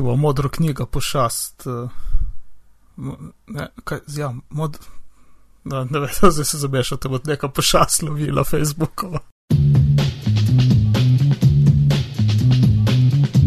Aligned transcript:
Bo 0.00 0.16
modro 0.16 0.48
knjiga, 0.48 0.86
pošast. 0.86 1.66
eh, 1.66 1.88
Ne, 3.46 3.66
kaj, 3.84 3.98
ja, 4.08 4.34
mod. 4.50 4.78
No, 5.64 5.84
ne 5.84 5.98
vem, 6.00 6.08
zdaj 6.32 6.44
se 6.44 6.58
zabešal, 6.58 6.98
da 6.98 7.08
bo 7.08 7.18
neka 7.24 7.48
pošast 7.48 8.02
lovila 8.02 8.44
Facebookova. 8.44 9.18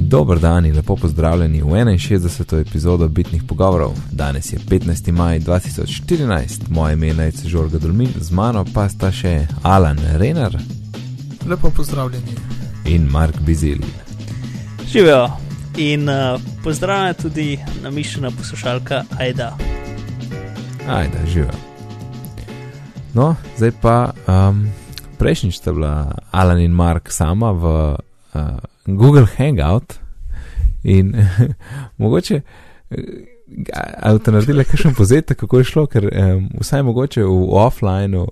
Dober 0.08 0.40
dan 0.40 0.66
in 0.66 0.76
lepo 0.76 0.96
pozdravljeni 0.96 1.62
v 1.62 1.66
61. 1.66 2.60
epizodo 2.60 3.08
Bitnih 3.08 3.44
pogovorov. 3.44 3.92
Danes 4.12 4.54
je 4.54 4.60
15. 4.60 5.12
maj 5.12 5.40
2014, 5.40 6.62
moje 6.70 6.94
ime 6.94 7.24
je 7.26 7.32
Žorga 7.46 7.78
Dolmin, 7.78 8.10
z 8.16 8.32
mano 8.32 8.66
pa 8.74 8.90
sta 8.90 9.12
še 9.12 9.48
Alan 9.64 10.00
Renar 10.14 10.58
Lepo 11.48 11.70
pozdravljeni. 11.70 12.36
in 12.86 13.02
Mark 13.04 13.40
Bizil. 13.40 13.78
Živijo 14.88 15.41
in 15.78 16.10
uh, 16.10 16.42
pozdravljena 16.64 17.14
tudi 17.14 17.60
namišljena 17.84 18.32
poslušalka 18.32 19.04
Aida. 19.20 19.58
Ajde, 20.90 21.18
živijo. 21.28 21.52
No, 23.14 23.36
zdaj 23.58 23.72
pa 23.82 24.14
um, 24.28 24.68
prejšnjič 25.18 25.58
sta 25.58 25.72
bila 25.72 26.16
Alan 26.32 26.60
in 26.60 26.72
Mark 26.72 27.12
sama 27.12 27.52
v 27.52 27.64
uh, 27.64 28.42
Google 28.86 29.28
Hangout 29.38 29.94
in 30.84 31.14
mogoče. 31.98 32.42
Ali 34.02 34.20
ste 34.20 34.32
naredili 34.32 34.64
kakšen 34.64 34.96
povzetek, 34.96 35.38
kako 35.38 35.58
je 35.58 35.64
šlo, 35.64 35.86
ker 35.88 36.08
um, 36.08 36.50
vsaj 36.60 36.84
mogoče 36.84 37.24
v 37.24 37.48
offlineu, 37.52 38.28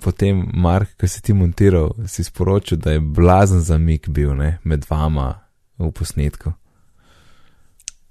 potem 0.00 0.46
Mark, 0.54 0.94
ki 0.96 1.08
si 1.08 1.22
ti 1.22 1.34
montiral, 1.34 1.90
si 2.06 2.24
sporočil, 2.24 2.78
da 2.78 2.92
je 2.92 3.00
blazen 3.00 3.60
zamik 3.60 4.08
bil 4.08 4.34
ne, 4.34 4.58
med 4.64 4.86
vama 4.90 5.34
v 5.78 5.90
posnetku. 5.92 6.59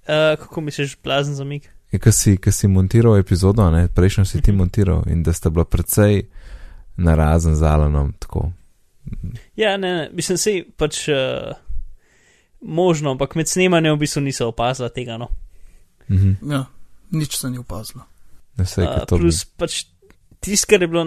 Uh, 0.10 0.40
kako 0.40 0.62
misliš, 0.62 0.98
blazen 1.04 1.36
za 1.36 1.44
mig? 1.44 1.68
Je, 1.92 2.00
ki 2.00 2.12
si, 2.12 2.38
ki 2.38 2.52
si 2.52 2.68
montiral 2.68 3.18
epizodo, 3.18 3.70
ne, 3.70 3.88
prejšnjo 3.88 4.26
si 4.26 4.42
ti 4.42 4.52
montiral 4.52 5.04
in 5.06 5.22
da 5.24 5.34
sta 5.34 5.50
bila 5.50 5.66
precej 5.66 6.24
narazen 6.98 7.56
z 7.56 7.64
Alanom. 7.64 8.14
Tako. 8.14 8.52
Ja, 9.56 9.78
ne, 9.78 9.94
ne, 9.94 10.10
mislim, 10.14 10.38
si 10.38 10.64
pač 10.78 11.08
uh, 11.10 11.54
možno, 12.62 13.12
ampak 13.12 13.36
med 13.36 13.48
snemanjem 13.48 13.96
v 13.96 14.00
bistvu 14.00 14.22
niso 14.22 14.48
opazila 14.48 14.90
tega. 14.90 15.18
No. 15.18 15.30
Mhm. 16.10 16.36
Ja, 16.52 16.66
nič 17.12 17.38
se 17.38 17.50
ni 17.50 17.58
opazilo. 17.58 18.06
Ne, 18.58 18.66
saj, 18.66 18.86
Uh, 18.86 18.94
ker 18.96 19.06
to 19.06 19.16
bi- 19.18 19.22
plus 19.22 19.46
pač 19.46 19.86
tisto, 20.42 20.68
kar 20.70 20.82
je 20.82 20.88
bilo, 20.88 21.06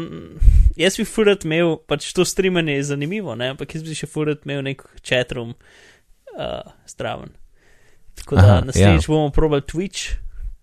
jaz 0.76 0.96
bi 0.96 1.04
furat 1.04 1.44
imel, 1.44 1.76
pač 1.88 2.12
to 2.12 2.24
streamanje 2.24 2.74
je 2.74 2.82
zanimivo, 2.84 3.34
ne? 3.34 3.50
ampak 3.50 3.74
jaz 3.74 3.82
bi 3.82 3.94
še 3.94 4.06
furat 4.06 4.46
imel 4.46 4.62
nek 4.62 4.82
chatroom 5.02 5.54
uh, 5.54 6.60
zdraven. 6.86 7.34
Tako 8.14 8.36
da 8.36 8.60
naslednjič 8.60 9.08
ja. 9.08 9.12
bomo 9.12 9.30
probali 9.30 9.62
Twitch, 9.62 10.18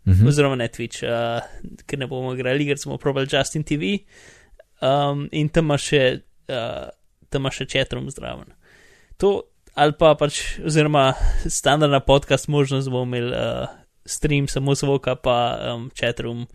Mhm. 0.10 0.28
oziroma 0.28 0.56
ne 0.56 0.68
Twitch, 0.68 1.04
uh, 1.04 1.44
ker 1.86 2.00
ne 2.00 2.08
bomo 2.08 2.34
igrali, 2.34 2.66
ker 2.66 2.78
smo 2.78 2.98
probali 2.98 3.28
Justin 3.32 3.64
TV 3.64 4.00
um, 4.82 5.28
in 5.32 5.50
tam 5.50 5.70
ima 5.70 5.78
še, 5.78 6.22
uh, 6.50 6.90
tam 7.30 7.46
ima 7.46 7.52
še 7.54 7.68
chatroom 7.70 8.10
zdraven. 8.10 8.56
To 9.22 9.44
ali 9.80 9.94
pa 10.00 10.16
pač, 10.18 10.60
oziroma 10.66 11.14
standardna 11.46 12.00
podcast 12.00 12.48
možnost 12.48 12.90
bomo 12.90 13.06
imeli 13.06 13.32
uh, 13.32 13.70
stream 14.06 14.48
samo 14.48 14.76
zvoka, 14.76 15.16
pa 15.16 15.36
um, 15.76 15.90
chatroom 15.96 16.48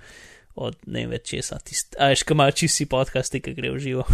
od 0.54 0.76
ne 0.86 1.04
vem 1.04 1.14
več 1.14 1.30
česa. 1.30 1.60
A 1.98 2.10
veš, 2.12 2.24
kaj 2.26 2.34
imajo 2.34 2.56
čisti 2.58 2.86
podcasti, 2.90 3.40
ki 3.42 3.54
gre 3.54 3.72
v 3.74 3.80
živo. 3.82 4.04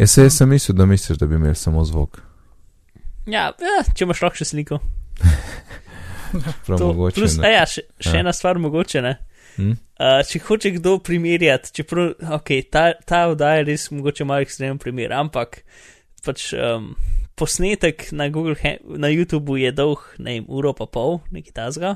Jaz, 0.00 0.16
jaz 0.18 0.36
sem 0.36 0.48
mislil, 0.48 0.76
da 0.76 0.84
misliš, 0.88 1.18
da 1.20 1.28
bi 1.28 1.38
imel 1.38 1.54
samo 1.56 1.84
zvok. 1.84 2.20
Ja, 3.26 3.50
ja 3.56 3.78
če 3.92 4.04
imaš 4.04 4.22
lahko 4.22 4.40
še 4.40 4.48
sliko. 4.48 4.80
Prav 6.66 6.78
To, 6.78 6.86
mogoče. 6.92 7.14
plus, 7.20 7.36
ne. 7.38 7.48
a 7.48 7.52
ja, 7.60 7.66
še, 7.66 7.82
še 8.00 8.14
Ja. 8.16 8.20
ena 8.20 8.32
stvar 8.32 8.58
mogoče, 8.58 9.02
ne. 9.02 9.16
Hm? 9.56 9.70
Uh, 9.96 10.20
če 10.28 10.38
hoče 10.44 10.70
kdo 10.76 10.98
primerjati, 11.00 11.70
čeprav 11.72 12.10
okay, 12.36 12.62
ta, 12.70 12.90
ta 13.08 13.26
oddaja 13.32 13.62
je 13.62 13.68
res 13.70 13.86
mogoče 13.90 14.24
malo 14.28 14.44
ekstremen 14.44 14.76
primer, 14.78 15.14
ampak 15.16 15.62
pač 16.26 16.50
um, 16.52 16.90
posnetek 17.38 18.10
na, 18.12 18.26
Google, 18.28 18.56
na 18.98 19.08
YouTubu 19.08 19.56
je 19.56 19.70
dolg, 19.72 20.02
ne 20.18 20.36
vem, 20.40 20.44
uro 20.48 20.72
pa 20.76 20.84
pol, 20.86 21.20
nekaj 21.32 21.54
tazga. 21.56 21.94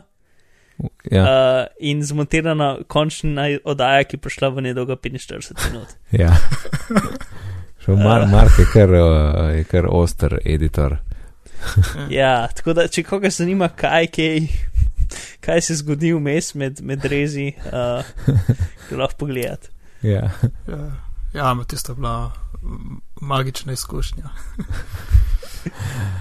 Ja, 1.13 1.21
Uh, 1.21 1.67
in 1.85 2.01
zmontirana 2.01 2.87
končna 2.89 3.51
oddaja, 3.69 4.07
ki 4.09 4.17
je 4.17 4.21
prišla 4.25 4.49
v 4.49 4.63
nedolgo 4.65 4.97
45 4.97 5.53
minut. 5.69 5.93
ja. 6.17 6.33
Mar, 7.87 8.25
Mark 8.29 8.57
je 8.59 8.65
kar, 8.73 8.89
uh, 8.89 9.51
je 9.57 9.65
kar 9.65 9.85
oster 9.89 10.39
editor. 10.45 10.97
Ja, 12.19 12.49
tako 12.57 12.73
da, 12.73 12.89
če 12.89 13.03
koga 13.03 13.31
zanima, 13.31 13.69
kaj, 13.69 14.07
kaj, 14.15 14.41
kaj 15.45 15.61
se 15.61 15.77
zgodi 15.81 16.13
vmes 16.13 16.55
med, 16.55 16.81
med 16.83 17.05
rezi, 17.05 17.53
uh, 17.71 18.05
lahko 18.91 19.25
pogledate. 19.25 19.73
Ja. 20.03 20.31
Ja, 20.69 20.81
ja 21.35 21.51
ampak 21.51 21.67
tista 21.75 21.93
je 21.93 21.97
bila 21.97 22.33
magična 23.21 23.73
izkušnja. 23.73 24.25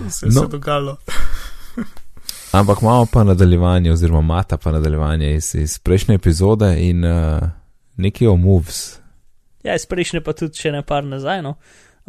Vse 0.08 0.26
No. 0.26 0.32
se 0.32 0.40
je 0.40 0.48
dogajalo. 0.48 0.98
Ampak 2.52 2.82
imamo 2.82 3.06
pa 3.06 3.24
nadaljevanje, 3.24 3.92
oziroma 3.92 4.22
mata 4.22 4.58
pa 4.58 4.72
nadaljevanje 4.72 5.36
iz, 5.36 5.56
iz 5.56 5.80
prejšnje 5.80 6.16
epizode 6.16 6.76
in 6.90 7.06
uh, 7.06 7.40
nekaj 7.98 8.28
o 8.28 8.36
moves. 8.36 9.00
Ja, 9.64 9.76
iz 9.76 9.86
prejšnje 9.86 10.22
pa 10.22 10.34
tudi 10.34 10.58
še 10.58 10.72
ne 10.72 10.82
par 10.82 11.04
nazaj, 11.04 11.42
no. 11.46 11.56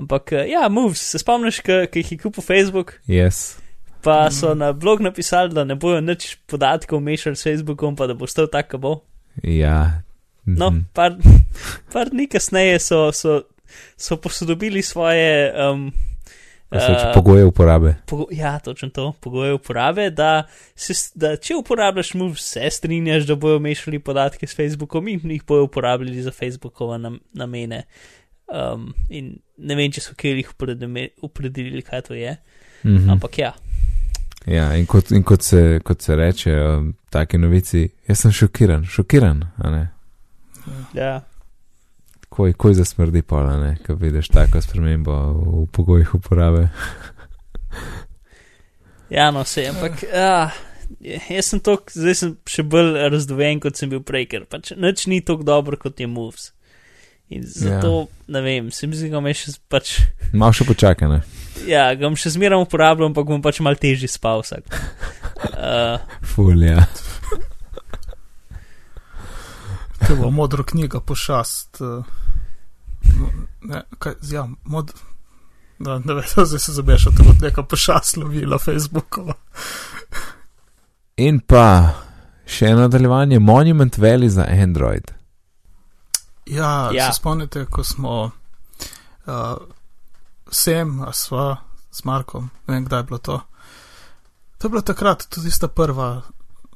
Ampak, 0.01 0.33
uh, 0.33 0.45
ja, 0.49 0.65
moves, 0.73 1.03
se 1.13 1.21
spomniš, 1.21 1.61
ki 1.65 2.03
jih 2.03 2.13
je 2.17 2.19
kupil 2.25 2.45
Facebook, 2.45 2.97
Yes. 3.09 3.59
pa 4.01 4.31
so 4.33 4.55
na 4.57 4.73
blog 4.73 5.03
napisali, 5.05 5.53
da 5.55 5.65
ne 5.65 5.77
bojo 5.77 6.01
nič 6.01 6.39
podatkov 6.49 7.03
mešali 7.05 7.37
s 7.37 7.45
Facebookom, 7.45 7.97
pa 7.97 8.09
da 8.09 8.17
bo 8.17 8.27
stal 8.27 8.49
tako, 8.49 8.79
bo. 8.79 8.95
Ja. 9.45 10.03
No, 10.47 10.71
mhm. 10.71 10.81
par, 10.93 11.17
par 11.93 12.11
dni 12.11 12.27
kasneje 12.29 12.79
so, 12.79 13.13
so, 13.13 13.43
so 13.97 14.17
posodobili 14.17 14.83
svoje. 14.83 15.53
Um, 15.53 15.93
eh, 16.71 17.13
pogoje 17.15 17.45
uporabe. 17.45 17.95
Pogo 18.07 18.27
ja, 18.31 18.59
točno 18.59 18.89
to, 18.89 19.13
pogoje 19.21 19.55
uporabe, 19.55 20.11
da, 20.11 20.47
se, 20.75 20.95
da 21.15 21.37
če 21.37 21.61
uporabljaš 21.61 22.15
mu 22.15 22.31
vse 22.33 22.71
strinjaš, 22.71 23.27
da 23.27 23.35
bojo 23.35 23.59
mešali 23.59 23.99
podatke 23.99 24.47
s 24.47 24.57
Facebookom 24.57 25.09
in 25.09 25.21
jih 25.31 25.45
bojo 25.47 25.69
uporabljali 25.69 26.23
za 26.23 26.31
Facebookove 26.31 26.99
nam 26.99 27.21
namene. 27.33 27.85
Um, 28.51 28.89
in 29.09 29.37
ne 29.59 29.77
vem, 29.79 29.93
če 29.95 30.01
so 30.03 30.15
kjer 30.19 30.41
jih 30.41 30.49
opredelili, 31.23 31.83
kaj 31.87 32.03
to 32.09 32.15
je, 32.19 32.37
Mhm. 32.85 33.11
ampak 33.11 33.39
ja. 33.39 33.53
Ja, 34.47 34.71
in 34.75 34.87
kot, 34.87 35.11
in 35.13 35.23
kot, 35.23 35.43
se, 35.45 35.81
kot 35.85 36.01
se 36.03 36.17
reče, 36.17 36.55
um, 36.65 36.95
take 37.13 37.39
novici, 37.39 37.85
jaz 38.09 38.23
sem 38.25 38.33
šokiran, 38.33 38.85
šokiran, 38.89 39.43
a 39.59 39.71
ne. 39.71 39.83
ja. 40.95 41.21
Koj, 42.31 42.53
koj 42.55 42.75
zasmrdi 42.75 43.23
pola, 43.23 43.57
ne, 43.61 43.77
ko 43.87 43.95
vidiš 43.95 44.29
tako 44.33 44.61
spremembo 44.63 45.15
v 45.35 45.67
pogojih 45.73 46.15
uporabe. 46.15 46.69
Ja, 49.11 49.31
no, 49.31 49.43
vse, 49.43 49.65
ampak 49.67 50.05
ah, 50.15 50.53
jaz 51.03 51.49
sem 51.51 51.61
to, 51.61 51.75
zdaj 51.91 52.15
sem 52.15 52.37
še 52.47 52.63
bolj 52.63 52.93
razdoven, 53.11 53.59
kot 53.63 53.75
sem 53.79 53.91
bil 53.91 54.05
prej, 54.07 54.29
ker 54.31 54.45
pač 54.47 54.71
nič 54.79 55.09
ni 55.11 55.19
tako 55.21 55.43
dobro 55.47 55.79
kot 55.81 55.99
je 56.01 56.07
Moves. 56.07 56.53
In 57.31 57.45
zato, 57.47 57.91
ja. 58.01 58.07
ne 58.29 58.41
vem, 58.43 58.71
se 58.75 58.87
mi 58.87 58.97
zdi, 58.97 59.07
da 59.09 59.21
me 59.21 59.31
še 59.31 59.53
pač. 59.71 60.01
Malo 60.33 60.51
še 60.53 60.65
počakaj, 60.67 61.09
ne. 61.09 61.21
Ja, 61.69 61.85
ga 61.95 62.09
bom 62.09 62.17
še 62.17 62.33
zmeraj 62.35 62.59
uporabljal, 62.59 63.07
ampak 63.07 63.27
bom 63.27 63.39
pač 63.41 63.61
mal 63.61 63.77
težje 63.77 64.09
spal 64.09 64.43
vsak. 64.43 64.67
Uh, 65.53 66.03
Ful, 66.27 66.59
ja. 66.61 66.83
To 70.01 70.17
bo 70.17 70.31
modro 70.31 70.65
knjiga, 70.65 71.01
pošast. 71.01 71.79
mo- 73.15 73.33
Ne, 73.63 73.83
kaj, 73.99 74.15
ja, 74.27 74.49
mod. 74.65 74.91
Da, 75.79 75.99
ne 75.99 76.15
vem, 76.15 76.25
zdaj 76.27 76.59
se 76.59 76.73
zabešal, 76.73 77.13
da 77.13 77.23
bo 77.23 77.35
neka 77.41 77.63
pošast 77.63 78.17
lovila 78.17 78.59
Facebookova. 78.59 79.35
In 81.17 81.41
pa 81.41 81.95
še 82.45 82.67
eno 82.67 82.81
nadaljevanje, 82.81 83.39
Monument 83.39 83.97
Valley 83.97 84.29
za 84.29 84.45
Android. 84.45 85.13
Ja, 86.47 86.91
Ja. 86.91 86.91
ja, 86.93 87.13
se 87.13 87.19
spomnite, 87.21 87.67
ko 87.67 87.85
smo 87.85 88.31
uh, 89.27 89.33
sem, 90.51 91.01
a 91.03 91.13
sva 91.13 91.57
s 91.91 92.05
Markom, 92.05 92.51
ne 92.67 92.75
vem, 92.75 92.85
kdaj 92.85 92.99
je 92.99 93.05
bilo 93.05 93.19
to. 93.19 93.41
To 94.59 94.67
je 94.67 94.71
bilo 94.71 94.83
takrat, 94.83 95.27
tudi 95.31 95.47
tista 95.47 95.69
prva 95.69 96.23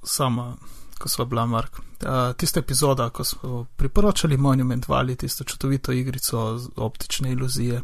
sama, 0.02 0.56
ko 0.99 1.08
sva 1.08 1.25
bila 1.25 1.46
Mark. 1.46 1.78
Uh, 1.78 2.32
tista 2.37 2.61
epizoda, 2.61 3.11
ko 3.11 3.25
smo 3.25 3.66
priporočali 3.76 4.37
Monument 4.37 4.87
Valley, 4.88 5.16
tisto 5.16 5.44
čudovito 5.44 5.93
igrico 5.93 6.58
z 6.58 6.69
optične 6.76 7.32
iluzije. 7.32 7.82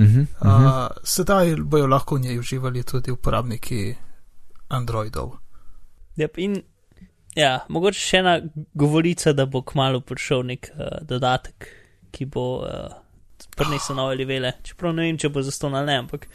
Mhm, 0.00 0.20
Uh, 0.40 0.46
mhm. 0.46 0.68
sedaj 1.04 1.56
bojo 1.56 1.86
lahko 1.86 2.14
v 2.14 2.20
njej 2.20 2.38
uživali 2.38 2.82
tudi 2.82 3.10
uporabniki 3.10 3.94
Androidov. 4.68 5.30
yep, 6.16 6.30
in 6.36 6.62
ja, 7.38 7.52
mogoče 7.68 8.00
še 8.02 8.22
ena 8.22 8.36
govorica, 8.78 9.32
da 9.36 9.46
bo 9.46 9.62
kmalo 9.66 10.00
prišel 10.04 10.44
nek 10.48 10.70
uh, 10.74 10.98
dodatek, 11.08 11.68
ki 12.14 12.26
bo 12.32 12.46
uh, 12.66 12.96
prinesel 13.58 13.98
nove 13.98 14.16
levele. 14.18 14.56
Čeprav 14.66 14.94
ne 14.96 15.08
vem, 15.08 15.18
če 15.20 15.30
bo 15.32 15.42
zaston 15.46 15.76
ali 15.78 15.92
ne, 15.92 15.98
ampak 16.04 16.28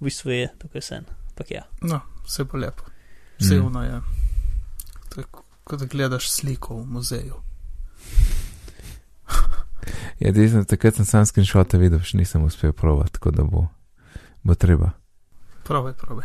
v 0.00 0.08
bistvu 0.08 0.34
je 0.34 0.52
tukaj 0.60 0.84
sen. 0.84 1.08
Ampak 1.32 1.52
ja. 1.52 1.64
No, 1.84 2.00
vse 2.26 2.46
bo 2.48 2.60
lepo. 2.60 2.88
Vsevno 3.40 3.82
je. 3.84 4.00
To 5.12 5.20
je 5.20 5.26
kot 5.66 5.82
da 5.82 5.86
gledaš 5.90 6.30
sliko 6.32 6.80
v 6.82 6.86
muzeju. 6.96 7.42
Ja, 10.18 10.32
desno, 10.32 10.64
takrat 10.64 10.96
sem 10.96 11.04
sam 11.06 11.26
screenshote 11.28 11.78
videl, 11.78 12.00
še 12.02 12.16
nisem 12.18 12.42
uspel 12.42 12.72
provati, 12.74 13.12
tako 13.18 13.30
da 13.36 13.44
bo, 13.46 13.66
bo 14.42 14.54
treba. 14.58 14.88
Pravi, 15.68 15.92
pravi. 16.00 16.24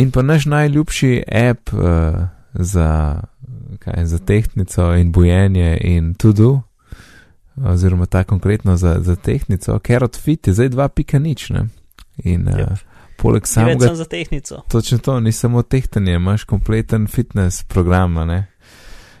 In 0.00 0.12
pa 0.14 0.22
naš 0.22 0.46
najljubši 0.48 1.10
app 1.26 1.74
uh, 1.74 2.22
za, 2.54 3.20
kaj, 3.78 4.06
za 4.06 4.18
tehnico 4.18 4.94
in 4.94 5.12
bojenje 5.12 5.78
in 5.80 6.14
tudi, 6.14 6.58
oziroma 7.58 8.06
ta 8.06 8.24
konkretno 8.24 8.76
za, 8.76 8.96
za 9.00 9.16
tehnico, 9.16 9.78
Carrot 9.78 10.16
Fit 10.16 10.46
je 10.46 10.52
zdaj 10.54 10.68
2.0. 10.68 11.52
Ne? 11.52 11.68
In 12.24 12.48
uh, 12.48 12.54
Yep. 12.54 12.76
poleg 13.18 13.46
Sam 13.46 13.62
samega, 13.64 13.94
za 13.94 14.04
tehnico. 14.04 14.62
točno 14.68 14.98
to, 14.98 15.20
ni 15.20 15.32
samo 15.32 15.62
tehtanje, 15.62 16.14
imaš 16.14 16.44
kompleten 16.44 17.06
fitness 17.06 17.62
program, 17.64 18.12
ne? 18.14 18.46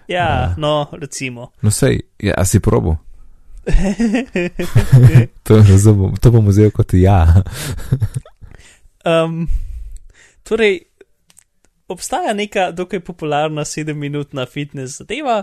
Ja, 0.08 0.18
Ja. 0.18 0.54
no, 0.58 0.86
recimo. 0.92 1.50
No, 1.62 1.70
sej, 1.70 2.00
ja, 2.18 2.34
a 2.36 2.44
si 2.44 2.60
probo. 2.60 2.96
To, 5.42 5.56
razumem, 5.58 6.16
to 6.16 6.30
bom 6.30 6.46
vzel 6.46 6.70
kot 6.70 6.94
ja. 6.94 7.42
Um, 9.04 9.48
torej, 10.42 10.80
obstaja 11.92 12.34
neka 12.36 12.70
dokaj 12.76 13.00
popularna 13.04 13.64
sedemminutna 13.64 14.46
fitness 14.46 14.98
zadeva, 15.02 15.42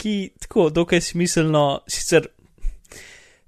ki 0.00 0.32
tako 0.40 0.70
dokaj 0.74 1.00
smiselno, 1.00 1.64
sicer 1.88 2.26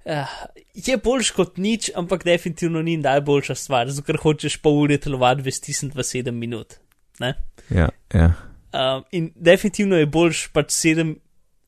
uh, 0.05 0.37
je 0.73 0.97
boljš 0.97 1.31
kot 1.37 1.57
nič, 1.57 1.91
ampak 1.95 2.23
definitivno 2.25 2.81
ni 2.81 2.97
najboljša 2.97 3.55
stvar, 3.55 3.89
zato 3.89 4.05
ker 4.05 4.17
hočeš 4.21 4.57
pol 4.61 4.83
ure 4.85 4.97
telovati 4.97 5.45
vestisniti 5.45 5.97
v 5.97 6.05
sedem 6.05 6.37
minut. 6.39 6.79
Ne? 7.19 7.35
ja, 7.69 7.89
ja. 8.13 8.31
Um, 8.73 9.03
in 9.11 9.29
definitivno 9.35 9.99
je 10.01 10.09
boljš 10.09 10.47
pač 10.53 10.71
sedem, 10.73 11.15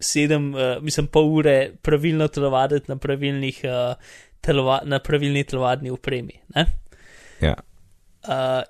sedem 0.01 0.49
uh, 0.55 0.77
mislim, 0.81 1.07
pol 1.07 1.29
ure 1.37 1.55
pravilno 1.81 2.27
telovaditi 2.27 2.89
na, 2.91 2.97
pravilnih, 2.97 3.59
uh, 3.69 4.15
telova, 4.41 4.79
na 4.85 4.99
pravilni 4.99 5.43
telovadni 5.43 5.93
opremi. 5.93 6.39
Ne? 6.55 6.65
ja. 7.41 7.53
Uh, 8.25 8.63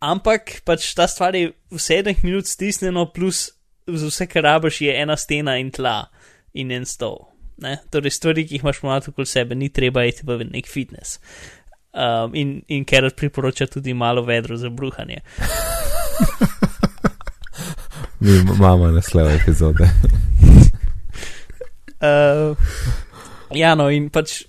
ampak 0.00 0.60
pač 0.64 0.94
ta 0.94 1.08
stvar 1.10 1.36
je 1.36 1.52
v 1.70 1.80
sedmih 1.80 2.24
minut 2.24 2.46
stisnjeno, 2.46 3.06
plus 3.12 3.50
vse, 3.88 4.26
kar 4.26 4.42
rabiš, 4.44 4.80
je 4.86 4.94
ena 4.94 5.16
stena 5.16 5.58
in 5.58 5.70
tla 5.70 6.08
in 6.54 6.70
en 6.72 6.86
stol. 6.86 7.26
Ne? 7.58 7.78
Torej, 7.90 8.14
stvari, 8.14 8.46
ki 8.46 8.58
jih 8.58 8.64
imaš 8.64 8.82
malo 8.86 9.02
okoli 9.10 9.26
sebe, 9.26 9.54
ni 9.58 9.68
treba 9.74 10.04
iti 10.06 10.22
v 10.26 10.44
nek 10.46 10.68
fitness. 10.70 11.18
Um, 11.92 12.34
in, 12.36 12.62
in 12.68 12.84
ker 12.86 13.08
priporoča 13.16 13.66
tudi 13.66 13.94
malo 13.94 14.22
vedro 14.22 14.56
za 14.56 14.70
bruhanje. 14.70 15.20
Mi 18.20 18.36
imamo 18.38 18.90
naslov 18.92 19.30
epizode. 19.30 19.88
Uh, 21.98 22.54
ja, 23.50 23.72
no, 23.74 23.88
in 23.90 24.04
pač 24.14 24.44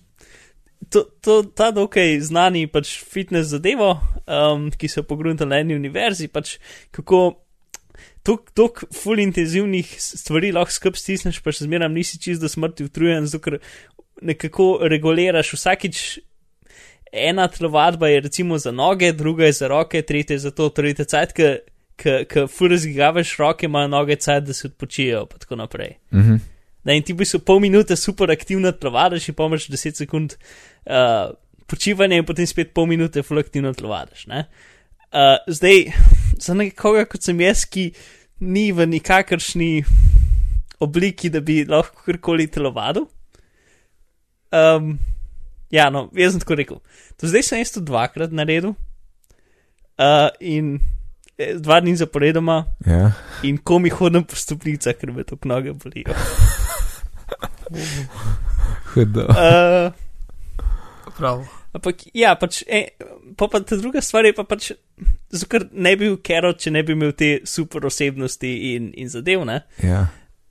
to, 0.90 1.04
to, 1.22 1.44
ta 1.44 1.72
dokaj 1.72 2.20
znani 2.26 2.68
pač 2.68 2.96
fitness 3.06 3.52
zadevo, 3.54 3.94
um, 4.26 4.70
ki 4.72 4.90
so 4.90 5.04
pogruntali 5.08 5.50
na 5.50 5.62
eni 5.64 5.78
univerzi, 5.78 6.30
pač 6.32 6.58
kako 6.96 7.22
tok 8.24 8.84
full 8.94 9.20
intenzivnih 9.22 9.92
stvari 10.02 10.52
lahko 10.56 10.74
skup 10.74 10.98
stisneš, 11.00 11.42
pa 11.44 11.54
še 11.56 11.68
zmeraj 11.68 11.92
nisi 11.94 12.20
čist 12.22 12.44
do 12.44 12.50
smrti 12.52 12.88
utrujen, 12.90 13.28
zato 13.30 13.44
ker 13.46 13.60
nekako 14.22 14.72
reguliraš 14.92 15.54
vsakič. 15.56 16.02
Ena 17.10 17.48
telovadba 17.50 18.12
je 18.12 18.20
recimo 18.22 18.58
za 18.62 18.70
noge, 18.72 19.10
druga 19.18 19.48
je 19.48 19.56
za 19.58 19.68
roke, 19.72 20.02
tretja 20.06 20.36
je 20.36 20.44
za 20.44 20.52
to, 20.54 20.68
tretja 20.70 21.08
cajt, 21.10 21.32
ki 21.98 22.44
fur 22.54 22.70
razgigavaš 22.70 23.32
roke, 23.40 23.66
imajo 23.66 23.90
noge 23.90 24.20
cajt, 24.22 24.46
da 24.46 24.54
se 24.54 24.68
odpočijo, 24.70 25.24
pa 25.26 25.42
tako 25.42 25.58
naprej. 25.64 25.96
Mhm. 26.14 26.38
Da 26.86 26.96
in 26.96 27.04
ti 27.04 27.14
bi 27.14 27.28
so 27.28 27.42
pol 27.44 27.60
minute 27.64 27.96
super 28.00 28.31
aktivno 28.31 28.72
telovadiš 28.72 29.30
in 29.30 29.36
pomeš 29.36 29.68
10 29.70 30.00
sekund 30.00 30.36
uh, 30.86 31.31
počivanja 31.68 32.18
in 32.18 32.26
potem 32.26 32.48
spet 32.48 32.74
pol 32.74 32.88
minute 32.90 33.24
full 33.24 33.42
aktivno 33.42 33.74
telovadiš. 33.74 34.26
Uh, 34.30 35.36
zdaj, 35.48 35.92
za 36.40 36.56
nekoga 36.56 37.06
kot 37.10 37.26
sem 37.26 37.40
jaz, 37.44 37.66
ki 37.68 37.90
ni 38.40 38.70
v 38.72 38.88
nikakršni 38.88 39.84
obliki, 40.80 41.30
da 41.30 41.42
bi 41.44 41.66
lahko 41.68 42.04
karkoli 42.06 42.48
telovadil. 42.48 43.10
Um, 44.52 44.96
ja, 45.72 45.90
no, 45.94 46.08
jaz 46.18 46.34
sem 46.34 46.42
tako 46.42 46.58
rekel. 46.58 46.80
To 47.20 47.30
zdaj 47.30 47.44
sem 47.46 47.62
jaz 47.62 47.74
to 47.76 47.84
dvakrat 47.86 48.31
naredil 48.34 48.72
uh, 50.00 50.30
in 50.40 50.78
eh, 50.80 50.99
dva 51.60 51.80
dni 51.82 51.96
zaporedoma 51.96 52.66
Ja. 52.86 53.12
in 53.44 53.58
ko 53.58 53.80
mi 53.80 53.90
hodim 53.90 54.24
po 54.28 54.36
stopnicah, 54.36 54.94
ker 55.00 55.12
me 55.12 55.24
to 55.24 55.38
noge 55.46 55.74
bolijo. 55.74 56.14
Hudo. 58.94 59.26
Uh, 59.30 59.92
Prav. 61.18 61.44
ampak 61.74 61.96
ja, 62.14 62.34
pač, 62.40 62.64
e, 62.68 62.88
pa, 63.38 63.48
pa 63.48 63.60
ta 63.62 63.78
druga 63.78 64.02
stvar 64.02 64.26
je 64.26 64.34
pa 64.34 64.44
pač, 64.48 64.72
ker 65.52 65.68
ne 65.72 65.94
bi 65.96 66.08
bil 66.08 66.18
Kerot, 66.26 66.60
če 66.64 66.72
ne 66.74 66.84
bi 66.84 66.96
imel 66.96 67.14
te 67.18 67.40
super 67.46 67.86
osebnosti 67.86 68.50
in, 68.74 68.90
in 68.98 69.12
zadev, 69.12 69.46
ne. 69.46 69.62
Ja. 69.84 70.08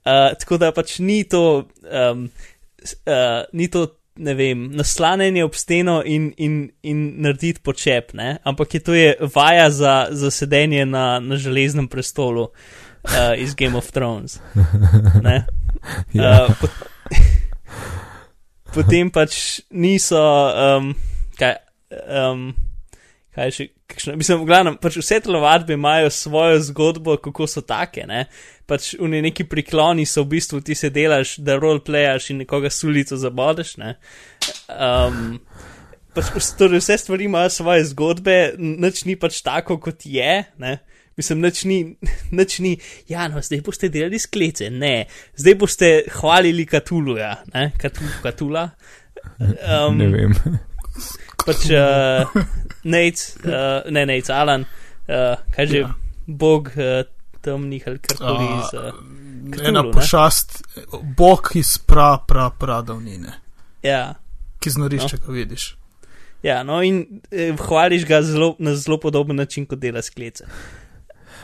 Uh, 0.09 0.31
tako 0.39 0.61
da 0.63 0.71
pač 0.73 0.99
ni 1.05 1.23
to, 1.29 1.67
um, 1.85 2.29
uh, 2.31 3.43
ni 3.53 3.67
to, 3.73 3.87
ne 4.19 4.35
vem, 4.35 4.67
naslanjanje 4.77 5.45
ob 5.45 5.55
steno 5.55 6.01
in, 6.05 6.33
in, 6.37 6.61
in 6.83 7.05
narediti 7.23 7.63
počep, 7.65 8.13
ne, 8.19 8.37
ampak 8.45 8.75
je 8.75 8.81
to 8.83 8.95
je 8.95 9.15
vaja 9.35 9.71
za, 9.71 10.09
za 10.11 10.31
sedenje 10.31 10.87
na, 10.87 11.21
na 11.21 11.37
železnem 11.37 11.89
prestolu 11.89 12.43
uh, 12.43 13.39
iz 13.39 13.55
Game 13.55 13.79
of 13.79 13.91
Thrones. 13.91 14.41
Ne. 15.23 15.45
Ja. 16.13 16.49
Uh, 16.49 16.55
pot, 16.59 16.71
potem 18.75 19.11
pač 19.15 19.61
niso, 19.71 20.19
um, 20.19 20.89
kaj, 21.39 21.55
um, 22.11 22.49
kaj 23.37 23.53
še, 23.55 23.67
kakšno, 23.87 24.17
mislim, 24.19 24.43
v 24.43 24.49
glavnem, 24.49 24.79
pač 24.83 24.99
vse 24.99 25.21
telovadbe 25.25 25.77
imajo 25.79 26.11
svojo 26.11 26.59
zgodbo, 26.67 27.17
kako 27.23 27.47
so 27.47 27.63
take, 27.63 28.09
ne. 28.11 28.27
Pač 28.69 28.91
v 29.01 29.09
neki 29.09 29.47
prikloni 29.49 30.05
so 30.05 30.27
v 30.27 30.35
bistvu 30.35 30.61
ti 30.61 30.75
se 30.77 30.91
delaš, 30.93 31.39
da 31.41 31.57
roleplayaš 31.57 32.31
in 32.35 32.43
nekoga 32.45 32.69
sulico 32.69 33.17
zabodeš, 33.17 33.79
ne. 33.81 33.95
Um, 34.69 35.39
pač 36.13 36.51
torej 36.59 36.83
vse 36.83 36.99
stvari 37.01 37.25
imajo 37.31 37.55
svoje 37.55 37.87
zgodbe, 37.95 38.37
nič 38.59 39.07
ni 39.09 39.17
pač 39.17 39.41
tako, 39.47 39.79
kot 39.81 40.05
je, 40.05 40.35
ne. 40.61 40.75
Mislim, 41.19 41.41
nič 41.43 41.65
ni, 41.65 41.79
nič 42.39 42.59
ni, 42.63 42.77
ja, 43.11 43.25
no, 43.33 43.41
zdaj 43.43 43.65
boste 43.67 43.89
delali 43.91 44.21
sklece, 44.23 44.69
ne, 44.71 45.09
zdaj 45.41 45.57
boste 45.59 45.89
hvalili 46.21 46.69
Katuluja, 46.69 47.33
ne, 47.55 47.71
Katu, 47.81 48.07
Katula. 48.23 48.69
Um, 49.41 49.97
Ne 49.99 50.07
vem. 50.13 50.35
pač 51.47 51.65
uh, 51.73 52.29
Nate, 52.85 53.33
uh, 53.49 53.89
ne 53.91 54.05
Nate, 54.07 54.31
Alan, 54.33 54.69
uh, 55.09 55.41
kaj 55.57 55.67
že, 55.73 55.83
Ja. 55.83 55.95
bog 56.29 56.71
uh, 56.77 57.03
temnih 57.49 57.89
ali 57.91 58.05
karkoli 58.05 58.47
iz. 58.59 58.71
Cthulhu, 58.73 59.65
Ena 59.65 59.83
ne? 59.83 59.91
pošast, 59.93 60.63
bog 61.17 61.51
iz 61.57 61.79
pra, 61.79 62.19
pra, 62.29 62.51
pra 62.51 62.83
davnine, 62.85 63.39
ja, 63.83 64.15
ki 64.61 64.71
znorišče, 64.71 65.23
ko 65.25 65.33
vidiš. 65.33 65.71
ja, 66.43 66.63
no 66.63 66.83
in 66.83 67.23
eh, 67.31 67.57
hvališ 67.57 68.05
ga 68.07 68.21
zelo, 68.23 68.55
na 68.59 68.75
zelo 68.77 69.01
podoben 69.01 69.37
način, 69.37 69.67
kot 69.67 69.79
dela 69.79 70.03
sklece. 70.03 70.45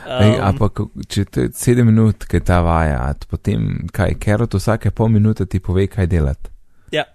Um, 0.05 0.35
ampak, 0.45 0.83
če 1.09 1.23
to 1.25 1.45
je 1.47 1.51
sedem 1.57 1.89
minut, 1.89 2.27
kaj 2.29 2.43
ta 2.45 2.59
vaja, 2.61 2.99
potem 3.29 3.87
kaj, 3.93 4.13
Kerot 4.21 4.53
vsake 4.53 4.91
pol 4.93 5.09
minute 5.09 5.47
ti 5.49 5.57
pove, 5.59 5.87
kaj 5.89 6.05
delati. 6.11 6.51
Ja. 6.93 7.07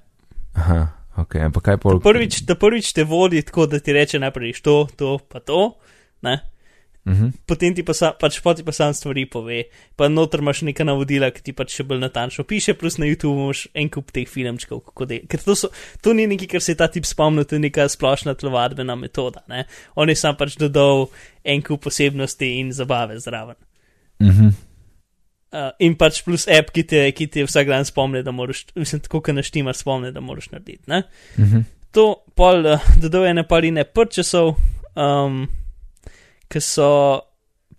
Aha, 0.59 0.81
ok, 1.23 1.37
ampak 1.47 1.69
kaj 1.69 1.79
pol. 1.85 2.01
prvič, 2.03 2.43
da 2.49 2.59
prvič 2.59 2.91
te 2.97 3.05
vodi 3.07 3.45
tako, 3.47 3.69
da 3.71 3.79
ti 3.79 3.95
reče 3.95 4.19
najprej 4.19 4.59
to, 4.67 4.81
to, 4.99 5.19
pa 5.23 5.39
to, 5.39 5.77
ne. 6.27 6.41
Mhm. 7.11 7.31
potem 7.47 7.75
ti 7.75 7.83
pa, 7.83 7.95
sa, 7.97 8.12
pač, 8.14 8.38
pa 8.45 8.55
ti 8.55 8.62
pa 8.62 8.73
sam 8.73 8.95
stvari 8.95 9.25
pove, 9.26 9.64
pa 9.99 10.09
noter 10.09 10.43
imaš 10.45 10.62
neka 10.69 10.85
navodila, 10.87 11.31
ki 11.35 11.43
ti 11.43 11.52
pač 11.57 11.75
še 11.81 11.87
bolj 11.88 12.05
natančno 12.05 12.45
piše, 12.47 12.76
plus 12.79 13.00
na 13.02 13.09
YouTubu 13.09 13.49
imaš 13.49 13.67
en 13.75 13.90
kup 13.90 14.12
teh 14.14 14.29
filmčkov, 14.31 14.85
kako 14.87 15.09
de. 15.11 15.21
Ker 15.31 15.43
to, 15.43 15.57
so, 15.59 15.73
to 16.05 16.14
ni 16.14 16.29
nekaj, 16.31 16.52
kar 16.55 16.62
se 16.62 16.76
je 16.76 16.79
ta 16.79 16.87
tip 16.93 17.09
spomnil, 17.09 17.49
to 17.49 17.59
je 17.59 17.64
neka 17.67 17.88
splošna 17.90 18.37
telovadbena 18.38 18.95
metoda. 19.00 19.43
Ne? 19.50 19.67
On 19.99 20.09
je 20.09 20.14
sam 20.19 20.38
pač 20.38 20.55
dodal 20.61 21.09
en 21.43 21.64
kup 21.67 21.83
posebnosti 21.88 22.55
in 22.61 22.71
zabave 22.76 23.19
zraven. 23.19 23.59
Mhm. 24.23 24.57
Uh, 25.50 25.73
in 25.83 25.97
pač 25.99 26.21
plus 26.23 26.45
app, 26.47 26.69
ki 26.71 26.85
te, 26.87 27.00
ki 27.11 27.26
te 27.26 27.43
vsak 27.43 27.67
dan 27.67 27.83
spomne, 27.83 28.21
da 28.23 28.31
moraš, 28.31 28.69
mislim, 28.79 29.00
tako, 29.02 29.19
kot 29.19 29.35
naštimaš, 29.35 29.81
spomne, 29.83 30.12
da 30.14 30.23
moraš 30.23 30.52
narediti. 30.52 30.85
Ne? 30.87 31.02
Mhm. 31.38 31.67
to 31.90 32.23
pol 32.38 32.62
uh, 32.71 32.85
dodal 33.02 33.26
ene 33.26 33.43
parine 33.43 33.83
purčasov, 33.83 34.52
um, 34.95 35.49
ki 36.50 36.61
so 36.61 36.90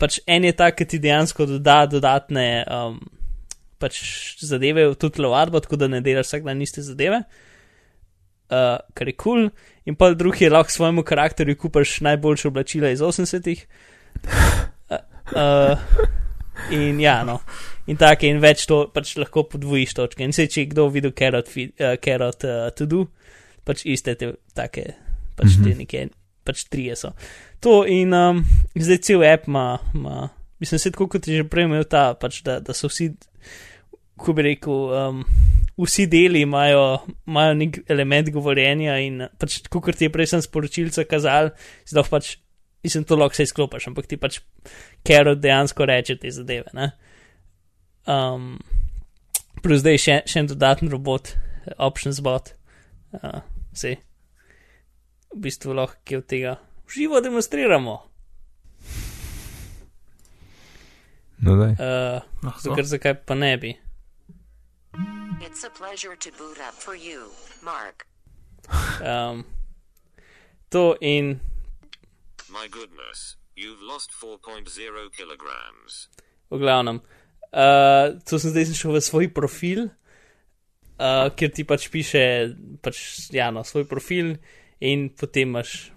pač 0.02 0.20
en 0.26 0.48
je 0.48 0.54
tak, 0.58 0.80
ki 0.80 0.88
ti 0.88 1.00
dejansko 1.04 1.46
doda 1.46 1.86
dodatne 1.86 2.46
um, 2.66 3.00
pač 3.82 4.02
zadeve 4.42 4.88
v 4.92 4.98
to 4.98 5.10
telovadbo, 5.14 5.62
tako 5.62 5.78
da 5.78 5.90
ne 5.92 6.02
delaš 6.06 6.32
vsak 6.32 6.46
dan 6.48 6.62
iste 6.62 6.82
zadeve. 6.86 7.24
uh, 8.52 8.78
kar 8.94 9.08
je 9.08 9.16
kul, 9.16 9.48
cool. 9.48 9.50
in 9.86 9.96
pa 9.96 10.12
drugi 10.14 10.46
je 10.46 10.50
lahko 10.50 10.72
svojemu 10.72 11.04
karakterju 11.04 11.58
kupaš 11.58 12.00
najboljše 12.02 12.48
oblačila 12.48 12.90
iz 12.90 13.00
80-ih. 13.00 13.66
Uh, 14.92 14.98
uh, 15.36 15.78
in 16.72 17.00
ja, 17.00 17.24
no. 17.24 17.40
In 17.88 17.98
tako, 17.98 18.28
in 18.28 18.42
več 18.44 18.66
to 18.70 18.84
pač 18.94 19.16
lahko 19.18 19.46
podvojiš 19.50 19.96
točke. 19.98 20.24
In 20.24 20.36
se 20.36 20.48
če 20.52 20.68
kdo 20.72 20.90
videl 20.94 21.16
Carrot, 21.18 21.54
uh, 21.56 21.96
carrot 22.04 22.46
uh, 22.48 22.68
To 22.76 22.86
Do, 22.86 23.06
pač 23.66 23.86
iste 23.86 24.16
te 24.16 24.34
take, 24.54 24.94
pač 25.36 25.48
mm 25.48 25.64
-hmm. 25.64 25.64
te 25.64 25.78
neke, 25.78 26.10
pač 26.48 26.66
trije 26.70 26.98
so. 27.00 27.14
To 27.62 27.82
in 27.86 28.14
um, 28.18 28.44
zdaj 28.76 29.02
cel 29.06 29.26
app 29.28 29.48
ima, 29.48 29.80
ima 29.94 30.30
mislim, 30.62 30.80
se 30.80 30.92
tako 30.92 31.08
kot 31.08 31.28
je 31.28 31.38
že 31.38 31.48
prej 31.50 31.66
imel 31.66 31.84
ta, 31.90 32.14
pač 32.14 32.42
da, 32.46 32.60
da 32.62 32.74
so 32.78 32.90
vsi, 32.90 33.10
ko 34.22 34.36
bi 34.38 34.46
rekel, 34.46 34.94
um, 34.94 35.24
vsi 35.82 36.06
deli 36.10 36.44
imajo, 36.46 36.84
imajo 37.28 37.56
nek 37.58 37.80
element 37.90 38.30
govorjenja 38.34 39.00
in 39.02 39.24
pač, 39.42 39.58
kot 39.74 39.98
ti 39.98 40.06
je 40.06 40.14
prej 40.14 40.30
sem 40.30 40.44
sporočilca 40.46 41.08
kazal, 41.10 41.50
zdaj 41.90 42.10
pač, 42.14 42.36
mislim, 42.86 43.08
to 43.10 43.18
lahko 43.18 43.40
se 43.40 43.48
izklopiš, 43.50 43.90
ampak 43.90 44.10
ti 44.12 44.22
pač 44.22 44.38
Carrot 45.08 45.42
dejansko 45.42 45.90
reče 45.90 46.20
te 46.22 46.30
zadeve. 46.30 46.92
Um, 48.06 48.54
plus 49.66 49.82
zdaj 49.82 49.98
še, 50.06 50.22
še 50.30 50.46
en 50.46 50.54
dodaten 50.54 50.94
robot, 50.94 51.34
options 51.82 52.22
bot, 52.22 52.54
uh, 53.18 53.42
vse. 53.74 53.98
V 55.32 55.40
bistvu 55.40 55.74
lahko 55.74 56.18
od 56.18 56.26
tega 56.28 56.58
živo 56.92 57.22
demonstriramo. 57.22 58.12
No, 61.42 61.54
uh, 61.54 62.22
Zakaj, 62.62 62.84
zakaj 62.84 63.16
pa 63.26 63.36
ne 63.36 63.58
bi? 63.58 63.78
It's 65.42 65.64
a 65.64 65.70
pleasure 65.70 66.16
to 66.16 66.30
boot 66.38 66.60
up 66.60 66.74
for 66.74 66.96
you, 66.96 67.32
Mark. 67.64 68.06
Um, 69.02 69.46
to 70.70 70.96
in. 71.02 71.40
My 72.52 72.68
goodness, 72.68 73.38
you've 73.56 73.82
lost 73.82 74.12
4.0 74.12 74.68
kilograms. 75.18 76.10
V 76.52 76.60
glavnem, 76.60 77.02
uh, 77.54 78.20
to 78.28 78.40
sem 78.40 78.52
zdaj 78.52 78.76
šel 78.76 78.92
v 78.92 79.02
svoj 79.02 79.28
profil, 79.34 79.88
uh, 81.00 81.32
kjer 81.34 81.52
ti 81.56 81.64
pač 81.64 81.88
piše, 81.90 82.54
pač, 82.84 83.32
ja, 83.34 83.50
no, 83.56 83.64
svoj 83.64 83.88
profil 83.90 84.36
in 84.82 85.10
potem 85.10 85.50
imaš. 85.50 85.92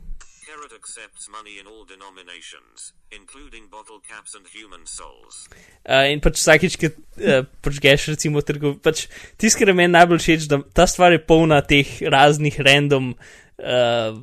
Uh, 5.85 6.05
in 6.13 6.21
pač 6.25 6.39
vsakič, 6.41 6.77
ki 6.81 6.91
uh, 6.93 7.47
počneš, 7.65 8.09
recimo, 8.13 8.43
trgov, 8.45 8.77
pač 8.85 9.07
tisto, 9.41 9.61
kar 9.61 9.73
meni 9.77 9.95
najbolj 9.95 10.21
všeč, 10.21 10.47
da 10.53 10.61
ta 10.77 10.87
stvar 10.91 11.17
je 11.17 11.23
polna 11.25 11.63
teh 11.65 11.89
raznih 12.13 12.61
random 12.61 13.13
uh, 13.15 14.21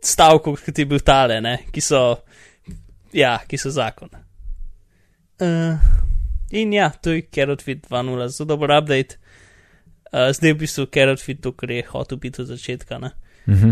stavkov, 0.00 0.60
kot 0.64 0.80
je 0.80 0.88
bil 0.88 1.04
tale, 1.04 1.40
ne, 1.44 1.56
ki 1.74 1.84
so, 1.84 2.02
ja, 3.12 3.36
ki 3.44 3.60
so 3.60 3.72
zakon. 3.74 4.16
Uh, 5.40 5.76
in 6.56 6.72
ja, 6.76 6.88
to 6.96 7.16
je 7.16 7.28
Carrot 7.28 7.64
Fit 7.64 7.84
2.0, 7.88 8.32
zelo 8.32 8.54
dober 8.54 8.78
update. 8.80 9.19
Uh, 10.10 10.32
zdaj 10.34 10.52
v 10.52 10.58
bistvu 10.58 10.86
Carrot 10.90 11.20
Fit 11.22 11.40
to, 11.40 11.52
kar 11.52 11.70
je 11.70 11.84
hotel 11.86 12.18
biti 12.18 12.42
od 12.42 12.48
začetka. 12.50 12.98
Ne? 12.98 13.10
Mhm. 13.46 13.70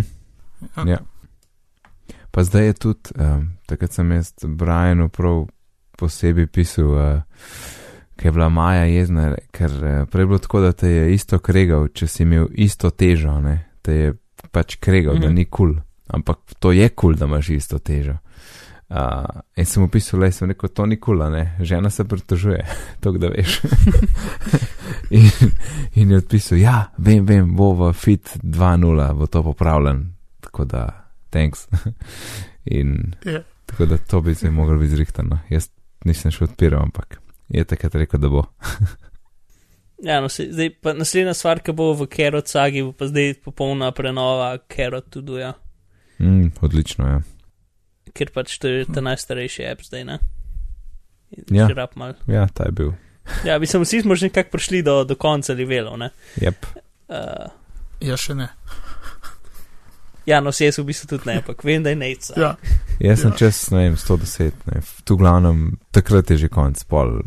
Ja. 0.87 0.99
Pa 2.31 2.45
zdaj 2.45 2.67
je 2.67 2.73
tudi, 2.73 3.11
um, 3.19 3.59
takrat 3.67 3.93
sem 3.93 4.13
jaz 4.13 4.33
Brianu 4.43 5.09
prav 5.09 5.49
posebej 5.99 6.47
pisal, 6.47 6.91
uh, 6.95 7.23
ker 8.17 8.31
je 8.31 8.33
bila 8.33 8.49
Maja 8.49 8.85
jezna, 8.87 9.33
ker 9.51 9.71
uh, 9.71 10.07
prej 10.11 10.27
bilo 10.27 10.39
tako, 10.39 10.61
da 10.61 10.73
te 10.73 10.91
je 10.91 11.15
isto 11.15 11.39
kregal, 11.39 11.89
če 11.89 12.07
si 12.07 12.23
imel 12.23 12.47
isto 12.55 12.91
težo, 12.91 13.41
ne? 13.41 13.59
te 13.83 13.95
je 13.95 14.15
pač 14.53 14.77
kregal, 14.77 15.15
mm 15.15 15.19
-hmm. 15.19 15.27
da 15.27 15.31
ni 15.31 15.45
kul, 15.45 15.75
cool. 15.75 15.83
ampak 16.07 16.39
to 16.59 16.73
je 16.73 16.89
kul, 16.89 16.97
cool, 17.01 17.15
da 17.19 17.27
imaš 17.27 17.49
isto 17.51 17.79
težo. 17.79 18.19
Uh, 18.89 19.43
in 19.57 19.67
sem 19.69 19.83
opisal, 19.85 20.23
da 20.25 20.31
sem 20.33 20.49
rekel, 20.49 20.71
to 20.73 20.87
ni 20.89 20.97
kul, 20.97 21.19
cool, 21.21 21.33
ne, 21.33 21.59
žena 21.61 21.91
se 21.93 22.07
pritožuje, 22.09 22.63
to 23.05 23.13
da 23.21 23.29
veš. 23.29 23.59
in, 25.19 25.29
in 25.95 26.15
je 26.15 26.23
odpisal, 26.23 26.59
ja, 26.59 26.79
vem, 26.97 27.27
vem, 27.29 27.51
bo 27.57 27.75
v 27.77 27.93
Fit 27.93 28.39
2.0, 28.43 29.11
bo 29.19 29.29
to 29.29 29.45
popravljen 29.45 30.07
tako 30.49 30.65
da, 30.65 31.11
thanks. 31.31 31.69
In 32.65 33.15
Yeah. 33.25 33.35
Ja. 33.35 33.43
tako 33.67 33.87
da 33.87 33.99
to 33.99 34.21
bi 34.21 34.35
se 34.35 34.51
moglo 34.51 34.79
biti 34.79 34.91
zrihtano. 34.91 35.39
Jaz 35.49 35.69
nisem 36.05 36.31
še 36.31 36.45
odpiral, 36.45 36.83
ampak 36.83 37.21
je 37.49 37.65
takrat 37.65 37.95
rekel, 37.95 38.21
da 38.21 38.29
bo. 38.29 38.45
ja, 40.09 40.21
no, 40.21 40.29
se, 40.29 40.49
zdaj 40.53 40.71
pa 40.83 40.93
naslednja 40.93 41.35
stvar, 41.35 41.61
ki 41.61 41.73
bo 41.73 41.93
v 41.95 42.07
Kerot 42.11 42.49
sagi, 42.49 42.83
bo 42.83 42.93
pa 42.93 43.09
zdaj 43.09 43.35
popolna 43.45 43.91
prenova 43.93 44.51
Kerot 44.69 45.11
tudi, 45.11 45.41
ja. 45.41 45.55
Mm, 46.19 46.51
odlično, 46.61 47.09
ja. 47.09 47.21
Ker 48.19 48.33
pač 48.35 48.57
to 48.59 48.67
je 48.69 48.85
ta 48.85 48.99
najstarejši 49.01 49.69
app 49.71 49.85
zdaj, 49.87 50.03
ne? 50.05 50.17
In 51.31 51.55
Ja. 51.55 51.69
še 51.69 51.77
rab 51.77 51.95
mal. 51.95 52.17
Ja, 52.27 52.49
ta 52.49 52.67
je 52.67 52.73
bil. 52.75 52.91
Ja, 53.45 53.59
mislim, 53.61 53.85
vsi 53.85 54.01
smo 54.03 54.17
že 54.17 54.27
nekako 54.27 54.51
prišli 54.51 54.83
do, 54.83 55.05
do 55.05 55.15
konca 55.15 55.53
levelov, 55.53 55.99
ne? 55.99 56.11
Yep. 56.37 56.67
Uh, 57.09 57.47
Ja, 58.01 58.17
še 58.17 58.35
ne. 58.35 58.49
ja, 60.27 60.41
no, 60.41 60.51
jaz 60.51 60.79
v 60.79 60.85
bistvu 60.87 61.09
tudi 61.09 61.27
ne, 61.27 61.39
ampak 61.39 61.63
vem, 61.63 61.83
da 61.83 61.91
je 61.91 61.97
neca. 61.97 62.35
Ja, 62.37 62.51
Jaz 62.99 63.21
sem 63.23 63.31
Ja. 63.31 63.37
čez, 63.39 63.71
ne 63.71 63.79
vem, 63.81 63.97
110, 63.97 64.53
ne, 64.67 64.81
tu 65.05 65.17
glavnem, 65.17 65.79
takrat 65.91 66.31
je 66.31 66.37
že 66.37 66.49
konc, 66.49 66.79
pol, 66.85 67.21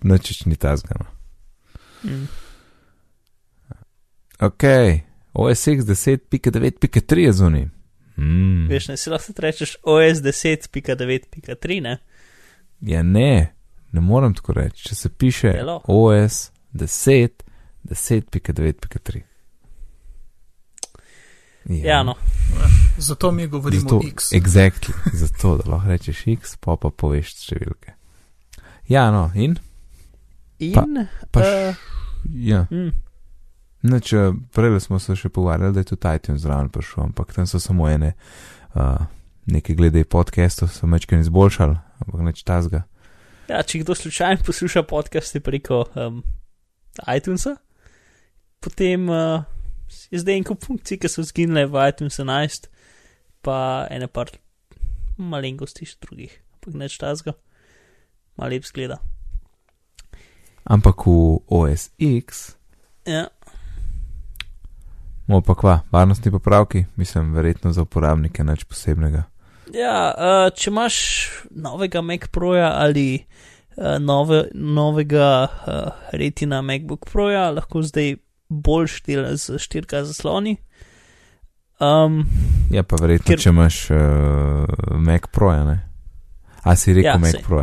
nočič 0.00 0.44
ni 0.46 0.54
tazgano. 0.54 1.06
Mm. 2.04 2.28
Ok, 4.40 4.64
OSX 5.32 5.82
10.9.3 5.82 7.18
je 7.18 7.32
zunaj. 7.32 7.66
Mm. 8.18 8.66
Veš, 8.68 8.88
ne, 8.88 8.96
si 8.96 9.10
lahko 9.10 9.32
rečeš 9.38 9.76
OS 9.82 10.18
10.9.3, 10.24 11.80
ne? 11.82 11.98
Ja, 12.80 13.02
ne, 13.02 13.54
ne 13.92 14.00
morem 14.00 14.34
tako 14.34 14.52
reči. 14.58 14.88
Če 14.88 14.94
se 14.94 15.08
piše 15.08 15.52
Hello. 15.54 15.80
OS 15.86 16.50
10, 16.74 17.28
10.9.3. 17.84 19.22
Ja, 21.68 22.02
no. 22.02 22.14
zato 22.98 23.30
mi 23.32 23.46
govorimo 23.46 23.80
zato, 23.80 24.00
X. 24.06 24.32
Exactly, 24.32 24.92
zato 25.12 25.56
da 25.56 25.70
lahko 25.70 25.88
rečeš 25.88 26.26
X, 26.26 26.56
pa 26.60 26.76
pa 26.80 26.90
poveš 26.90 27.34
številke. 27.36 27.94
Ja, 28.88 29.10
no, 29.12 29.28
in? 29.34 29.58
In, 30.58 31.04
Pa 31.30 31.42
š, 31.44 31.50
uh, 31.50 31.74
ja. 32.34 32.64
mm, 32.70 32.88
Neč, 33.82 34.12
eh, 34.12 34.32
prej 34.52 34.80
smo 34.80 34.98
se 34.98 35.14
še 35.16 35.28
pogovarjali, 35.30 35.72
da 35.74 35.82
je 35.82 35.90
tudi 35.92 36.14
iTunes 36.16 36.42
zraven 36.42 36.70
prišel, 36.74 37.04
ampak 37.08 37.30
tam 37.34 37.46
so 37.46 37.60
samo 37.62 37.86
ene, 37.88 38.14
uh, 38.74 39.04
nekaj 39.46 39.76
glede 39.78 40.02
podcastov, 40.04 40.72
so 40.74 40.88
mečken 40.90 41.22
izboljšali, 41.22 41.76
ampak 42.02 42.24
neč 42.26 42.42
tazga. 42.42 42.82
ja, 43.48 43.62
če 43.62 43.84
kdo 43.84 43.94
slučajno 43.94 44.42
posluša 44.44 44.82
podcaste 44.82 45.40
preko 45.40 45.84
um, 45.94 46.24
iTunesa, 47.06 47.54
potem 48.60 49.06
uh, 49.08 49.46
je 50.10 50.18
zdaj 50.18 50.42
en 50.42 50.44
kup 50.50 50.66
funkcij, 50.66 50.98
ki 50.98 51.08
so 51.08 51.22
zginile 51.22 51.68
v 51.70 51.86
iTunes 51.86 52.18
11, 52.18 52.66
pa 53.46 53.86
ene 53.94 54.10
par 54.10 54.34
malenkosti 55.16 55.86
še 55.86 56.02
drugih, 56.02 56.34
ampak 56.58 56.82
neč 56.82 56.98
tazga, 56.98 57.38
malo 58.34 58.50
lep 58.56 58.66
zgleda. 58.66 58.98
Ampak 60.66 61.06
v 61.06 61.38
OS 61.46 61.92
X, 61.96 62.58
Ja, 63.08 63.28
mo 65.28 65.40
pa 65.40 65.54
kva, 65.54 65.80
varnostni 65.92 66.32
popravki, 66.32 66.84
mislim, 66.96 67.32
verjetno 67.34 67.72
za 67.72 67.82
uporabnike 67.82 68.44
nič 68.44 68.64
posebnega. 68.64 69.22
ja 69.74 69.98
uh, 70.10 70.48
če 70.50 70.70
imaš 70.70 70.96
novega 71.52 72.00
Mac 72.02 72.28
Proja 72.32 72.72
ali 72.74 73.20
uh, 73.76 73.98
nove, 74.00 74.48
novega 74.54 75.28
uh, 75.44 75.74
retina 76.12 76.62
MacBook 76.62 77.04
Proja, 77.12 77.50
lahko 77.50 77.82
zdaj 77.82 78.16
boljš 78.48 79.02
dela 79.04 79.36
z 79.36 79.60
4K 79.60 80.02
zasloni. 80.04 80.56
Um, 81.80 82.24
Ja, 82.70 82.82
pa 82.82 82.96
verjetno, 83.00 83.28
Ker- 83.32 83.40
če 83.40 83.48
imaš 83.52 83.76
uh, 83.90 83.98
Mac 84.98 85.28
Pro, 85.32 85.52
ne? 85.64 85.76
A 86.64 86.74
si 86.76 86.92
rekel 86.92 87.12
Ja, 87.12 87.18
Mac 87.18 87.36
sej. 87.36 87.42
Pro? 87.44 87.62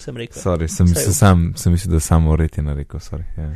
sem 0.00 0.16
rekel. 0.16 0.42
Sorry, 0.42 0.68
sem, 0.68 0.86
Saj 0.88 1.02
se 1.04 1.12
sam, 1.14 1.52
sem 1.56 1.72
mislil, 1.72 1.92
da 1.92 2.00
samo 2.00 2.36
retina 2.36 2.72
rekel, 2.74 3.00
sorry. 3.00 3.24
Ja. 3.36 3.50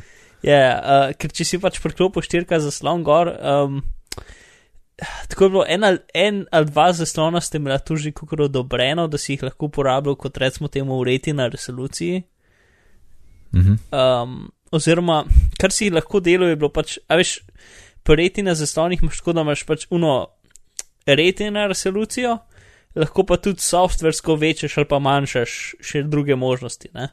Ja, 0.44 0.60
uh, 0.76 1.12
ker 1.16 1.32
če 1.32 1.46
si 1.48 1.60
pač 1.60 1.78
priklopil 1.80 2.24
štirka 2.24 2.58
zaslon 2.60 3.04
gor, 3.06 3.30
um, 3.32 3.78
tako 5.30 5.46
je 5.46 5.52
bilo 5.54 5.64
en 5.68 5.86
ali, 5.88 6.00
en 6.14 6.42
ali 6.52 6.68
dva 6.68 6.90
zaslona 6.92 7.40
ste 7.40 7.58
imela 7.58 7.78
tu 7.80 7.96
že 7.96 8.12
kako 8.12 8.44
odobreno, 8.44 9.06
da 9.08 9.18
si 9.18 9.34
jih 9.34 9.46
lahko 9.48 9.70
uporabljal 9.70 10.18
kot 10.20 10.36
recimo 10.38 10.68
temu 10.68 10.98
ureti 11.00 11.32
na 11.32 11.48
resoluciji. 11.48 12.22
Mhm. 13.54 13.74
Um, 13.94 14.52
oziroma, 14.74 15.24
kar 15.60 15.72
si 15.72 15.90
lahko 15.90 16.20
delal, 16.20 16.50
je 16.50 16.58
bilo 16.58 16.70
pač, 16.74 16.98
a 17.08 17.16
veš, 17.16 17.38
pri 18.04 18.16
reti 18.20 18.42
na 18.42 18.54
zaslonih 18.58 19.02
imaš 19.02 19.22
tako, 19.22 19.32
da 19.32 19.44
imaš 19.46 19.62
pač 19.64 19.86
uno 19.90 20.14
reti 21.06 21.48
na 21.50 21.66
resolucijo, 21.70 22.38
lahko 22.98 23.24
pa 23.24 23.38
tudi 23.40 23.62
softversko 23.62 24.36
večaš 24.36 24.76
ali 24.78 24.88
pa 24.90 24.98
manjšaš 24.98 25.58
še 25.80 26.02
druge 26.02 26.36
možnosti. 26.36 26.90
Ne? 26.94 27.08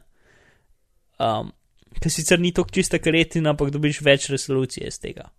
Um, 1.21 1.53
Ker 1.99 2.11
sicer 2.11 2.39
ni 2.39 2.53
to 2.55 2.63
čista 2.63 2.99
karetina, 2.99 3.51
ampak 3.51 3.69
dobiš 3.71 4.01
več 4.01 4.29
resolucije 4.29 4.87
iz 4.87 4.99
tega. 4.99 5.29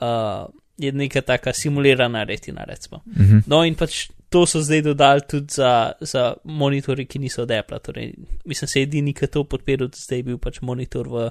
uh, 0.00 0.46
je 0.78 0.92
neka 0.92 1.20
taka 1.20 1.52
simulirana 1.52 2.24
retina, 2.24 2.64
recimo. 2.64 3.02
Mhm. 3.06 3.38
No, 3.46 3.64
in 3.64 3.74
pač 3.74 4.08
to 4.28 4.46
so 4.46 4.62
zdaj 4.62 4.82
dodali 4.82 5.20
tudi 5.28 5.54
za, 5.54 5.92
za 6.00 6.34
monitorje, 6.44 7.04
ki 7.04 7.18
niso 7.18 7.42
od 7.42 7.50
Apple. 7.50 7.78
Torej, 7.78 8.14
mislim, 8.44 8.68
se 8.68 8.82
edini, 8.82 9.14
ki 9.14 9.26
to 9.26 9.44
podpiral, 9.44 9.90
zdaj 9.94 10.18
je 10.18 10.22
bil 10.22 10.38
pač 10.38 10.60
monitor 10.60 11.08
v, 11.08 11.30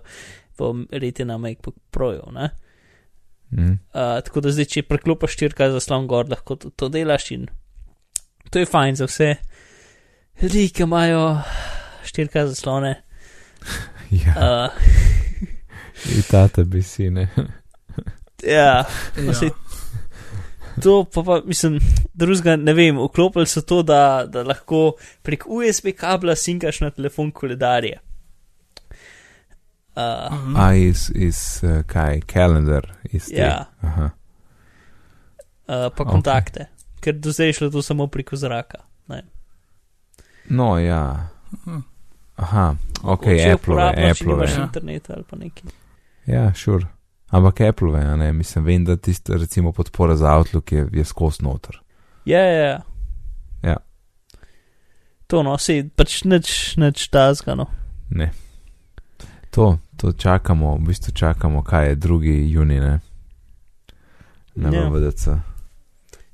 v 0.59 0.87
retina 0.91 1.37
MacBook 1.37 1.75
Pro-ju. 1.91 2.31
ne. 2.31 2.49
Mhm. 3.53 3.71
Uh, 3.71 4.19
tako 4.23 4.41
da 4.41 4.51
zdaj, 4.51 4.65
če 4.65 4.83
preklopiš 4.83 5.37
4K 5.39 5.71
zaslon 5.71 6.07
gor, 6.07 6.27
lahko 6.29 6.55
to, 6.55 6.69
to 6.69 6.89
delaš 6.91 7.31
in 7.31 7.47
to 8.51 8.59
je 8.59 8.65
fajn 8.67 8.95
za 8.95 9.05
vse 9.07 9.35
ljudi, 10.41 10.69
ki 10.69 10.83
imajo 10.83 11.39
4K 12.03 12.45
zaslone. 12.51 13.06
Ja, 14.25 14.33
Uh, 14.37 14.71
in 16.15 16.21
tate 16.29 16.63
bi 16.63 16.81
si, 16.81 17.09
ne. 17.09 17.27
ja, 18.57 18.85
Ja. 19.17 19.33
Sej, 19.33 19.49
to 20.83 21.03
pa, 21.13 21.23
pa 21.23 21.41
mislim, 21.45 21.79
drugega 22.13 22.55
ne 22.55 22.73
vem, 22.73 22.97
vklopili 23.01 23.45
so 23.47 23.61
to, 23.61 23.81
da, 23.83 24.23
da 24.29 24.43
lahko 24.43 24.93
prek 25.21 25.43
USB 25.47 25.91
kabla 25.97 26.35
sinkaš 26.35 26.81
na 26.81 26.89
telefon 26.91 27.31
koledarje. 27.31 27.99
Uh, 29.95 30.31
Mhm. 30.31 30.55
A 30.55 30.73
iz, 30.73 31.11
iz 31.15 31.59
uh, 31.63 31.81
kaj, 31.85 32.21
kalendar, 32.21 32.87
iz 33.03 33.25
te. 33.27 33.41
Ja. 33.41 33.65
Aha. 33.81 34.09
uh, 35.67 35.87
pa 35.97 36.05
kontakte, 36.05 36.67
ker 37.01 37.13
do 37.13 37.31
zdaj 37.31 37.47
je 37.47 37.53
šlo 37.53 37.69
to 37.69 37.81
samo 37.81 38.07
preko 38.07 38.35
zraka. 38.35 38.83
No, 40.49 40.79
ja. 40.79 41.29
Mhm. 41.65 41.79
Aha, 42.37 42.75
ok, 43.03 43.23
Če 43.25 43.53
Apple, 43.55 43.75
če 43.95 44.09
Apple. 44.11 44.27
nimaš 44.27 44.53
ja. 44.53 44.63
interneta 44.63 45.13
ali 45.17 45.25
pa 45.29 45.39
nekaj. 45.41 45.73
Ja, 46.27 46.53
šur. 46.53 46.81
Sure. 46.81 46.93
Ampak 47.29 47.61
Apple, 47.61 47.99
a 47.99 48.15
ne, 48.15 48.33
mislim, 48.33 48.65
vem, 48.65 48.85
da 48.85 48.95
tista, 48.97 49.33
recimo, 49.35 49.71
podpora 49.71 50.15
za 50.15 50.31
Outlook 50.37 50.71
je, 50.71 50.87
je 50.91 51.03
skos 51.05 51.41
noter. 51.41 51.79
Ja, 52.25 52.39
ja, 52.39 52.63
ja. 52.63 52.81
Ja. 53.63 53.77
To 55.27 55.43
no, 55.43 55.57
sej 55.59 55.89
pač 55.95 56.21
nič, 56.23 56.77
nič 56.79 57.07
tazgano. 57.11 57.67
Ne. 58.09 58.31
To, 59.51 59.75
to 59.99 60.13
čakamo, 60.15 60.77
v 60.77 60.87
bistvu 60.87 61.11
čakamo, 61.11 61.63
kaj 61.63 61.89
je 61.89 61.95
2. 61.95 62.47
juni, 62.47 62.79
ne? 62.79 62.99
Na 64.55 64.71
Ja. 64.71 64.87
VDC. 64.89 65.27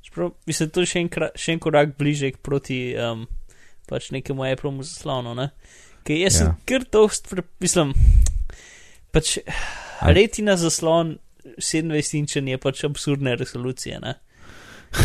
Čeprav 0.02 0.32
mislim, 0.46 0.70
to 0.70 0.86
je 0.86 0.86
še 0.86 1.00
en, 1.02 1.10
še 1.36 1.56
en 1.56 1.60
korak 1.60 1.98
bliže 1.98 2.30
k 2.32 2.38
proti 2.38 2.94
um, 2.94 3.26
pač 3.90 4.12
nekemu 4.14 4.46
Apple 4.46 4.78
zaslonu. 4.86 5.34
Ne? 5.34 5.50
Ker 6.04 6.18
jaz 6.20 6.38
sem 6.38 6.48
Ja. 6.48 6.56
kar 6.66 6.84
dost, 6.92 7.30
pre, 7.30 7.44
mislim, 7.60 7.94
pač 9.12 9.38
A- 10.02 10.12
retina 10.12 10.58
zaslon 10.58 11.18
27 11.58 12.18
inčen 12.20 12.48
je 12.48 12.58
pač 12.58 12.84
absurdne 12.84 13.36
resolucije. 13.40 14.00
Ne? 14.00 14.16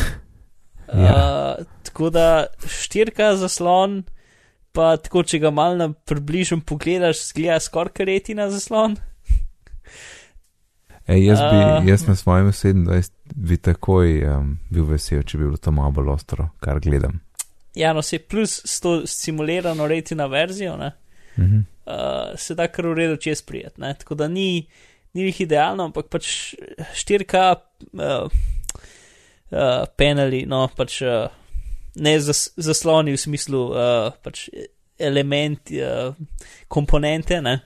Ja. 0.89 1.57
Uh, 1.61 1.67
tako 1.85 2.09
da 2.11 2.47
4K 2.65 3.35
zaslon, 3.37 4.05
pa 4.73 4.97
tako, 4.97 5.21
če 5.23 5.37
ga 5.39 5.51
malo 5.53 5.77
na 5.77 5.89
približem 5.93 6.63
pogledaš, 6.65 7.27
zgleda 7.29 7.59
skoraj 7.61 7.93
kot 7.93 8.07
retina 8.09 8.47
zaslon. 8.49 8.97
Ej, 11.09 11.27
jaz, 11.27 11.39
bi, 11.41 11.91
jaz 11.91 12.07
na 12.09 12.17
svojem 12.17 12.49
27 12.53 13.11
bi 13.37 13.57
takoj 13.57 14.17
um, 14.33 14.49
bil 14.71 14.89
vesel, 14.89 15.23
če 15.29 15.39
bi 15.39 15.45
bilo 15.45 15.61
to 15.61 15.73
malo 15.73 15.91
bolj 15.91 16.09
ostro, 16.15 16.49
kar 16.61 16.81
gledam. 16.81 17.21
Ja, 17.77 17.93
no, 17.93 18.03
se 18.03 18.19
plus 18.19 18.61
s 18.65 18.81
to 18.81 19.03
simulirano 19.07 19.87
retina 19.87 20.27
verzijo, 20.27 20.77
ne? 20.77 20.93
Mhm. 21.39 21.59
uh, 21.87 22.37
se 22.37 22.55
da 22.55 22.67
kar 22.69 22.87
v 22.87 22.95
redu 22.95 23.17
čez 23.17 23.43
prijet. 23.43 23.79
Ne? 23.79 23.95
Tako 23.99 24.15
da 24.15 24.29
ni, 24.29 24.67
ni 25.15 25.29
jih 25.29 25.41
idealno, 25.41 25.89
ampak 25.89 26.09
pač 26.11 26.55
4K 26.99 27.45
uh, 27.55 28.27
uh, 29.51 29.85
paneli, 29.97 30.45
no 30.47 30.65
pač 30.77 31.01
uh, 31.07 31.29
ne 32.03 32.19
zas, 32.21 32.49
zasloni 32.57 33.15
v 33.15 33.23
smislu 33.23 33.63
uh, 33.71 34.11
pač 34.23 34.49
elementi, 34.99 35.81
uh, 35.83 36.15
komponente, 36.69 37.41
ne. 37.43 37.59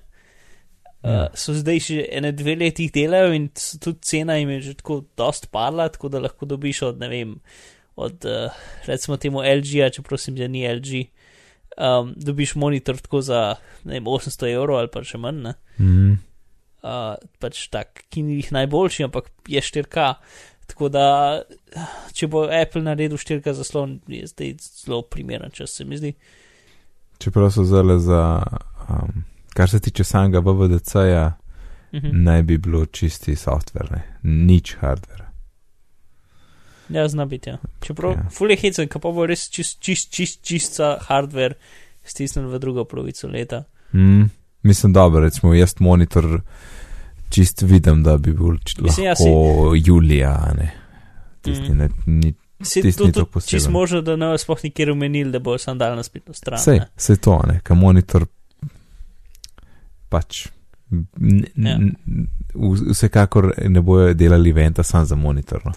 Uh, 1.02 1.26
so 1.34 1.50
zdaj 1.50 1.80
že 1.82 2.02
ene 2.14 2.30
dve 2.30 2.52
leti 2.54 2.84
delajo 2.94 3.32
in 3.34 3.48
tudi 3.82 3.98
cena 4.06 4.36
jim 4.38 4.52
je 4.54 4.60
že 4.68 4.74
tako 4.78 5.00
dost 5.18 5.48
padla, 5.50 5.88
tako 5.90 6.12
da 6.12 6.20
lahko 6.22 6.46
dobiš 6.46 6.82
od, 6.86 7.00
ne 7.02 7.08
vem, 7.10 7.32
od 8.02 8.26
uh, 8.28 8.52
recimo 8.86 9.16
temu 9.16 9.42
LG-a, 9.42 9.90
če 9.94 10.02
prosim, 10.02 10.36
da 10.38 10.48
ni 10.48 10.64
LG, 10.68 11.04
um, 11.78 12.12
dobiš 12.16 12.54
monitor 12.60 12.98
tako 13.00 13.20
za 13.24 13.42
vem, 13.84 14.04
800 14.04 14.52
evrov 14.52 14.82
ali 14.82 14.90
pa 14.92 15.02
še 15.06 15.18
manj, 15.18 15.42
ne? 15.48 15.54
Mhm. 15.80 16.12
uh, 16.82 17.14
pač 17.42 17.66
tak, 17.72 18.04
ki 18.10 18.22
ni 18.26 18.40
jih 18.40 18.52
najboljši, 18.52 19.06
ampak 19.08 19.30
je 19.48 19.60
4K. 19.62 20.14
Tako 20.72 20.88
da, 20.88 21.06
če 22.16 22.26
bo 22.32 22.46
Apple 22.48 22.80
naredil 22.86 23.18
4K 23.18 23.52
zaslon, 23.58 23.98
je 24.08 24.26
zdaj 24.30 24.54
zelo 24.62 25.02
primeren 25.02 25.50
čas, 25.52 25.74
se 25.76 25.84
mi 25.84 25.98
zdi. 25.98 26.14
Čeprav 27.20 27.50
so 27.52 27.64
zelo 27.68 27.98
za, 28.00 28.22
um, 28.88 29.24
kar 29.54 29.68
se 29.70 29.80
tiče 29.80 30.04
samega 30.04 30.40
VVDC-ja, 30.40 31.32
Mhm. 31.92 32.22
naj 32.24 32.42
bi 32.42 32.56
bilo 32.58 32.86
čisti 32.86 33.34
software, 33.36 33.90
ne? 33.92 34.02
nič 34.22 34.76
hardware. 34.80 35.21
Ja, 36.88 37.08
zna 37.08 37.24
biti. 37.26 37.50
Ja. 37.50 37.58
Čeprav, 37.80 38.10
Ja. 38.12 38.28
fully 38.30 38.56
hecen, 38.56 38.88
pa 38.90 39.10
bo 39.10 39.26
res 39.26 39.50
čist, 39.50 39.80
čist, 39.80 40.10
čist, 40.10 40.42
čist 40.42 40.78
hardware 41.00 41.54
stisnjen 42.04 42.46
v 42.46 42.58
drugo 42.58 42.84
polovico 42.84 43.28
leta. 43.28 43.64
Mm, 43.94 44.24
mislim, 44.62 44.92
dobro, 44.92 45.20
recimo 45.20 45.54
jaz 45.54 45.74
monitor 45.78 46.40
čist 47.30 47.62
vidim, 47.62 48.02
da 48.02 48.16
bi 48.16 48.32
bil 48.32 48.58
č- 48.58 48.82
Mislim, 48.82 49.06
ja, 49.06 49.10
lahko 49.12 49.32
julija, 49.76 50.54
ne. 50.54 50.72
Tisti, 51.42 51.70
Mm. 51.70 51.76
ne, 51.76 51.88
ni, 52.06 52.34
Se 52.60 52.80
Tisti 52.80 53.12
to 53.12 53.24
tudi 53.24 53.46
čist 53.46 53.68
možno, 53.68 54.00
da 54.02 54.16
ne 54.16 54.38
sploh 54.38 54.58
nikjer 54.64 54.90
omenili, 54.90 55.32
da 55.32 55.38
bo 55.38 55.58
sam 55.58 55.78
dal 55.78 55.96
na 55.96 56.02
spletno 56.02 56.34
stran. 56.34 56.58
Sej, 56.58 56.78
ne. 56.78 56.86
sej 56.96 57.16
to, 57.16 57.42
ne, 57.46 57.60
ka 57.60 57.74
monitor 57.74 58.26
pač. 60.08 60.46
n- 61.16 61.46
Ja. 61.56 61.74
n- 61.74 62.28
Vsekakor 62.86 63.52
ne 63.64 63.80
bojo 63.80 64.14
delali 64.14 64.50
eventa 64.50 64.82
sam 64.82 65.04
za 65.04 65.16
monitor. 65.16 65.60
No. 65.64 65.72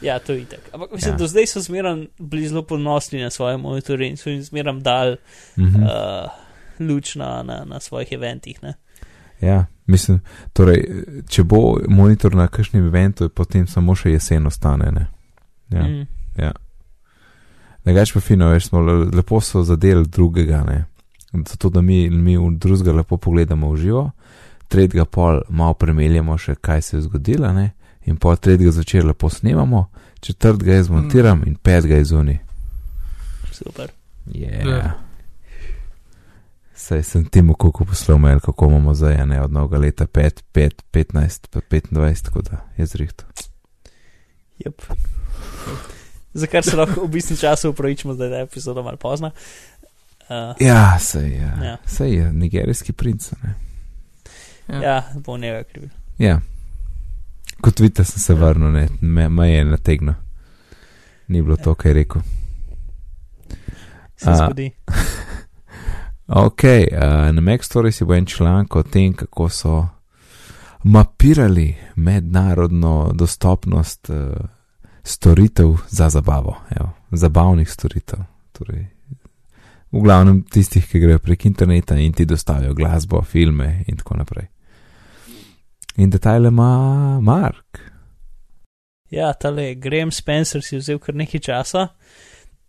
Ja, 0.00 0.18
to 0.18 0.32
je 0.32 0.40
itak. 0.40 0.60
Ampak 0.72 0.92
mislim, 0.92 1.10
Ja. 1.10 1.14
ja. 1.14 1.18
do 1.18 1.26
zdaj 1.26 1.46
so 1.46 1.60
zmeraj 1.60 1.96
bili 2.18 2.48
zelo 2.48 2.62
ponosni 2.62 3.20
na 3.20 3.30
svoje 3.30 3.56
monitorje 3.56 4.08
in 4.08 4.16
so 4.16 4.30
jim 4.30 4.42
zmeraj 4.42 4.80
dal 4.80 5.16
Mhm. 5.56 5.82
uh, 5.82 5.88
luč 6.80 7.14
na, 7.14 7.42
na, 7.42 7.64
na 7.64 7.80
svojih 7.80 8.12
eventih. 8.12 8.62
Ne? 8.62 8.74
Ja, 9.40 9.56
mislim, 9.86 10.20
torej, 10.52 10.84
če 11.28 11.42
bo 11.44 11.58
monitor 11.88 12.34
na 12.34 12.48
kakšnem 12.48 12.86
eventu, 12.86 13.28
potem 13.28 13.66
samo 13.66 13.94
še 13.94 14.10
jesen 14.10 14.46
ostane. 14.46 14.92
Ne? 14.92 15.06
Ja. 15.70 15.82
Mm. 15.82 16.06
Mm. 16.36 16.52
Drugač 17.84 18.12
pa 18.12 18.20
fino, 18.20 18.48
veš, 18.48 18.66
smo 18.66 18.80
le- 18.80 19.10
lepo 19.10 19.40
so 19.40 19.62
zadeli 19.62 20.06
drugega, 20.06 20.62
ne. 20.62 20.84
Zato, 21.44 21.68
da 21.68 21.80
mi, 21.80 22.10
mi 22.10 22.34
drugega 22.52 22.92
lepo 22.92 23.16
pogledamo 23.16 23.70
v 23.70 23.76
živo, 23.78 24.10
tretjega 24.68 25.04
pol 25.06 25.40
malo 25.48 25.74
premeljamo 25.74 26.38
še, 26.38 26.54
kaj 26.56 26.82
se 26.82 26.96
je 26.96 27.02
zgodilo, 27.02 27.52
ne. 27.52 27.70
In 28.08 28.16
pol 28.16 28.36
tretjega 28.36 28.72
zvečer 28.72 29.04
lepo 29.04 29.28
snemamo, 29.30 29.84
četrtega 30.20 30.78
jaz 30.78 30.86
zmontiram 30.86 31.42
in 31.46 31.56
petega 31.56 32.00
zunaj. 32.04 32.38
Super. 33.52 33.92
Yeah. 34.26 34.68
Ja. 34.68 34.94
Saj 36.74 37.02
sem 37.02 37.24
temu 37.24 37.54
kuku 37.54 37.84
poslal 37.84 38.18
mail, 38.18 38.40
kako 38.40 38.66
imamo 38.66 38.94
zdaj, 38.94 39.14
a 39.20 39.24
ne 39.26 39.42
od 39.42 39.52
novega 39.52 39.78
leta 39.78 40.06
5, 40.06 40.42
5, 40.54 40.82
15, 40.92 41.48
pa 41.50 41.60
25, 41.60 42.24
tako 42.24 42.42
da 42.42 42.64
je 42.76 42.86
zrihto. 42.86 43.24
Yep. 44.64 44.82
Za 46.32 46.46
kar 46.46 46.64
se 46.64 46.76
lahko 46.76 47.04
v 47.04 47.08
bistvu 47.08 47.36
času 47.36 47.70
upravičimo, 47.70 48.14
da 48.14 48.24
je 48.24 48.42
epizoda 48.42 48.82
malo 48.82 48.96
pozna. 48.96 49.30
Uh, 50.28 50.56
Ja, 50.60 50.98
sej 50.98 51.30
je. 51.30 51.38
Ja. 51.38 51.64
Ja. 51.64 51.76
Sej 51.86 52.14
je, 52.14 52.32
nigerijski 52.32 52.92
princ, 52.92 53.32
ne. 53.42 53.54
Ja. 54.68 54.82
ja, 54.82 55.02
bo 55.14 55.36
njega 55.38 55.62
kriv. 55.62 55.88
Ja. 56.18 56.40
Kot 57.60 57.80
vidite, 57.80 58.04
sem 58.04 58.22
se 58.22 58.34
vrnil, 58.34 58.70
ne, 58.70 58.88
me, 59.00 59.28
me 59.28 59.50
je 59.50 59.64
nategnil. 59.64 60.14
Ni 61.28 61.42
bilo 61.42 61.56
to, 61.56 61.74
kar 61.74 61.90
je 61.90 61.94
rekel. 61.94 62.22
Se 64.16 64.34
zgodi. 64.34 64.70
Ok, 66.28 66.62
uh, 66.62 67.32
na 67.32 67.58
Stories 67.62 68.00
je 68.00 68.06
bil 68.06 68.16
en 68.16 68.26
članek 68.26 68.76
o 68.76 68.82
tem, 68.82 69.12
kako 69.12 69.48
so 69.48 69.86
mapirali 70.84 71.76
mednarodno 71.96 73.10
dostopnost 73.14 74.10
uh, 74.10 74.16
storitev 75.02 75.76
za 75.88 76.08
zabavo, 76.08 76.56
evo, 76.80 76.90
zabavnih 77.10 77.70
storitev. 77.70 78.18
Torej, 78.52 78.86
v 79.92 80.02
glavnem 80.02 80.42
tistih, 80.42 80.84
ki 80.86 81.00
grejo 81.00 81.18
prek 81.18 81.46
interneta 81.46 81.96
in 81.96 82.12
ti 82.12 82.24
dostavijo 82.24 82.74
glasbo, 82.74 83.22
filme 83.22 83.84
in 83.86 83.96
tako 83.96 84.16
naprej. 84.16 84.46
In 85.98 86.10
detajle 86.10 86.48
ima 86.48 87.20
Mark. 87.20 87.80
Ja, 89.10 89.32
tale 89.32 89.74
Graham 89.74 90.10
Spencer 90.14 90.62
si 90.62 90.78
vzel 90.78 91.00
kar 91.02 91.16
nekaj 91.18 91.40
časa, 91.42 91.88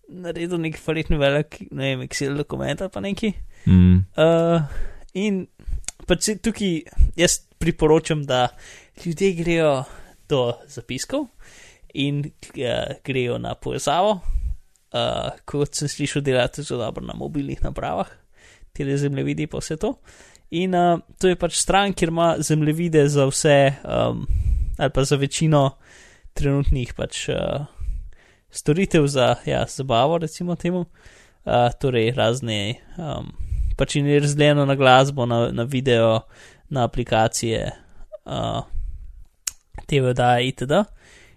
naredil 0.09 0.57
nek 0.57 0.79
verjetno 0.81 1.19
velik, 1.21 1.59
ne 1.69 1.91
vem, 1.91 2.01
Excel 2.07 2.33
dokument 2.39 2.81
ali 2.81 2.93
pa 2.93 3.03
neki. 3.05 3.33
Mm, 3.67 3.99
Uh, 4.17 4.63
in 5.13 5.43
pač 6.09 6.31
tukaj 6.41 6.79
jaz 7.19 7.37
priporočam, 7.61 8.23
da 8.25 8.47
ljudje 9.05 9.35
grejo 9.37 9.83
do 10.29 10.55
zapiskov 10.65 11.27
in 11.93 12.23
uh, 12.25 12.97
grejo 13.05 13.37
na 13.37 13.53
povezavo. 13.53 14.23
Uh, 14.89 15.37
kot 15.45 15.77
sem 15.77 15.91
slišal, 15.91 16.25
delate 16.25 16.65
zelo 16.65 16.81
dobro 16.81 17.05
na 17.05 17.13
mobilnih 17.13 17.61
napravah, 17.61 18.09
te 18.73 18.89
zemljevidi 18.97 19.45
pa 19.45 19.61
vse 19.61 19.77
to. 19.77 19.99
In 20.49 20.73
uh, 20.73 20.99
to 21.21 21.29
je 21.29 21.37
pač 21.37 21.57
stran, 21.61 21.93
kjer 21.93 22.09
ima 22.09 22.35
zemljevide 22.41 23.03
za 23.09 23.27
vse, 23.29 23.57
um, 23.85 24.23
ali 24.77 24.89
pa 24.89 25.03
za 25.03 25.15
večino 25.15 25.77
trenutnih 26.33 26.93
pač, 26.97 27.27
uh, 27.29 27.67
storitev 28.49 29.05
za 29.07 29.35
ja, 29.45 29.65
zabavo, 29.69 30.17
recimo 30.17 30.55
temu. 30.55 30.85
Uh, 31.45 31.69
torej, 31.81 32.11
razne, 32.17 32.79
um, 32.97 33.29
pač 33.77 33.95
je 33.95 34.19
razdeljeno 34.19 34.65
na 34.65 34.75
glasbo, 34.75 35.25
na, 35.25 35.51
na 35.51 35.63
video, 35.63 36.21
na 36.69 36.83
aplikacije, 36.83 37.71
uh, 38.25 38.65
TV-da 39.85 40.39
itd. 40.41 40.81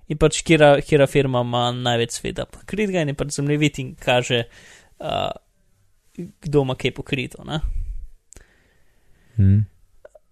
In 0.09 0.19
pač, 0.19 0.41
kjera, 0.45 0.75
kjera 0.81 1.07
firma 1.07 1.45
ima 1.45 1.69
največ 1.73 2.17
sveta 2.17 2.49
pokritega 2.49 3.05
in 3.05 3.13
je 3.13 3.21
pač 3.21 3.37
zemljevid 3.37 3.79
in 3.79 3.95
kaže, 3.95 4.43
uh, 5.05 5.31
kdo 6.17 6.65
ima 6.65 6.77
kaj 6.81 6.97
pokrito. 6.97 7.45
Ne? 7.45 7.61
Mm. 9.39 9.65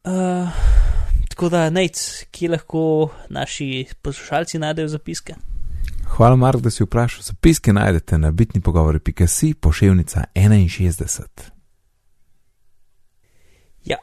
Uh, 0.04 0.48
tako 1.28 1.48
da, 1.48 1.70
nec, 1.70 2.24
kje 2.30 2.50
lahko 2.50 3.10
naši 3.28 3.86
poslušalci 4.02 4.58
najdejo 4.58 4.88
zapiske. 4.88 5.34
Hvala, 6.10 6.36
Mark, 6.36 6.60
da 6.60 6.70
si 6.70 6.84
vprašal. 6.84 7.22
Zapiske 7.22 7.72
najdete 7.72 8.18
na 8.18 8.30
bitni 8.30 8.60
pogovori.si, 8.60 9.54
pošiljnica 9.54 10.24
61. 10.34 11.26
Ja. 13.84 13.96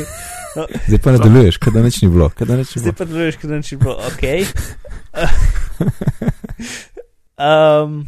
no, 0.56 0.66
Zdaj 0.86 0.98
pa 0.98 1.12
nadaljuješ, 1.12 1.56
kaj 1.56 1.72
da 1.72 1.82
nič 1.82 2.02
ni 2.02 2.08
bilo. 2.08 2.30
nič 2.40 2.74
ni 2.74 2.80
zdaj 2.80 2.92
bilo. 2.92 2.98
pa 2.98 3.04
deluješ, 3.04 3.36
kot 3.36 3.50
da 3.50 3.56
ni 3.56 3.76
bilo 3.78 3.92
ok. 3.92 4.22
um, 7.46 8.06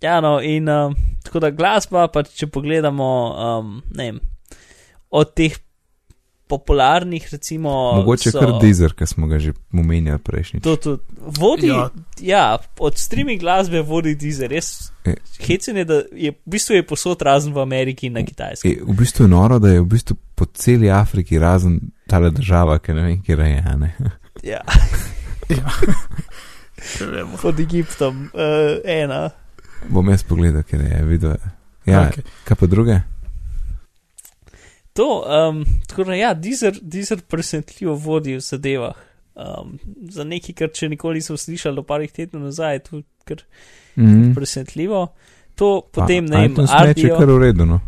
ja, 0.00 0.20
no, 0.20 0.40
in 0.42 0.68
um, 0.68 0.96
tako 1.24 1.40
da 1.40 1.50
glasba, 1.50 2.08
pa 2.08 2.22
če 2.22 2.46
pogledamo, 2.46 3.08
um, 3.30 3.82
ne 3.94 4.10
vem, 4.10 4.20
od 5.10 5.34
teh 5.34 5.56
popularnih, 6.50 7.28
recimo. 7.32 7.70
Mogoče 7.96 8.30
so- 8.30 8.40
kar 8.40 8.52
dizer, 8.60 8.92
ki 8.98 9.06
smo 9.06 9.26
ga 9.30 9.38
že 9.38 9.52
omenjali 9.72 10.18
prejšnjič. 10.18 10.62
To 10.66 10.76
tudi 10.76 11.02
vodi, 11.38 11.70
ja. 11.70 11.88
Ja. 12.20 12.58
od 12.78 12.98
streaming 12.98 13.40
glasbe 13.40 13.82
vodi 13.86 14.14
Deezer, 14.18 14.50
res 14.50 14.90
E. 15.06 15.14
hecen 15.46 15.76
je, 15.76 15.84
da 15.84 16.02
je 16.12 16.30
v 16.32 16.50
bistvu 16.50 16.74
je 16.76 16.86
posod 16.86 17.22
razen 17.22 17.54
v 17.54 17.62
Ameriki 17.62 18.10
in 18.10 18.18
na 18.18 18.24
Kitajskem. 18.26 18.72
E, 18.72 18.82
v 18.82 18.96
bistvu 18.98 19.24
je 19.24 19.32
noro, 19.32 19.58
da 19.58 19.70
je 19.72 19.80
v 19.80 19.86
bistvu 19.86 20.16
po 20.34 20.44
celi 20.52 20.90
Afriki 20.90 21.38
razen 21.38 21.80
tale 22.10 22.30
država, 22.30 22.78
ki 22.78 22.92
ne 22.92 23.02
vem, 23.02 23.22
kje 23.22 23.36
je. 23.38 23.62
a 23.66 23.76
Ne? 23.76 23.94
Ja, 24.42 24.60
Ja. 25.50 25.70
Pod 27.42 27.60
Egiptom, 27.60 28.30
uh, 28.34 28.78
ena. 28.84 29.30
Bom 29.88 30.08
jaz 30.08 30.22
pogledal, 30.22 30.62
kje 30.62 30.78
je 30.78 31.04
videl. 31.04 31.34
Ja, 31.86 32.08
okay. 32.08 32.22
Kaj 32.44 32.56
pa 32.56 32.66
druge? 32.66 33.00
To, 35.00 35.06
um, 35.24 35.62
tako 35.88 36.04
da 36.04 36.14
ja, 36.14 36.34
Deezer, 36.34 36.76
Deezer 36.82 37.22
presenetljivo 37.24 37.94
vodi 37.96 38.34
v 38.36 38.42
zadevah. 38.44 38.98
Um, 39.34 39.78
za 40.10 40.24
nekaj, 40.24 40.54
kar 40.54 40.68
če 40.68 40.90
nikoli 40.92 41.22
nisem 41.22 41.38
slišal, 41.40 41.72
do 41.74 41.82
parih 41.82 42.12
tednov 42.12 42.42
nazaj, 42.44 42.74
je 42.74 42.82
to 42.82 43.00
kar 43.24 43.40
Mm. 43.96 44.34
presenetljivo. 44.34 45.06
To 45.54 45.80
potem 45.92 46.24
ne 46.24 46.36
vem, 46.36 46.52
iTunes 46.52 46.70
meč 46.70 46.98
je 46.98 47.04
Ardio- 47.04 47.18
kar 47.18 47.28
v 47.28 47.38
redu. 47.38 47.64
No? 47.66 47.80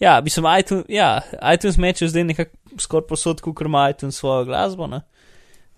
Ja, 0.00 0.20
mislim, 0.20 0.44
iTunes, 0.58 0.84
ja, 0.88 1.20
iTunes 1.54 1.76
meč 1.76 2.02
je 2.02 2.08
zdaj 2.08 2.24
nekako 2.24 2.50
skoraj 2.78 3.06
posod, 3.06 3.40
kot 3.40 3.60
ima 3.60 3.86
iTunes 3.90 4.16
svojo 4.16 4.44
glasbo. 4.44 4.86
Ne? 4.86 5.00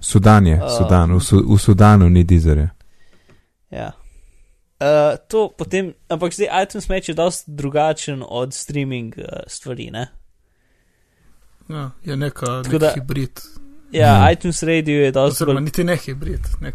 Sudan 0.00 0.46
je, 0.46 0.54
Um. 0.56 0.70
Sudan, 0.70 1.12
v, 1.12 1.20
Su, 1.20 1.44
v 1.46 1.58
Sudanu 1.58 2.08
ni 2.08 2.24
dizerja. 2.24 2.68
Ja. 3.70 3.92
Uh, 4.80 4.86
to 5.28 5.48
potem, 5.50 5.92
ampak 6.08 6.32
zdaj 6.32 6.48
iTunes 6.62 6.88
meč 6.88 7.08
je 7.08 7.14
dosti 7.14 7.50
drugačen 7.50 8.22
od 8.22 8.54
streaming 8.54 9.14
uh, 9.18 9.24
stvari. 9.46 9.90
Ne? 9.90 10.08
Ja, 11.68 11.90
je 12.04 12.16
neka 12.16 12.62
nek 12.62 12.80
da- 12.80 12.92
hibrid. 12.94 13.40
Ja, 13.92 14.06
Ja. 14.06 14.32
iTunes 14.32 14.62
radio 14.62 15.00
je 15.00 15.12
dosti 15.12 15.34
Oziroma, 15.34 15.54
bolj. 15.54 15.64
niti 15.64 15.84
ne 15.84 15.96
hibrid. 15.96 16.40
Nek, 16.60 16.74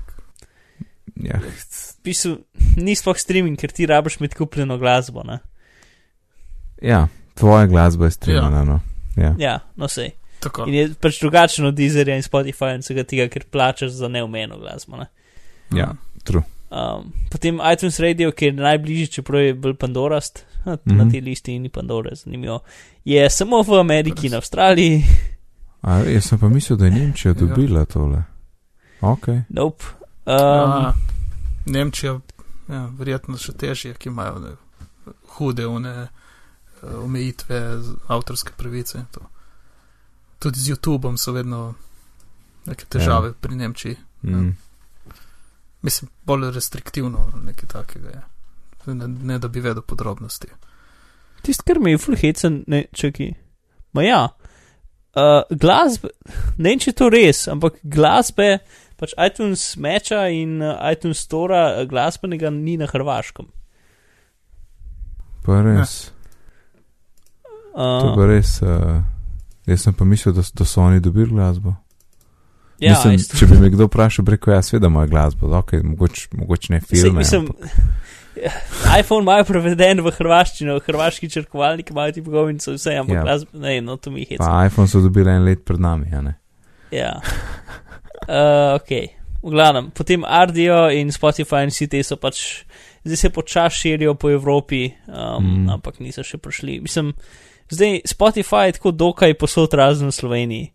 Ja. 1.15 1.39
Bistvu 2.03 2.38
ni 2.77 2.95
sploh 2.95 3.17
streaming, 3.17 3.58
ker 3.58 3.71
ti 3.71 3.86
rabiš 3.86 4.17
imeti 4.17 4.36
kupljeno 4.36 4.77
glasbo. 4.77 5.23
Ne? 5.23 5.39
ja, 6.82 7.08
tvoja 7.34 7.65
glasba 7.67 8.06
je 8.06 8.12
streamana. 8.12 8.58
Ja. 8.58 8.63
No. 8.63 8.79
Ja. 9.15 9.36
Ja, 9.39 9.60
no 9.75 9.88
sej. 9.88 10.10
tako. 10.39 10.65
In 10.67 10.73
je 10.73 10.89
pač 10.95 11.19
drugačen 11.19 11.65
od 11.65 11.75
Deezerja 11.75 12.15
in 12.15 12.21
Spotify 12.21 12.73
in 12.75 12.82
vsega 12.82 13.03
tega, 13.03 13.27
ker 13.27 13.45
plačaš 13.45 13.91
za 13.91 14.08
neumeno 14.08 14.58
glasbo. 14.58 14.97
Ne? 14.97 15.06
ja, 15.71 15.93
true. 16.23 16.43
Um, 16.69 17.13
potem 17.32 17.60
iTunes 17.73 17.99
Radio, 17.99 18.32
ki 18.32 18.45
je 18.45 18.51
najbližji, 18.53 19.08
čeprav 19.10 19.41
je 19.41 19.53
bolj 19.53 19.75
Pandorast, 19.75 20.43
na, 20.65 20.71
mm 20.73 20.78
-hmm. 20.86 20.97
na 20.97 21.04
Mhm. 21.04 21.12
tej 21.12 21.21
listi 21.21 21.60
ni 21.60 21.69
Pandora, 21.69 22.15
zanimivo. 22.15 22.60
Je 23.06 23.30
samo 23.30 23.63
v 23.63 23.80
Ameriki 23.80 24.28
in 24.28 24.34
Avstraliji, 24.34 25.04
A, 25.82 25.97
jaz 25.97 26.23
sem 26.23 26.39
pa 26.39 26.49
mislil, 26.49 26.78
da 26.78 26.86
je 26.86 26.91
Nemčija 26.91 27.30
Ja. 27.30 27.34
dobila 27.36 27.86
tole. 27.86 28.23
Ok. 29.02 29.28
nope. 29.49 29.86
Um, 30.26 30.34
Ja, 30.36 30.93
Nemčija, 31.65 32.19
ja, 32.69 32.89
verjetno 32.89 33.38
še 33.38 33.52
težje, 33.52 33.93
ki 33.93 34.10
imajo 34.10 34.39
ne, 34.39 34.49
hude 35.28 35.65
one, 35.67 36.08
eh, 36.84 36.95
omejitve, 36.95 37.80
avtorske 38.08 38.52
pravice. 38.58 38.97
in 38.97 39.06
to. 39.12 39.19
Tudi 40.39 40.60
z 40.60 40.69
YouTubeom 40.69 41.17
so 41.17 41.32
vedno 41.32 41.73
neke 42.65 42.86
težave 42.86 43.28
ja. 43.28 43.34
pri 43.34 43.56
Nemčiji. 43.56 43.95
Mm. 44.23 44.56
Mislim, 45.82 46.10
bolj 46.26 46.52
restriktivno, 46.52 47.32
nekaj 47.43 47.69
takega 47.69 48.10
je. 48.10 48.21
Ne, 48.87 49.07
ne 49.07 49.39
da 49.39 49.47
bi 49.47 49.61
vedel 49.63 49.81
podrobnosti. 49.81 50.47
Tisti, 51.43 51.63
kar 51.67 51.79
mi 51.79 51.91
je 51.91 51.97
full 51.97 52.17
hecen, 52.19 52.63
ne 52.67 52.85
čaki. 52.95 53.33
Ma 53.93 54.03
ja, 54.03 54.21
uh, 55.15 55.57
glasbe, 55.59 56.09
ne 56.57 56.69
vem, 56.73 56.79
če 56.79 56.91
je 56.91 56.97
to 56.97 57.09
res, 57.13 57.43
ampak 57.51 57.77
glasbe, 57.83 58.57
pač 58.99 59.13
iTunes 59.19 59.65
meča 59.77 60.25
in 60.33 60.61
uh, 60.63 60.77
iTunes 60.91 61.21
stora 61.25 61.65
uh, 61.73 61.85
glasbenega 61.89 62.49
ni 62.53 62.77
na 62.79 62.87
Hrvaškem. 62.89 63.49
Pa 65.43 65.61
res. 65.61 65.95
To 66.07 66.13
Uh, 67.73 68.13
pa 68.13 68.25
res. 68.29 68.59
Uh, 68.61 69.01
jaz 69.65 69.81
sem 69.81 69.93
pa 69.97 70.05
mislil, 70.05 70.33
da, 70.37 70.43
da 70.53 70.65
so 70.65 70.81
oni 70.81 70.99
dobili 71.01 71.31
glasbo. 71.33 71.73
ja, 72.79 72.91
mislim, 72.93 73.15
isto. 73.15 73.37
če 73.37 73.47
bi 73.49 73.57
me 73.57 73.69
kdo 73.73 73.87
vprašal, 73.87 74.25
bi 74.25 74.35
rekel, 74.35 74.53
ja, 74.53 74.61
sveda 74.61 74.87
ima 74.87 75.05
glasbo, 75.09 75.47
okay, 75.57 75.83
mogoče, 75.83 76.27
mogoče 76.37 76.73
ne 76.73 76.81
Sej, 76.81 76.87
filme. 76.89 77.17
mislim, 77.17 77.47
ampak- 77.47 77.69
iPhone 78.99 79.21
imajo 79.21 79.43
preveden 79.45 80.01
v 80.01 80.11
hrvaščino, 80.11 80.79
hrvaški 80.85 81.29
črkovalnik 81.29 81.89
imajo 81.91 82.11
ti 82.11 82.21
pogovince, 82.25 82.73
vse, 82.73 82.95
ampak 82.97 83.13
Ja. 83.13 83.19
ja. 83.19 83.23
glasbe, 83.23 83.59
ne, 83.59 83.81
no, 83.81 83.97
to 83.97 84.11
mi 84.11 84.19
je 84.21 84.33
hecen. 84.33 84.45
Pa 84.45 84.65
iPhone 84.65 84.87
so 84.87 85.01
dobili 85.01 85.31
en 85.31 85.45
let 85.45 85.65
pred 85.65 85.79
nami, 85.79 86.09
a 86.13 86.21
ne. 86.21 86.33
Ja. 86.91 87.13
Uh, 88.27 88.75
ok, 88.79 88.91
v 89.43 89.49
glavnem, 89.51 89.91
potem 89.91 90.23
Ardio 90.25 90.89
in 90.89 91.11
Spotify 91.11 91.63
in 91.63 91.73
vsi 91.73 91.87
te 91.91 92.03
so 92.03 92.15
pač, 92.17 92.63
zdaj 93.03 93.17
se 93.17 93.29
počasi 93.29 93.79
širijo 93.79 94.13
po 94.15 94.29
Evropi, 94.29 94.85
um, 95.07 95.43
Mm. 95.43 95.69
ampak 95.69 95.99
niso 95.99 96.23
še 96.23 96.37
prišli. 96.37 96.79
Mislim, 96.81 97.13
zdaj 97.69 98.01
Spotify 98.07 98.65
je 98.65 98.77
tako 98.79 98.91
dokaj 98.91 99.33
posod 99.33 99.73
razen 99.73 100.07
v 100.07 100.15
Sloveniji. 100.15 100.69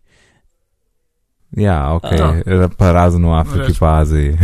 Ja, 1.56 1.94
ok, 1.94 2.12
Ja. 2.12 2.68
pa 2.68 2.92
razen 2.92 3.24
v 3.24 3.32
Afriki, 3.32 3.72
pa 3.80 3.98
Aziji. 3.98 4.36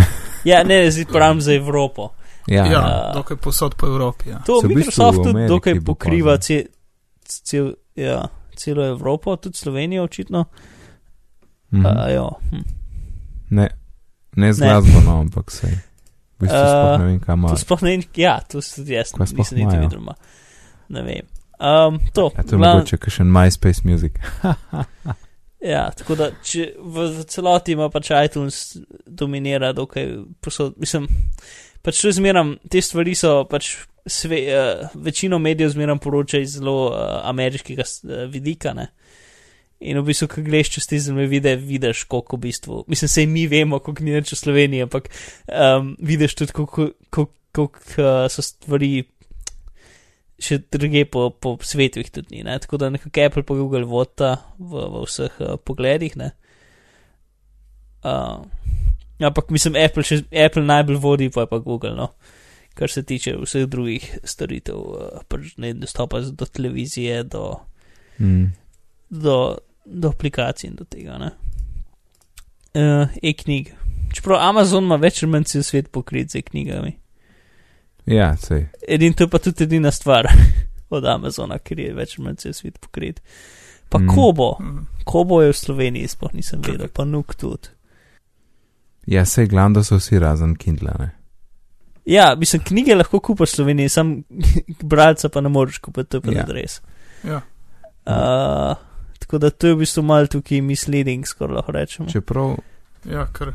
Ja, 0.44 0.62
ne, 0.64 0.90
zdaj 0.90 1.04
pravim 1.04 1.40
za 1.40 1.52
Evropo. 1.52 2.10
Ja, 2.46 2.66
Ja, 2.66 2.72
ja. 2.72 3.10
dokaj 3.14 3.36
posod 3.36 3.74
po 3.74 3.86
Evropi. 3.86 4.30
Ja. 4.30 4.38
To 4.38 4.60
Microsoft 4.64 5.18
tudi 5.18 5.46
dokaj 5.48 5.80
pokriva 5.80 6.30
pozno. 6.30 6.42
ce, 6.42 6.64
cel, 7.24 7.70
ja, 7.96 8.28
celo 8.56 8.84
Evropo, 8.86 9.36
tudi 9.36 9.56
Slovenijo 9.56 10.04
očitno. 10.04 10.44
Mhm. 11.70 11.86
Uh, 11.86 11.92
jo, 12.10 12.30
hm. 12.50 12.62
Ne, 13.50 13.68
ne 14.32 14.52
z 14.52 14.60
Ne. 14.60 14.66
glasbo, 14.66 15.00
no, 15.02 15.20
ampak 15.20 15.50
se. 15.50 15.66
V 15.66 16.40
bistvu 16.40 16.56
Uh, 16.56 16.68
sploh 16.68 16.98
ne 16.98 17.06
vem, 17.06 17.20
kam 17.20 17.38
ima. 17.38 17.48
To 17.48 17.56
sploh 17.56 17.82
ne 17.82 17.90
vem, 17.90 18.02
ja, 18.16 18.40
to 18.42 18.60
se 18.60 18.74
tudi 18.76 18.92
jaz 18.92 19.12
nisem 19.18 19.58
niti 19.58 19.76
videl. 19.78 20.00
Ne 20.88 21.02
vem. 21.02 21.26
Um, 21.56 22.00
to, 22.12 22.30
Ja, 22.36 22.42
to 22.42 22.48
je 22.48 22.58
glavnem- 22.58 22.76
mogoče 22.76 22.96
kakšen 22.96 23.26
MySpace 23.26 23.84
music. 23.84 24.12
Ja, 25.64 25.90
tako 25.90 26.14
da 26.14 26.30
če 26.42 26.74
v, 26.78 27.06
v 27.10 27.24
celoti 27.24 27.72
ima 27.72 27.86
pač 27.88 28.10
iTunes 28.12 28.76
dominira 29.06 29.72
dokaj 29.72 30.10
posod. 30.40 30.74
Mislim, 30.76 31.06
pač 31.84 32.00
to 32.00 32.12
zmeram, 32.16 32.56
te 32.70 32.82
stvari 32.82 33.14
so 33.18 33.42
pač 33.50 33.74
sve, 34.06 34.40
uh, 34.48 34.94
večino 34.94 35.38
medijev 35.38 35.74
zmeram 35.76 36.00
poroča 36.02 36.40
iz 36.42 36.56
zelo 36.58 36.90
uh, 36.90 36.98
ameriškega 37.30 37.84
uh, 37.84 38.24
vidika, 38.32 38.74
ne. 38.76 38.90
In 39.84 39.98
v 40.00 40.06
bistvu, 40.06 40.30
ko 40.32 40.42
gledaš 40.44 40.70
čez 40.76 40.86
te 40.88 40.98
zemljevide, 41.02 41.56
vidiš, 41.60 42.06
koliko 42.08 42.38
v 42.38 42.46
bistvu, 42.46 42.84
mislim, 42.88 43.10
sej 43.10 43.26
mi 43.28 43.46
vemo, 43.50 43.82
koliko 43.84 44.06
ni 44.06 44.14
več 44.14 44.32
v 44.32 44.38
Sloveniji, 44.40 44.86
ampak 44.86 45.10
um, 45.44 45.90
vidiš 46.00 46.38
tudi, 46.40 46.56
koliko, 46.56 46.88
koliko, 47.10 47.34
koliko 47.52 48.00
uh, 48.00 48.24
so 48.32 48.44
stvari 48.44 49.04
še 50.40 50.58
druge 50.72 51.04
po, 51.10 51.28
po 51.30 51.54
svetu 51.62 52.02
jih 52.02 52.10
tudi 52.12 52.38
ni. 52.38 52.44
Ne? 52.46 52.56
Tako 52.62 52.80
da 52.80 52.90
nekako 52.92 53.22
Apple 53.26 53.44
pa 53.46 53.56
Google 53.58 53.84
vota 53.88 54.34
v, 54.58 54.86
v 54.94 55.04
vseh 55.06 55.36
uh, 55.40 55.54
pogledih. 55.60 56.16
Ne? 56.20 56.32
Uh, 58.04 58.44
ampak 59.20 59.50
mislim, 59.50 59.76
Apple, 59.76 60.02
še, 60.02 60.22
Apple 60.32 60.62
najbolj 60.62 60.96
vodi, 60.96 61.30
pa 61.30 61.40
je 61.40 61.46
pa 61.46 61.58
Google, 61.58 61.94
no. 61.94 62.08
kar 62.74 62.90
se 62.90 63.02
tiče 63.02 63.36
vseh 63.38 63.66
drugih 63.66 64.18
storitev, 64.24 64.74
uh, 64.76 65.20
pač 65.28 65.52
ne 65.56 65.74
dostopa 65.74 66.20
do 66.20 66.46
televizije, 66.46 67.22
do, 67.24 67.56
Mm. 68.18 68.50
do, 69.10 69.56
do 69.84 70.08
aplikacij 70.08 70.68
in 70.68 70.74
do 70.74 70.84
tega. 70.84 71.18
ne. 71.18 71.30
Uh, 72.74 73.08
e-knjig. 73.22 73.72
Čeprav 74.12 74.38
Amazon 74.40 74.84
ima 74.84 74.96
več 74.96 75.22
ali 75.22 75.30
manj 75.32 75.44
cel 75.44 75.62
svet 75.62 75.88
pokrit 75.92 76.30
z 76.30 76.36
e-knjigami. 76.38 76.92
Ja, 78.06 78.36
sej. 78.36 78.66
Edin, 78.88 79.12
to 79.14 79.24
je 79.24 79.28
pa 79.28 79.38
tudi 79.38 79.64
edina 79.64 79.90
stvar 79.90 80.26
od 80.90 81.04
Amazona, 81.06 81.58
ker 81.58 81.78
je 81.78 81.94
več 81.94 82.18
ali 82.18 82.26
manj 82.26 82.36
cel 82.36 82.52
svet 82.52 82.78
pokrit. 82.80 83.22
Pa 83.88 83.98
Mm. 83.98 84.04
mm. 84.04 84.14
Kobo, 84.14 84.56
Mm. 84.60 84.86
Kobo 85.04 85.42
je 85.42 85.52
v 85.52 85.56
Sloveniji, 85.56 86.08
sploh 86.08 86.32
nisem 86.34 86.60
vedel, 86.62 86.88
pa 86.88 87.04
Nuk 87.04 87.34
tudi. 87.34 87.68
Ja, 89.06 89.24
sej 89.24 89.46
glavno, 89.46 89.74
da 89.74 89.84
so 89.84 89.96
vsi 89.96 90.18
razen 90.18 90.54
Kindle. 90.56 90.92
Ne? 90.98 91.10
Ja, 92.06 92.34
mislim, 92.36 92.62
knjige 92.62 92.94
lahko 92.94 93.20
kupiš 93.20 93.50
v 93.50 93.54
Sloveniji, 93.54 93.88
sam 93.88 94.14
bralca 94.84 95.28
pa 95.28 95.40
ne 95.40 95.48
moreš 95.48 95.78
kupiti, 95.78 96.10
to 96.10 96.16
je 96.16 96.20
pa 96.20 96.30
Ja. 96.30 96.38
ja. 96.38 96.46
res. 96.46 96.80
Ja. 97.24 97.40
Uh, 98.06 98.76
tako 99.18 99.38
da 99.38 99.50
to 99.50 99.66
je 99.66 99.74
v 99.74 99.78
bistvu 99.78 100.02
mal 100.02 100.26
tukaj 100.26 100.60
misleading, 100.60 101.24
skoraj 101.24 101.54
lahko 101.54 101.72
rečemo. 101.72 102.08
Čeprav, 102.08 102.56
Ja, 103.04 103.26
ker 103.28 103.52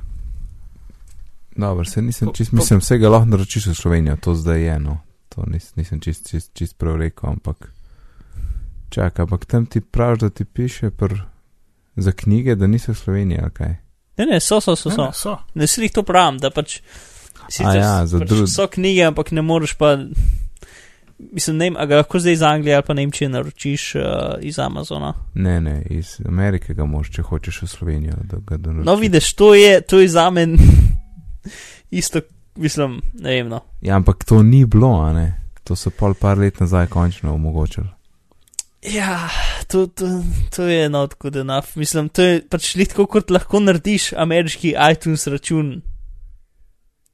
dobro, 1.51 1.85
se 1.85 2.01
nisem 2.01 2.27
Po- 2.27 2.33
čist, 2.33 2.51
po- 2.51 2.57
mislim, 2.57 2.79
vsega 2.79 3.09
lahko 3.09 3.25
naročiš 3.27 3.65
v 3.65 3.75
Slovenijo, 3.75 4.17
to 4.17 4.35
zdaj 4.35 4.61
je 4.61 4.69
eno. 4.71 4.97
To 5.29 5.43
nis, 5.45 5.75
nisem 5.75 5.99
čist, 5.99 6.29
čist, 6.29 6.53
čist 6.53 6.77
prav 6.77 6.95
rekel, 6.95 7.29
ampak. 7.29 7.71
Čakaj, 8.89 9.23
ampak 9.23 9.45
tam 9.45 9.65
ti 9.65 9.81
praviš, 9.81 10.19
da 10.19 10.29
ti 10.29 10.45
piše 10.45 10.89
pr, 10.89 11.13
za 11.95 12.11
knjige, 12.11 12.55
da 12.55 12.67
niso 12.67 12.91
v 12.91 12.97
Sloveniji, 12.97 13.39
ali 13.39 13.51
kaj? 13.51 13.75
Ne, 14.19 14.25
ne, 14.25 14.39
so, 14.39 14.59
so, 14.59 14.75
so. 14.75 14.89
ne, 14.89 14.95
so. 14.95 15.03
ne, 15.03 15.13
so. 15.13 15.37
Ne 15.55 15.67
si 15.67 15.81
jih 15.81 15.91
to 15.91 16.03
pravim, 16.03 16.37
da 16.37 16.51
pač. 16.51 16.81
A 17.63 17.71
ja, 17.73 18.05
za 18.05 18.19
pač 18.19 18.29
drug- 18.29 18.47
So 18.47 18.67
knjige, 18.67 19.07
ampak 19.07 19.31
ne 19.31 19.41
moreš 19.41 19.73
pa. 19.73 19.95
Mislim, 21.31 21.57
ne 21.57 21.71
a 21.75 21.85
ga 21.85 21.97
lahko 21.97 22.19
zdaj 22.19 22.33
iz 22.33 22.41
Anglije 22.41 22.75
ali 22.75 22.83
pa 22.87 22.93
Nemčije 22.93 23.29
naročiš 23.29 23.95
uh, 23.95 24.01
iz 24.41 24.59
Amazona. 24.59 25.13
Ne, 25.33 25.61
ne, 25.61 25.81
iz 25.89 26.19
Amerike 26.25 26.73
ga 26.73 26.85
moš, 26.85 27.09
če 27.09 27.21
hočeš 27.21 27.61
v 27.61 27.67
Slovenijo, 27.67 28.13
da 28.23 28.37
ga 28.39 28.57
donosi. 28.57 28.85
No, 28.85 28.95
vidiš, 28.95 29.33
to 29.33 29.53
je, 29.55 29.81
to 29.81 29.99
je 29.99 30.07
za 30.07 30.29
men 30.29 30.55
isto, 31.91 32.21
mislim, 32.55 33.01
ne 33.13 33.29
vem. 33.31 33.49
No. 33.49 33.59
Ja, 33.81 33.95
ampak 33.95 34.23
to 34.23 34.43
ni 34.43 34.65
bilo, 34.65 34.93
a 35.01 35.13
ne? 35.13 35.27
To 35.63 35.75
so 35.75 35.89
pol 35.89 36.13
par 36.13 36.37
let 36.37 36.59
nazaj 36.59 36.87
končno 36.87 37.33
omogočili. 37.33 37.87
Ja, 38.81 39.27
to, 39.67 39.87
to, 39.87 40.23
to 40.55 40.63
je 40.63 40.89
not 40.89 41.15
good 41.19 41.35
enough. 41.35 41.75
Mislim, 41.75 42.07
to 42.09 42.23
je 42.23 42.39
pač 42.47 42.75
litko, 42.79 43.05
kot 43.11 43.31
lahko 43.31 43.59
narediš 43.59 44.13
ameriški 44.15 44.71
iTunes 44.91 45.27
račun. 45.27 45.81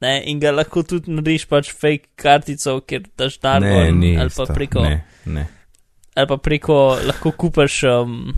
Ne, 0.04 0.12
in 0.30 0.38
ga 0.38 0.52
lahko 0.54 0.84
tudi 0.86 1.10
narediš 1.10 1.48
pač 1.50 1.72
fake 1.74 2.12
kartico, 2.20 2.78
ker 2.86 3.08
daš 3.18 3.40
dar 3.42 3.64
Ne, 3.64 3.72
gor, 3.72 3.90
ni 3.96 4.12
ali 4.14 4.30
pa 4.30 4.46
isto. 4.46 4.54
preko. 4.54 4.84
Ne, 4.84 5.02
ne. 5.24 5.46
ali 6.14 6.30
pa 6.30 6.38
preko 6.38 6.76
lahko 7.02 7.32
kupaš, 7.34 7.80
um, 7.90 8.30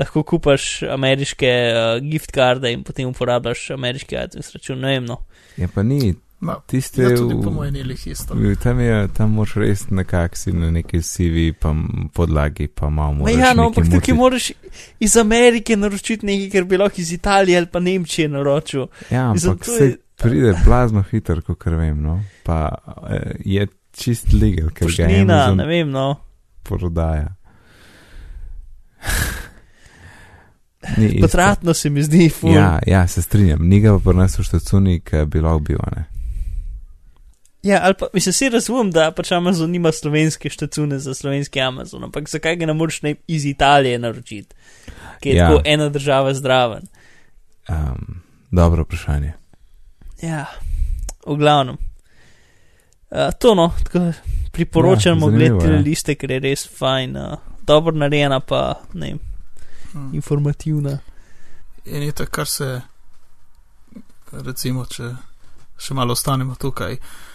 lahko 0.00 0.24
kupaš 0.26 0.82
ameriške 0.90 1.52
uh, 1.70 1.94
gift 2.02 2.34
karde 2.34 2.72
in 2.74 2.82
potem 2.82 3.12
uporabljaš 3.12 3.70
ameriški 3.78 4.18
iTunes 4.18 4.50
račun. 4.56 4.82
Ne 4.82 4.96
vem, 4.96 5.06
no. 5.06 5.22
Ja, 5.60 5.70
pa 5.70 5.86
ni. 5.86 6.16
Ma, 6.42 6.58
Tiste, 6.66 7.02
ja, 7.02 7.10
tudi 7.10 7.34
v- 7.34 7.40
po 7.40 7.52
mojem 7.52 7.74
ni 7.74 7.84
lih 7.84 8.06
isto. 8.06 8.34
Tam, 8.58 8.80
je, 8.80 9.08
tam 9.08 9.30
moraš 9.30 9.54
res 9.54 9.90
nekako 9.90 10.36
si 10.36 10.52
na 10.52 10.70
neki 10.70 11.00
CV 11.00 11.54
pa 11.54 11.70
podlagi, 12.10 12.68
pa 12.68 12.88
malo 12.88 13.12
Ma 13.12 13.20
moraš. 13.20 13.36
ja, 13.36 13.54
no, 13.54 13.66
ampak 13.66 13.86
tukaj 13.86 14.14
moraš 14.14 14.52
iz 14.98 15.16
Amerike 15.16 15.76
naročiti 15.76 16.26
nekaj, 16.26 16.50
ker 16.50 16.64
bi 16.64 16.76
lahko 16.76 16.98
iz 16.98 17.12
Italije 17.12 17.58
ali 17.58 17.66
pa 17.66 17.80
Nemčije 17.80 18.28
naročil. 18.28 18.88
Ja, 19.10 19.30
ampak 19.30 19.60
to 19.60 19.70
se 19.70 19.86
je- 19.86 19.98
pride 20.16 20.54
blazno 20.64 21.04
hiter, 21.04 21.42
kot 21.42 21.66
vem, 21.66 22.02
no. 22.02 22.24
Pa 22.42 22.74
eh, 23.08 23.36
je 23.40 23.68
čist 23.92 24.32
legal, 24.32 24.68
ker 24.68 24.80
ga 24.80 24.86
Poštnina, 24.88 25.34
Amazon 25.34 25.56
ne 25.56 25.66
vem, 25.66 25.90
no. 25.90 26.16
prodaja. 26.62 27.36
Potratno 31.20 31.74
se 31.74 31.90
mi 31.90 32.02
zdi, 32.02 32.30
ful. 32.30 32.50
Ja, 32.50 32.78
ja, 32.86 33.06
se 33.06 33.22
strinjam. 33.22 33.58
Ni 33.62 33.80
ga 33.80 33.92
pa 33.92 33.98
prenesel 34.02 34.44
štacuni, 34.44 35.00
ki 35.00 35.26
bi 35.26 35.40
lahko 35.40 35.60
bil, 35.60 35.78
a 35.80 35.90
ne. 35.96 36.04
Ja, 37.62 37.80
ali 37.82 37.94
pa 37.94 38.06
mislim, 38.12 38.32
se 38.32 38.48
razumem, 38.48 38.90
da 38.90 39.10
pač 39.10 39.32
Amazon 39.32 39.70
nima 39.70 39.92
slovenske 39.92 40.50
štacune 40.50 40.98
za 40.98 41.14
slovenski 41.14 41.60
Amazon, 41.60 42.04
ampak 42.04 42.28
zakaj 42.28 42.56
ga 42.56 42.66
ne 42.66 42.72
moreš 42.72 43.02
ne 43.02 43.14
iz 43.26 43.44
Italije 43.44 43.98
naročiti, 43.98 44.54
ki 45.20 45.28
je 45.28 45.36
Ja. 45.36 45.48
tako 45.48 45.62
ena 45.64 45.88
država 45.88 46.34
zdraven. 46.34 46.82
Um, 47.68 48.20
dobro 48.50 48.82
vprašanje. 48.82 49.32
Ja, 50.22 50.46
v 51.26 51.36
glavnem. 51.36 51.76
Uh, 53.10 53.18
to 53.38 53.54
no, 53.54 53.70
tako 53.84 53.98
da 53.98 54.12
priporočam 54.52 55.20
Ja, 55.20 55.28
gledati 55.28 55.66
ja. 55.66 55.80
liste, 55.80 56.14
ker 56.14 56.30
je 56.30 56.38
res 56.40 56.68
fajn, 56.78 57.16
uh, 57.16 57.38
dobro 57.62 57.96
narejena, 57.96 58.40
pa 58.40 58.80
ne 58.94 59.06
vem, 59.06 59.18
Mm. 59.94 60.14
informativna. 60.14 60.98
In 61.84 62.02
je 62.02 62.12
to, 62.12 62.26
kar 62.26 62.46
se, 62.46 62.80
recimo, 64.32 64.86
če 64.86 65.10
še 65.78 65.94
malo 65.94 66.12
ostanemo 66.12 66.54
tukaj, 66.54 66.92
uh, 66.92 67.31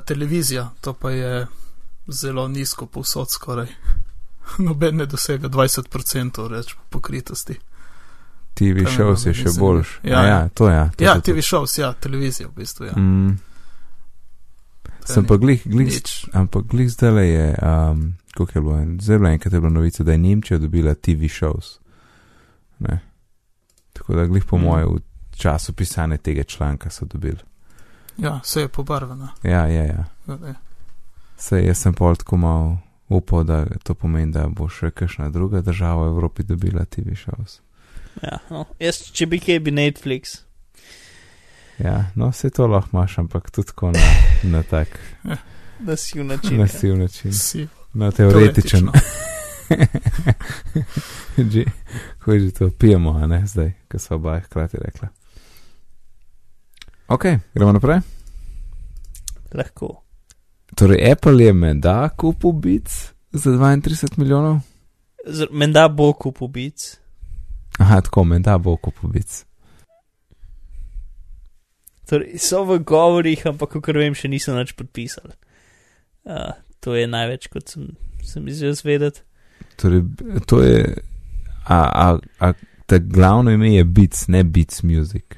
televizija, 0.00 0.70
to 0.80 0.92
pa 0.92 1.10
je 1.10 1.46
zelo 2.08 2.48
nizko 2.48 2.86
povsod 2.86 3.30
skoraj. 3.30 3.66
Noben 4.58 4.96
ne 4.96 5.06
dosega 5.06 5.48
20% 5.48 6.48
reč 6.48 6.74
pokritosti. 6.90 7.54
TV 8.54 8.86
shows 8.88 9.26
je 9.26 9.34
še 9.34 9.50
boljš. 9.58 9.98
Ja, 10.02 10.10
ja. 10.12 10.28
ja, 10.28 10.48
to 10.48 10.68
ja. 10.68 10.90
To, 10.90 11.04
Ja, 11.04 11.14
to, 11.14 11.20
to. 11.20 11.24
TV 11.26 11.42
shows, 11.42 11.78
ja, 11.78 11.92
televizija 11.92 12.48
v 12.48 12.52
bistvu. 12.54 12.86
Ja. 12.86 12.92
Mm, 12.92 13.36
To 15.00 15.12
sem 15.12 15.24
pa 15.24 15.36
glih, 15.36 15.62
glih, 15.64 15.86
nič. 15.88 16.26
ampak 16.32 16.64
glih 16.64 16.90
zdaj 16.90 17.28
je, 17.28 17.54
um, 17.54 18.00
kako 18.32 18.50
je 18.54 18.62
bilo, 18.62 18.78
zelo 19.00 19.28
enkrat 19.28 19.52
je 19.52 19.60
bila 19.60 19.70
novica, 19.70 20.02
da 20.02 20.12
je 20.12 20.18
Nemčija 20.18 20.58
dobila 20.58 20.94
TV 20.94 21.28
shows. 21.28 21.78
Ne. 22.78 23.00
Tako 23.92 24.14
da 24.14 24.26
glih 24.26 24.44
po 24.44 24.58
Mm. 24.58 24.62
mojem 24.62 24.88
v 24.88 25.00
času 25.32 25.72
pisanja 25.72 26.16
tega 26.16 26.42
članka 26.42 26.90
so 26.90 27.04
dobili. 27.04 27.38
Ja, 28.18 28.40
vse 28.44 28.60
je 28.60 28.68
pobarvano. 28.68 29.28
Ja, 29.42 29.66
ja, 29.66 29.82
ja. 29.84 30.04
Ja, 30.26 30.54
Sej 31.36 31.66
jaz 31.66 31.78
sem 31.78 31.94
pol 31.94 32.16
tako 32.16 32.36
mal 32.36 32.76
upal, 33.08 33.44
da 33.44 33.64
to 33.82 33.94
pomeni, 33.94 34.32
da 34.32 34.46
bo 34.48 34.68
še 34.68 34.90
kakšna 34.90 35.28
druga 35.30 35.60
država 35.60 36.06
v 36.06 36.14
Evropi 36.14 36.42
dobila 36.42 36.84
TV 36.84 37.12
shows. 37.14 37.60
Ja, 38.22 38.38
no, 38.50 38.64
jaz, 38.80 39.02
če 39.12 39.26
bi 39.26 39.38
kaj, 39.38 39.60
bi 39.60 39.70
Netflix. 39.70 40.38
Ja, 41.78 42.06
no, 42.14 42.30
vse 42.32 42.48
to 42.50 42.66
lahko 42.66 42.96
imaš, 42.96 43.18
ampak 43.18 43.50
tudi 43.50 43.68
tako 43.68 43.90
na, 43.92 44.00
na 44.42 44.62
tak 44.62 44.96
Na 45.78 45.96
siv 45.96 46.24
način. 46.24 46.52
ja. 46.52 46.58
nasiv 46.58 46.96
način. 46.96 47.32
Si 47.32 47.68
Na 47.92 48.10
teoretičen. 48.10 48.88
teoretično. 48.88 48.92
že, 51.52 51.64
ko 52.24 52.32
je 52.32 52.40
že 52.40 52.50
to 52.50 52.70
pijemo, 52.70 53.10
a 53.12 53.26
ne 53.26 53.46
zdaj, 53.46 53.72
ko 53.88 53.98
so 53.98 54.14
oba 54.14 54.40
hkrati 54.40 54.76
rekla. 54.80 55.08
Ok, 57.08 57.24
gremo 57.54 57.72
naprej. 57.72 58.00
Lahko. 59.54 60.02
Torej, 60.74 61.12
Apple 61.12 61.44
je 61.44 61.52
menda 61.52 62.08
kupil 62.08 62.52
Beats 62.52 63.12
za 63.32 63.50
32 63.50 64.18
milijonov. 64.18 64.60
Z- 65.26 65.46
Menda 65.50 65.88
bo 65.88 66.12
kupil 66.12 66.48
bic. 66.48 66.98
Aha, 67.78 68.00
tako, 68.00 68.24
menda 68.24 68.58
bo 68.58 68.76
kupil 68.76 69.10
Beats. 69.10 69.44
Torej, 72.06 72.38
so 72.38 72.64
v 72.64 72.78
govorih, 72.80 73.46
ampak, 73.46 73.78
kot 73.80 73.94
vem, 73.94 74.14
še 74.14 74.28
niso 74.28 74.54
nič 74.54 74.74
podpisali. 74.78 75.34
Uh, 76.22 76.54
to 76.80 76.94
je 76.94 77.06
največ, 77.06 77.48
kot 77.50 77.66
sem, 77.68 77.88
sem 78.22 78.46
izvedel 78.46 78.74
zvedeti. 78.74 79.22
Torej, 79.76 80.02
to 80.46 80.62
je, 80.62 80.82
a, 81.66 81.78
a, 81.78 82.06
a 82.40 82.52
ta 82.86 82.98
glavno 82.98 83.50
ime 83.50 83.72
je 83.74 83.84
Beats, 83.84 84.26
ne 84.28 84.44
Beats 84.44 84.82
Music. 84.82 85.35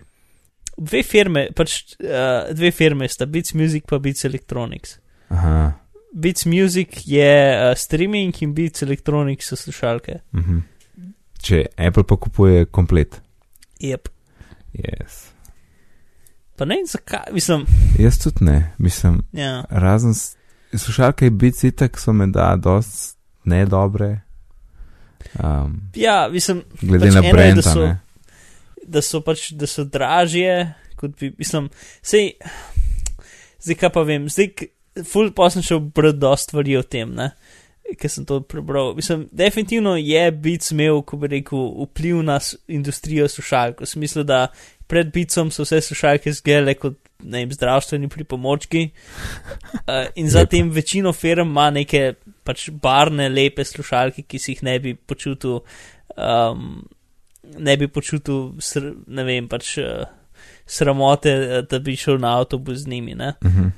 Dve 0.79 1.03
firme, 1.03 1.49
pač 1.57 1.97
uh, 1.99 2.55
dve 2.55 2.71
firme 2.71 3.09
sta 3.11 3.27
Beats 3.27 3.55
Music 3.55 3.85
pa 3.89 3.99
Beats 3.99 4.25
Electronics. 4.25 4.99
Aha, 5.29 5.73
Beats 6.15 6.47
Music 6.47 7.01
je 7.07 7.31
uh, 7.71 7.77
streaming 7.77 8.35
in 8.43 8.55
Beats 8.55 8.83
Electronics 8.83 9.49
so 9.49 9.57
slušalke. 9.57 10.21
mhm. 10.33 10.59
Če 11.43 11.65
Apple 11.77 12.03
pa 12.03 12.17
kupuje 12.17 12.65
komplet. 12.67 13.21
Yep. 13.81 14.09
Yes. 14.75 15.29
Pa 16.57 16.65
ne 16.65 16.75
vem 16.75 16.87
zakaj, 16.87 17.29
mislim, 17.33 17.63
Jaz 17.99 18.19
tudi 18.19 18.45
ne, 18.45 18.73
mislim, 18.79 19.21
ja. 19.33 19.65
razen 19.71 20.15
slušalke 20.75 21.31
Beats 21.31 21.65
itak 21.65 21.99
so 21.99 22.13
me 22.13 22.27
da 22.27 22.57
dost 22.57 23.17
ne 23.45 23.65
dobre. 23.67 24.21
Um, 25.39 25.81
Ja, 25.95 26.29
mislim, 26.33 26.63
glede 26.81 27.07
Pač 27.07 27.15
na 27.15 27.21
brenda, 27.33 27.63
da 27.63 27.71
so- 27.71 27.87
ne. 27.87 27.99
Da 28.89 29.03
so 29.05 29.21
pač, 29.25 29.51
da 29.59 29.69
so 29.71 29.85
dražje, 29.85 30.73
kot 30.99 31.15
bi, 31.21 31.31
mislim, 31.39 31.69
sej, 32.03 32.33
zdaj 33.65 33.79
kaj 33.83 33.95
pa 33.95 34.05
vem, 34.09 34.29
zdaj, 34.33 34.51
k- 34.57 35.05
ful 35.07 35.31
pa 35.37 35.51
sem 35.53 35.65
šel 35.65 35.91
dost 36.19 36.49
stvari 36.49 36.77
o 36.79 36.83
tem, 36.83 37.13
ne, 37.15 37.31
ker 37.99 38.11
sem 38.13 38.27
to 38.29 38.41
prebral. 38.45 38.95
Mislim, 38.97 39.27
definitivno 39.33 39.97
je 39.97 40.25
Beats 40.33 40.73
imel, 40.75 41.03
ko 41.03 41.21
bi 41.21 41.31
rekel, 41.39 41.69
vpliv 41.87 42.23
na 42.27 42.41
industrijo 42.69 43.29
slušalk, 43.29 43.85
v 43.85 43.89
smislu, 43.89 44.25
da 44.29 44.49
pred 44.89 45.13
bicom 45.13 45.53
so 45.53 45.67
vse 45.67 45.81
slušalke 45.85 46.33
zgele 46.33 46.75
kot 46.81 46.97
ne 47.23 47.43
vem, 47.43 47.53
zdravstveni 47.53 48.09
pripomočki. 48.09 48.89
Uh, 49.75 50.07
in 50.21 50.31
zatem 50.31 50.71
večino 50.71 51.13
firm 51.13 51.51
ima 51.51 51.71
neke 51.71 52.15
pač 52.45 52.69
barne, 52.71 53.29
lepe 53.29 53.65
slušalke, 53.65 54.23
ki 54.23 54.39
si 54.39 54.55
jih 54.55 54.63
ne 54.63 54.79
bi 54.83 54.95
počutil, 54.95 55.61
um, 56.17 56.87
ne 57.59 57.77
bi 57.77 57.89
počutil, 57.89 58.53
sr, 58.61 58.93
ne 59.07 59.25
vem, 59.25 59.49
pač 59.49 59.77
uh, 59.79 60.05
sramote, 60.69 61.31
eh, 61.31 61.63
da 61.71 61.79
bi 61.79 61.97
šel 61.97 62.19
na 62.21 62.39
avtobus 62.39 62.79
z 62.79 62.87
njimi. 62.87 63.15
ne. 63.15 63.35
Mhm. 63.45 63.69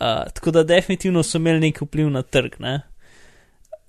Uh, 0.00 0.32
tako 0.32 0.50
da 0.50 0.62
definitivno 0.64 1.22
so 1.22 1.38
imeli 1.38 1.60
nek 1.60 1.82
vpliv 1.82 2.10
na 2.10 2.22
trg. 2.22 2.54
Ne? 2.58 2.80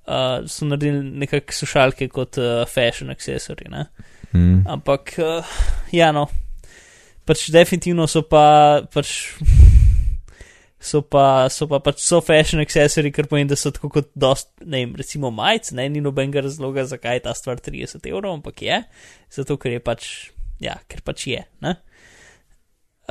Uh, 0.08 0.48
so 0.48 0.66
naredili 0.66 1.04
nekakšne 1.04 1.58
slušalke 1.58 2.08
kot 2.08 2.38
uh, 2.38 2.68
fashion 2.68 3.10
accessory. 3.10 3.70
Ne? 3.70 3.86
Mhm. 4.34 4.68
Ampak, 4.68 5.14
uh, 5.18 5.46
ja, 5.92 6.12
no, 6.12 6.28
pač 7.26 7.50
definitivno 7.50 8.08
so 8.08 8.22
pa, 8.22 8.82
pač, 8.94 9.38
so 10.82 11.04
pa, 11.06 11.46
so 11.54 11.68
pa 11.70 11.80
pač 11.84 12.02
so 12.02 12.20
fashion 12.26 12.62
accessory, 12.64 13.12
kar 13.14 13.28
pomeni, 13.30 13.52
da 13.52 13.58
so 13.60 13.70
tako 13.74 13.92
kot 13.94 14.10
dost, 14.18 14.50
ne 14.66 14.82
vem, 14.82 14.96
recimo 14.98 15.30
majice, 15.34 15.76
ne, 15.78 15.86
ni 15.94 16.02
nobenega 16.02 16.42
razloga, 16.48 16.88
zakaj 16.90 17.20
je 17.20 17.26
ta 17.28 17.36
stvar 17.38 17.62
30 17.62 18.10
evrov, 18.10 18.34
ampak 18.40 18.64
je, 18.66 18.82
zato 19.38 19.60
ker 19.62 19.78
je 19.78 19.84
pač, 19.86 20.10
ja, 20.64 20.80
ker 20.90 21.04
pač 21.06 21.28
je, 21.30 21.44
ne. 21.62 21.76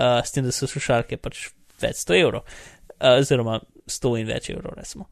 Uh, 0.00 0.18
s 0.24 0.34
tem, 0.34 0.46
da 0.46 0.54
so 0.54 0.66
slušalke 0.70 1.20
pač 1.22 1.46
več 1.82 2.02
100 2.02 2.18
evrov, 2.18 2.42
uh, 2.98 3.20
oziroma 3.20 3.60
100 3.86 4.16
in 4.18 4.28
več 4.32 4.50
evrov, 4.50 4.74
recimo. 4.80 5.06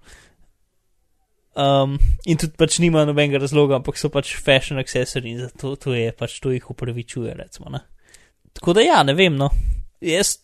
Um, 1.59 1.97
in 2.27 2.39
tudi 2.39 2.59
pač 2.59 2.77
nima 2.83 3.07
nobenega 3.07 3.41
razloga, 3.43 3.79
ampak 3.79 3.99
so 3.99 4.11
pač 4.15 4.35
fashion 4.35 4.83
accessory 4.83 5.33
in 5.35 5.41
zato 5.47 5.77
to 5.79 5.95
je 5.95 6.11
pač 6.15 6.39
to 6.43 6.53
jih 6.55 6.71
upravičuje, 6.75 7.39
recimo. 7.39 7.71
Ne? 7.75 7.83
Tako 8.59 8.75
da 8.79 8.85
ja, 8.87 9.01
ne 9.07 9.15
vem, 9.19 9.39
no. 9.39 9.51
Jaz, 10.03 10.37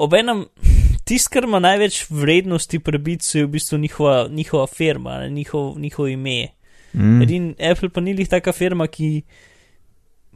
obenem, 0.00 0.46
tisto, 1.04 1.30
kar 1.32 1.44
ima 1.44 1.58
največ 1.58 2.06
vrednosti 2.10 2.78
pri 2.78 2.98
Bitsu, 2.98 3.38
je 3.38 3.46
v 3.46 3.48
bistvu 3.48 3.78
njihova, 3.78 4.28
njihova 4.30 4.66
firma, 4.66 5.18
ne, 5.18 5.30
njihov, 5.30 6.08
ime. 6.08 6.48
Mhm. 6.94 7.22
Edin 7.22 7.54
Apple 7.70 7.88
pa 7.88 8.00
ni 8.00 8.14
lih 8.14 8.28
taka 8.28 8.52
firma, 8.52 8.86
ki 8.86 9.22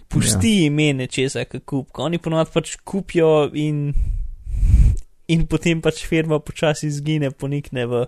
pusti 0.08 0.60
ja. 0.60 0.66
ime 0.66 0.92
nečesa, 0.92 1.44
ki 1.44 1.60
kup. 1.60 1.88
Oni 1.98 2.18
ponovadi 2.18 2.50
pač 2.54 2.76
kupijo 2.84 3.50
in, 3.54 3.92
in 5.28 5.46
potem 5.46 5.80
pač 5.80 6.06
firma 6.06 6.38
počasi 6.40 6.86
izgine, 6.86 7.30
ponikne 7.30 7.86
v. 7.86 8.04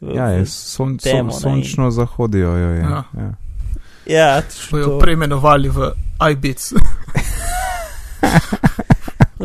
v 0.00 0.16
Ja, 0.16 0.28
je, 0.28 0.46
son, 0.46 0.98
temo, 0.98 1.32
son, 1.32 1.40
sončno 1.40 1.90
zahodijo 1.90 2.56
jo 2.56 2.70
je. 2.70 2.80
Ja. 2.80 3.02
Ja. 3.18 3.32
Ja, 4.06 4.42
So 4.48 4.78
jo 4.78 4.86
to- 4.86 4.98
preimenovali 4.98 5.68
v 5.68 5.92
iBits. 6.32 6.72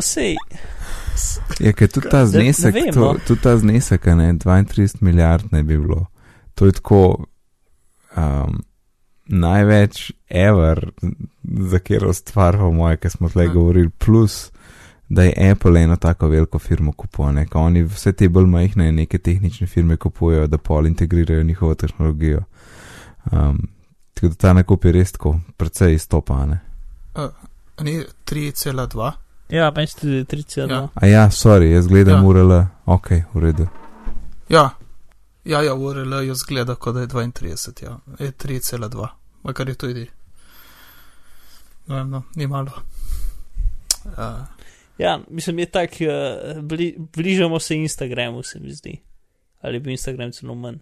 sej, 0.00 0.36
Je, 1.60 1.72
ker 1.72 1.88
tudi 1.88 2.08
ta 2.10 2.24
znesek, 2.26 2.74
vem, 2.74 2.92
to, 2.94 3.00
no. 3.00 3.18
tudi 3.26 3.40
ta 3.42 3.56
znesek, 3.58 4.06
ne, 4.16 4.32
32 4.32 5.02
milijard 5.04 5.52
ne 5.52 5.62
bi 5.62 5.78
bilo. 5.78 6.06
To 6.54 6.66
je 6.66 6.72
tako 6.72 7.24
um, 8.16 8.62
največ 9.26 10.12
ever, 10.28 10.90
za 11.42 11.78
katero 11.78 12.12
stvar, 12.12 12.58
po 12.58 12.72
moje, 12.72 12.96
ki 12.96 13.10
smo 13.10 13.28
tle 13.28 13.44
Ja. 13.44 13.52
govorili, 13.52 13.90
plus, 13.90 14.50
da 15.08 15.22
je 15.22 15.50
Apple 15.50 15.82
eno 15.82 15.96
tako 15.96 16.28
veliko 16.28 16.58
firmo 16.58 16.92
kupuje, 16.92 17.32
ne, 17.32 17.46
ko 17.46 17.60
oni 17.60 17.82
vse 17.82 18.12
te 18.12 18.28
bolj 18.28 18.46
majhne 18.46 18.92
neke 18.92 19.18
tehnične 19.18 19.66
firme 19.66 19.96
kupujejo, 19.96 20.46
da 20.46 20.58
pol 20.58 20.86
integrirajo 20.86 21.42
njihovo 21.42 21.74
tehnologijo. 21.74 22.42
Um, 23.32 23.68
tako 24.14 24.28
da 24.28 24.34
ta 24.34 24.52
nakup 24.52 24.84
je 24.84 24.92
res 24.92 25.12
tako, 25.12 25.40
precej 25.56 25.94
izstopa, 25.94 26.34
a 26.34 26.46
ne. 26.46 26.60
Ni 27.80 28.04
3,2. 28.26 29.12
Ja, 29.50 29.72
meni 29.76 29.86
se 29.86 29.98
tudi 30.00 30.24
3,2. 30.24 30.70
Ja. 30.70 30.88
A 30.94 31.06
ja, 31.06 31.30
sorry, 31.30 31.72
jaz 31.72 31.88
gledam 31.88 32.22
Ja. 32.22 32.28
URL, 32.28 32.52
ok, 32.86 33.10
v 33.34 33.40
redu. 33.40 33.66
Ja, 34.48 34.70
ja, 35.44 35.62
ja 35.62 35.74
URL 35.74 36.22
jo 36.26 36.34
zgleda, 36.34 36.74
kot 36.74 36.94
da 36.94 37.00
je 37.00 37.06
32, 37.08 37.84
ja. 37.84 37.98
je 38.18 38.32
3,2, 38.32 39.08
makar 39.42 39.68
je 39.68 39.74
tudi. 39.74 40.06
No, 41.86 41.96
vem, 41.96 42.10
no, 42.10 42.22
ni 42.36 42.46
malo. 42.46 42.72
Uh, 44.04 44.46
Ja, 45.00 45.20
mislim, 45.30 45.58
je 45.58 45.66
tak, 45.66 45.90
uh, 46.00 46.62
bli, 46.62 46.94
bližamo 47.16 47.60
se 47.60 47.76
Instagramu, 47.76 48.42
se 48.42 48.60
mi 48.60 48.72
zdi. 48.72 49.00
Ali 49.60 49.80
bi 49.80 49.90
Instagram 49.90 50.32
celo 50.32 50.54
manj, 50.54 50.76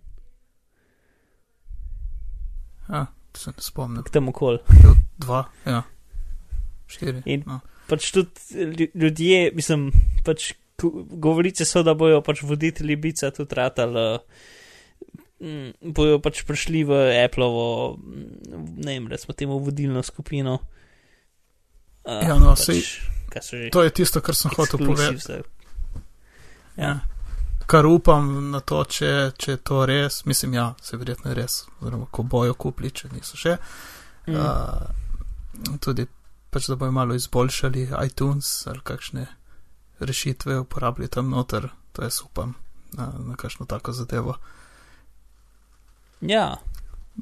ja, 2.89 3.07
se 3.35 3.51
ne 3.51 3.63
spomnim. 3.63 4.03
k 4.03 4.11
temu 4.11 4.33
kol. 4.33 4.59
Bil 4.83 4.95
Dva, 5.19 5.45
ja. 5.67 5.83
Štiri. 6.87 7.23
In- 7.25 7.43
no. 7.47 7.61
Pač 7.89 8.11
tudi 8.13 8.65
lju- 8.77 8.91
ljudje, 8.95 9.51
mislim, 9.57 9.89
pač 10.25 10.53
govorice 11.11 11.65
so, 11.65 11.83
da 11.83 11.95
bojo 11.95 12.21
pač 12.23 12.43
voditelji 12.43 12.97
bica 12.97 13.31
tudi 13.35 13.55
ratali. 13.55 14.05
Uh, 14.15 15.73
bojo 15.81 16.19
pač 16.19 16.43
prišli 16.47 16.83
v 16.85 16.99
Appleovo, 17.25 17.97
mm, 17.97 18.83
ne 18.85 18.93
vem, 18.93 19.07
recimo 19.09 19.35
temu 19.35 19.59
vodilno 19.59 20.03
skupino. 20.03 20.59
Uh, 22.05 22.23
Ja, 22.23 22.39
no, 22.39 22.55
pač, 22.55 22.99
sej-? 23.41 23.71
To 23.71 23.83
je 23.83 23.91
tisto, 23.91 24.21
kar 24.21 24.35
sem 24.35 24.51
hotel 24.57 24.81
povedati. 24.83 25.33
Ja. 25.33 25.43
Ja. 26.77 26.93
Kar 27.69 27.87
upam 27.87 28.51
na 28.51 28.61
to, 28.65 28.81
če, 28.85 29.33
če 29.37 29.51
je 29.51 29.61
to 29.61 29.85
res, 29.87 30.23
mislim, 30.25 30.55
ja, 30.57 30.73
se 30.83 30.97
verjetno 30.97 31.31
je 31.31 31.37
res, 31.37 31.67
oziroma 31.83 32.09
ko 32.11 32.25
bojo 32.25 32.55
kupili, 32.57 32.91
če 32.91 33.11
niso 33.13 33.37
še. 33.37 33.59
Mm. 34.27 34.35
Uh, 34.35 35.77
tudi 35.85 36.07
pač, 36.51 36.67
da 36.67 36.77
bojo 36.77 36.93
malo 36.93 37.15
izboljšali 37.15 37.89
iTunes 38.05 38.67
ali 38.67 38.81
kakšne 38.81 39.27
rešitve 40.01 40.59
uporabljali 40.59 41.09
tam 41.09 41.31
noter, 41.31 41.69
to 41.93 42.03
jaz 42.03 42.21
upam 42.23 42.55
na, 42.93 43.13
na 43.21 43.37
kakšno 43.37 43.67
tako 43.67 43.93
zadevo. 43.93 44.35
ja, 46.21 46.57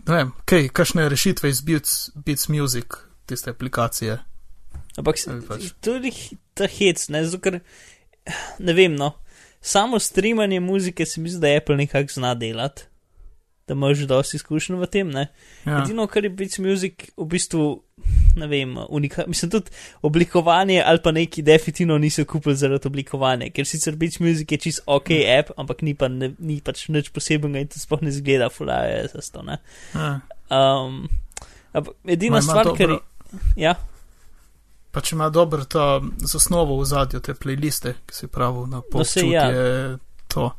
Ne 0.06 0.14
vem, 0.14 0.32
kaj, 0.44 0.68
kakšne 0.68 1.08
rešitve 1.08 1.48
iz 1.48 1.60
Beats, 1.60 2.10
Beats 2.14 2.48
Music, 2.48 2.86
tiste 3.26 3.50
aplikacije. 3.50 4.18
Ampak 4.96 5.18
se- 5.18 5.40
pač- 5.48 5.72
tudi 5.80 6.12
ta 6.54 6.66
hec, 6.68 7.08
ne, 7.08 7.22
ker 7.38 7.60
ne 8.58 8.72
vem, 8.72 8.94
no. 8.94 9.12
Samo 9.62 9.98
streamanje 9.98 10.60
muzike 10.60 11.06
se 11.06 11.20
mi 11.20 11.30
zdi, 11.30 11.40
da 11.40 11.56
Apple 11.56 11.76
nekako 11.76 12.12
zna 12.12 12.34
delati, 12.34 12.82
da 13.68 13.74
imaš 13.74 13.98
dosti 14.06 14.36
izkušenj 14.36 14.76
v 14.78 14.86
tem, 14.86 15.10
ne. 15.10 15.26
Ja, 15.64 15.82
Edino, 15.82 16.06
kar 16.06 16.24
je 16.24 16.30
Beats 16.30 16.58
Music 16.58 17.08
v 17.16 17.24
bistvu, 17.26 17.64
ne 18.36 18.46
vem, 18.46 18.76
unika, 18.88 19.24
mislim 19.26 19.50
tudi 19.50 19.70
oblikovanje 20.02 20.82
ali 20.86 21.00
pa 21.02 21.10
neki 21.10 21.42
definitivno 21.42 21.98
niso 21.98 22.24
kupili 22.24 22.54
zaradi 22.56 22.86
oblikovanja, 22.86 23.50
ker 23.50 23.66
sicer 23.66 23.96
Beats 23.96 24.20
Music 24.20 24.52
je 24.52 24.58
čist 24.58 24.80
ok 24.86 25.10
app, 25.38 25.50
ampak 25.56 25.82
ni 25.82 25.94
pa 25.94 26.08
ne, 26.08 26.34
ni 26.38 26.60
pač 26.60 26.86
nič 26.88 27.10
posebnega 27.10 27.64
in 27.64 27.68
to 27.68 27.82
sploh 27.82 28.02
ne 28.06 28.12
zgleda 28.14 28.48
fulaje 28.48 29.08
za 29.14 29.20
to, 29.32 29.42
ja. 29.50 30.20
Um, 30.50 31.08
edina 32.06 32.38
Ma 32.38 32.42
stvar, 32.42 32.70
ker 32.76 32.88
dobro- 32.88 33.02
ja. 33.56 33.74
Pa 34.94 35.00
če 35.04 35.16
ima 35.16 35.26
dober 35.28 35.64
ta 35.68 36.00
zasnovo 36.22 36.78
v 36.80 36.86
zadju, 36.88 37.20
te 37.20 37.34
playliste, 37.34 37.96
ki 38.06 38.14
si 38.14 38.26
pravil 38.32 38.64
na 38.70 38.78
No, 38.80 38.82
sej, 38.82 38.92
polčutje, 38.92 39.32
ja. 39.34 39.50
je 39.50 39.98
to. 40.32 40.52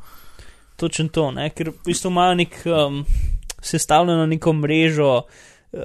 Točno 0.78 1.08
to, 1.10 1.30
ne? 1.34 1.48
ker 1.50 1.72
v 1.72 1.84
bistvu 1.88 2.10
imajo 2.12 2.34
nek 2.38 2.58
um, 2.70 3.00
sestavljeno 3.62 4.26
neko 4.30 4.52
mrežo 4.52 5.10
uh, 5.18 5.80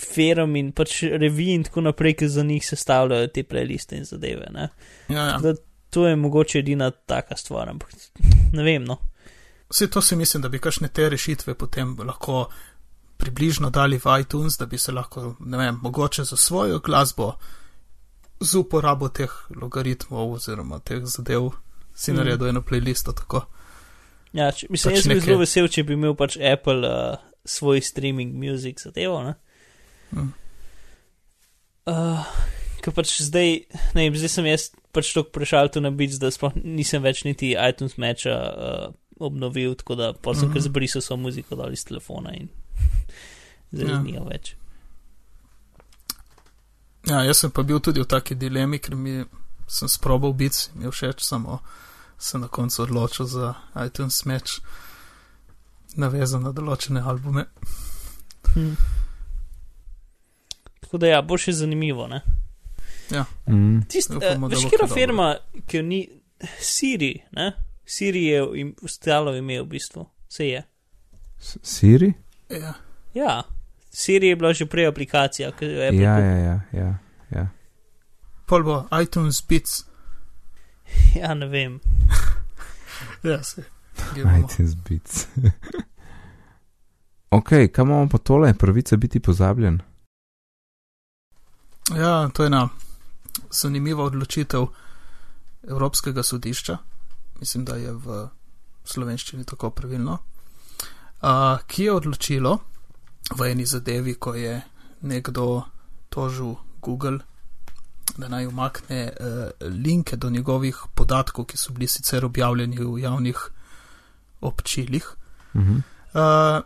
firm 0.00 0.56
in 0.58 0.72
pač 0.74 1.02
revij 1.02 1.54
in 1.54 1.64
tako 1.68 1.84
naprej, 1.86 2.16
ki 2.18 2.28
za 2.28 2.42
njih 2.42 2.66
sestavljajo 2.66 3.30
te 3.30 3.44
playliste 3.46 3.96
in 3.96 4.04
zadeve. 4.04 4.50
Ne? 4.50 4.68
Ja, 5.08 5.26
ja. 5.28 5.38
Da, 5.38 5.54
to 5.90 6.06
je 6.08 6.16
mogoče 6.16 6.58
edina 6.58 6.90
taka 6.90 7.36
stvar, 7.36 7.70
ampak 7.70 7.94
ne 8.52 8.62
vem. 8.66 8.84
No. 8.84 8.98
Vse 9.70 9.86
to 9.90 10.02
si 10.02 10.16
mislim, 10.16 10.42
da 10.42 10.48
bi 10.48 10.58
kakšne 10.58 10.88
te 10.88 11.08
rešitve 11.08 11.54
potem 11.54 11.96
lahko 12.02 12.48
približno 13.16 13.70
dali 13.70 14.00
v 14.02 14.18
iTunes, 14.20 14.58
da 14.58 14.66
bi 14.66 14.78
se 14.78 14.92
lahko, 14.92 15.36
ne 15.40 15.58
vem, 15.58 15.78
mogoče 15.82 16.24
za 16.24 16.36
svojo 16.36 16.78
glasbo 16.78 17.32
z 18.40 18.58
uporabo 18.58 19.08
teh 19.08 19.30
logaritmov 19.56 20.32
oziroma 20.32 20.78
teh 20.78 21.04
zadev 21.04 21.52
si 21.94 22.12
Mm. 22.12 22.16
naredil 22.16 22.48
eno 22.48 22.60
playlisto 22.60 23.14
tako. 23.14 23.46
Ja, 24.34 24.48
če, 24.50 24.66
mislim, 24.68 24.90
Pač 24.90 24.98
jaz 24.98 25.06
bi 25.06 25.14
neke- 25.14 25.24
zelo 25.24 25.38
vesel, 25.38 25.68
če 25.68 25.84
bi 25.84 25.94
imel 25.94 26.14
pač 26.14 26.34
Apple 26.42 26.82
uh, 26.82 27.16
svoj 27.46 27.78
streaming 27.80 28.34
music 28.34 28.82
zadevo. 28.82 29.20
Mm. 30.10 30.32
Uh, 31.86 32.24
Ker 32.82 32.92
pač 32.92 33.14
zdaj, 33.22 33.52
ne 33.94 34.02
vem, 34.02 34.16
zdaj 34.16 34.28
sem 34.30 34.46
jaz 34.46 34.66
pač 34.92 35.12
tako 35.12 35.30
prešal 35.32 35.68
tu 35.68 35.80
na 35.80 35.90
bic, 35.90 36.16
da 36.18 36.28
sploh 36.28 36.52
nisem 36.56 37.00
več 37.00 37.22
niti 37.24 37.52
iTunes 37.54 37.94
matcha 37.96 38.34
uh, 38.34 38.90
obnovil, 39.18 39.72
tako 39.74 39.94
da 39.94 40.10
pa 40.12 40.34
sem 40.34 40.48
Mhm. 40.48 40.52
kar 40.52 40.62
zbrisal 40.62 41.00
svojo 41.00 41.22
muziko 41.22 41.56
dol 41.56 41.72
iz 41.72 41.84
telefona 41.84 42.34
in 42.34 42.48
zdaj 43.72 43.88
Ja. 43.88 44.02
nijo 44.02 44.24
več. 44.24 44.54
Ja, 47.04 47.22
jaz 47.22 47.38
sem 47.38 47.50
pa 47.50 47.62
bil 47.62 47.80
tudi 47.80 48.00
v 48.00 48.06
taki 48.06 48.34
dilemi, 48.34 48.78
ker 48.78 48.96
mi 48.96 49.22
sem 49.66 49.88
sprobal 49.88 50.32
biti, 50.32 50.70
mi 50.74 50.84
je 50.84 50.90
všeč, 50.90 51.20
samo 51.22 51.60
sem 52.18 52.40
na 52.40 52.48
koncu 52.48 52.82
odločil 52.82 53.26
za 53.26 53.54
iTunes 53.76 54.24
match, 54.24 54.60
navezan 55.94 56.42
na 56.42 56.52
določene 56.52 57.00
albume. 57.02 57.44
Hm. 58.54 58.74
Tako 60.80 60.98
da 60.98 61.06
ja, 61.08 61.22
bo 61.22 61.36
še 61.36 61.52
zanimivo, 61.54 62.06
ne? 62.06 62.22
Ja, 63.10 63.24
Mm. 63.46 63.82
Tist, 63.84 64.10
Upamo, 64.10 64.48
da 64.48 64.56
veš, 64.56 64.62
bo 64.64 64.70
kera 64.70 64.78
kaj 64.78 64.88
dobro. 64.88 64.94
firma, 64.96 65.26
ki 65.66 65.76
jo 65.76 65.82
ni 65.82 65.98
Siri, 66.60 67.10
ne? 67.32 67.50
Siri 67.86 68.24
je 68.24 68.38
im, 68.56 68.74
ostalo 68.82 69.34
ime 69.34 69.58
v 69.60 69.66
bistvu, 69.66 70.06
se 70.28 70.46
je. 70.46 70.62
S- 71.38 71.58
Siri? 71.62 72.12
ja. 72.50 72.74
Ja, 73.14 73.42
Siri 73.90 74.26
je 74.26 74.36
bila 74.36 74.52
že 74.52 74.66
prej 74.66 74.86
aplikacija, 74.86 75.52
ki 75.52 75.64
jo 75.64 75.70
je 75.72 75.88
Apple 75.88 76.00
Ja, 76.00 76.18
ja, 76.18 76.36
ja, 76.36 76.60
ja, 76.72 76.88
ja. 77.30 77.44
Pol 78.46 78.62
bo 78.62 78.80
iTunes 78.94 79.42
Beats. 79.42 79.84
ja, 81.20 81.34
ne 81.34 81.46
vem. 81.46 81.80
Ja, 83.22 83.42
se. 83.42 83.64
gibamo. 84.14 84.38
iTunes 84.38 84.74
Beats. 84.74 85.26
ok, 87.30 87.48
kam 87.72 87.88
imamo 87.88 88.08
pa 88.08 88.18
tole, 88.18 88.54
pravica 88.54 88.96
biti 88.96 89.20
pozabljen? 89.20 89.80
Ja, 91.96 92.28
to 92.28 92.42
je 92.42 92.46
ena 92.46 92.68
zanimiva 93.50 94.04
odločitev 94.04 94.66
Evropskega 95.68 96.22
sodišča. 96.22 96.78
Mislim, 97.40 97.64
da 97.64 97.76
je 97.76 97.92
v 97.92 98.28
slovenščini 98.84 99.44
tako 99.44 99.70
pravilno. 99.70 100.18
Uh, 101.22 101.58
ki 101.66 101.84
je 101.84 101.92
odločilo 101.92 102.58
v 103.36 103.50
eni 103.50 103.66
zadevi, 103.66 104.14
ko 104.14 104.34
je 104.34 104.60
nekdo 105.00 105.62
tožil 106.08 106.54
Google, 106.80 107.18
da 108.16 108.28
naj 108.28 108.46
umakne 108.46 109.12
uh, 109.20 109.50
linke 109.60 110.16
do 110.16 110.30
njegovih 110.30 110.76
podatkov, 110.94 111.44
ki 111.44 111.56
so 111.56 111.72
bili 111.72 111.88
sicer 111.88 112.24
objavljeni 112.24 112.78
v 112.78 112.98
javnih 112.98 113.50
občilih. 114.40 115.06
Mhm. 115.54 115.76
Uh, 116.14 116.62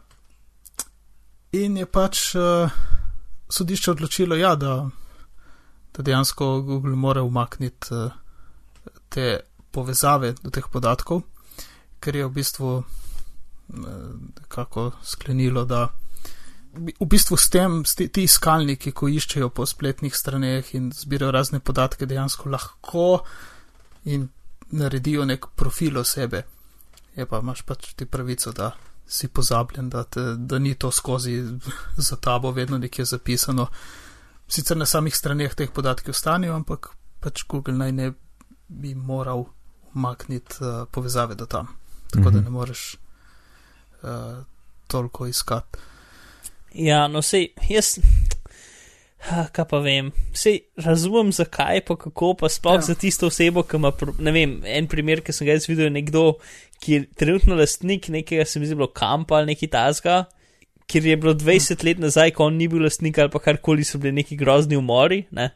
in 1.53 1.77
je 1.77 1.87
pač 1.87 2.35
uh, 2.35 2.71
sodišče 3.49 3.91
odločilo, 3.91 4.37
ja, 4.37 4.55
da, 4.55 4.89
da 5.97 6.03
dejansko 6.03 6.61
Google 6.61 6.97
mora 6.97 7.23
umakniti 7.23 7.95
uh, 7.95 8.13
te 9.09 9.41
povezave 9.71 10.35
do 10.43 10.51
teh 10.51 10.69
podatkov, 10.73 11.23
ker 12.01 12.17
je 12.17 12.27
v 12.27 12.33
bistvu 12.33 12.75
uh, 12.77 12.85
kako 14.49 14.91
sklenilo, 15.03 15.65
da 15.65 15.89
v 16.75 17.07
bistvu 17.07 17.37
s 17.37 17.49
tem, 17.51 17.85
s 17.85 17.95
ti, 17.95 18.09
ti 18.09 18.23
iskalniki, 18.23 18.93
ko 18.93 19.09
iščejo 19.09 19.49
po 19.51 19.67
spletnih 19.67 20.15
straneh 20.15 20.75
in 20.75 20.91
zbirajo 20.93 21.31
razne 21.33 21.61
podatke, 21.61 22.07
dejansko 22.07 22.49
lahko 22.49 23.25
in 24.05 24.29
naredijo 24.71 25.25
nek 25.25 25.47
profil 25.57 25.99
osebe. 25.99 26.43
Je 27.17 27.27
pa 27.27 27.41
imaš 27.41 27.63
pač 27.63 27.95
ti 27.95 28.07
pravico, 28.07 28.53
da 28.53 28.73
si 29.07 29.29
pozabljen, 29.29 29.89
da, 29.89 30.05
te, 30.05 30.21
da 30.37 30.59
ni 30.59 30.75
to 30.75 30.91
skozi 30.91 31.39
za 32.09 32.17
tabo 32.17 32.51
vedno 32.51 32.79
nekje 32.79 33.05
zapisano. 33.05 33.67
Sicer 34.49 34.77
na 34.77 34.87
samih 34.87 35.17
straneh 35.17 35.55
teh 35.55 35.71
podatki 35.71 36.11
ostanejo, 36.11 36.55
ampak 36.55 36.91
pač 37.21 37.45
Google 37.49 37.75
naj 37.75 37.93
ne 37.93 38.13
bi 38.69 38.95
moral 38.95 39.45
umakniti 39.95 40.61
uh, 40.61 40.85
povezave 40.93 41.35
do 41.35 41.47
tam. 41.47 41.67
Tako 42.11 42.31
da 42.31 42.39
Mhm. 42.39 42.45
ne 42.45 42.51
moreš 42.51 42.97
uh, 44.03 44.45
toliko 44.87 45.27
iskati. 45.27 45.79
Ja, 46.75 47.07
no 47.09 47.23
sej, 47.23 47.53
jaz. 47.71 47.99
Ha, 49.29 49.49
kaj 49.53 49.65
pa 49.67 49.81
vem, 49.83 50.13
sej 50.37 50.61
razumem, 50.79 51.33
zakaj, 51.35 51.81
pa 51.89 51.97
kako, 51.99 52.35
pa 52.39 52.49
sploh 52.49 52.77
Ja. 52.79 52.81
za 52.81 52.95
tisto 52.95 53.27
osebo, 53.27 53.65
ki 53.67 53.77
ima, 53.77 53.91
ne 54.19 54.33
vem, 54.33 54.53
en 54.65 54.87
primer, 54.87 55.21
ki 55.27 55.33
sem 55.35 55.47
ga 55.49 55.57
jaz 55.57 55.67
videl, 55.69 55.91
nekdo, 55.91 56.37
ki 56.81 56.93
je 56.93 57.01
trenutno 57.19 57.57
lastnik 57.59 58.09
nekega, 58.15 58.45
se 58.47 58.61
mi 58.61 58.67
zdi, 58.67 58.77
bilo 58.79 58.87
kampa 58.95 59.41
ali 59.41 59.51
neki 59.55 59.67
tasga, 59.67 60.25
kjer 60.87 61.07
je 61.11 61.17
bilo 61.17 61.35
20 61.35 61.83
let 61.85 61.99
nazaj, 61.99 62.31
ko 62.31 62.47
on 62.47 62.57
ni 62.57 62.69
bil 62.71 62.87
lastnik 62.87 63.19
ali 63.19 63.29
pa 63.35 63.43
karkoli, 63.43 63.85
so 63.85 63.99
bili 63.99 64.15
neki 64.23 64.37
grozni 64.39 64.79
umori, 64.79 65.25
ne. 65.35 65.51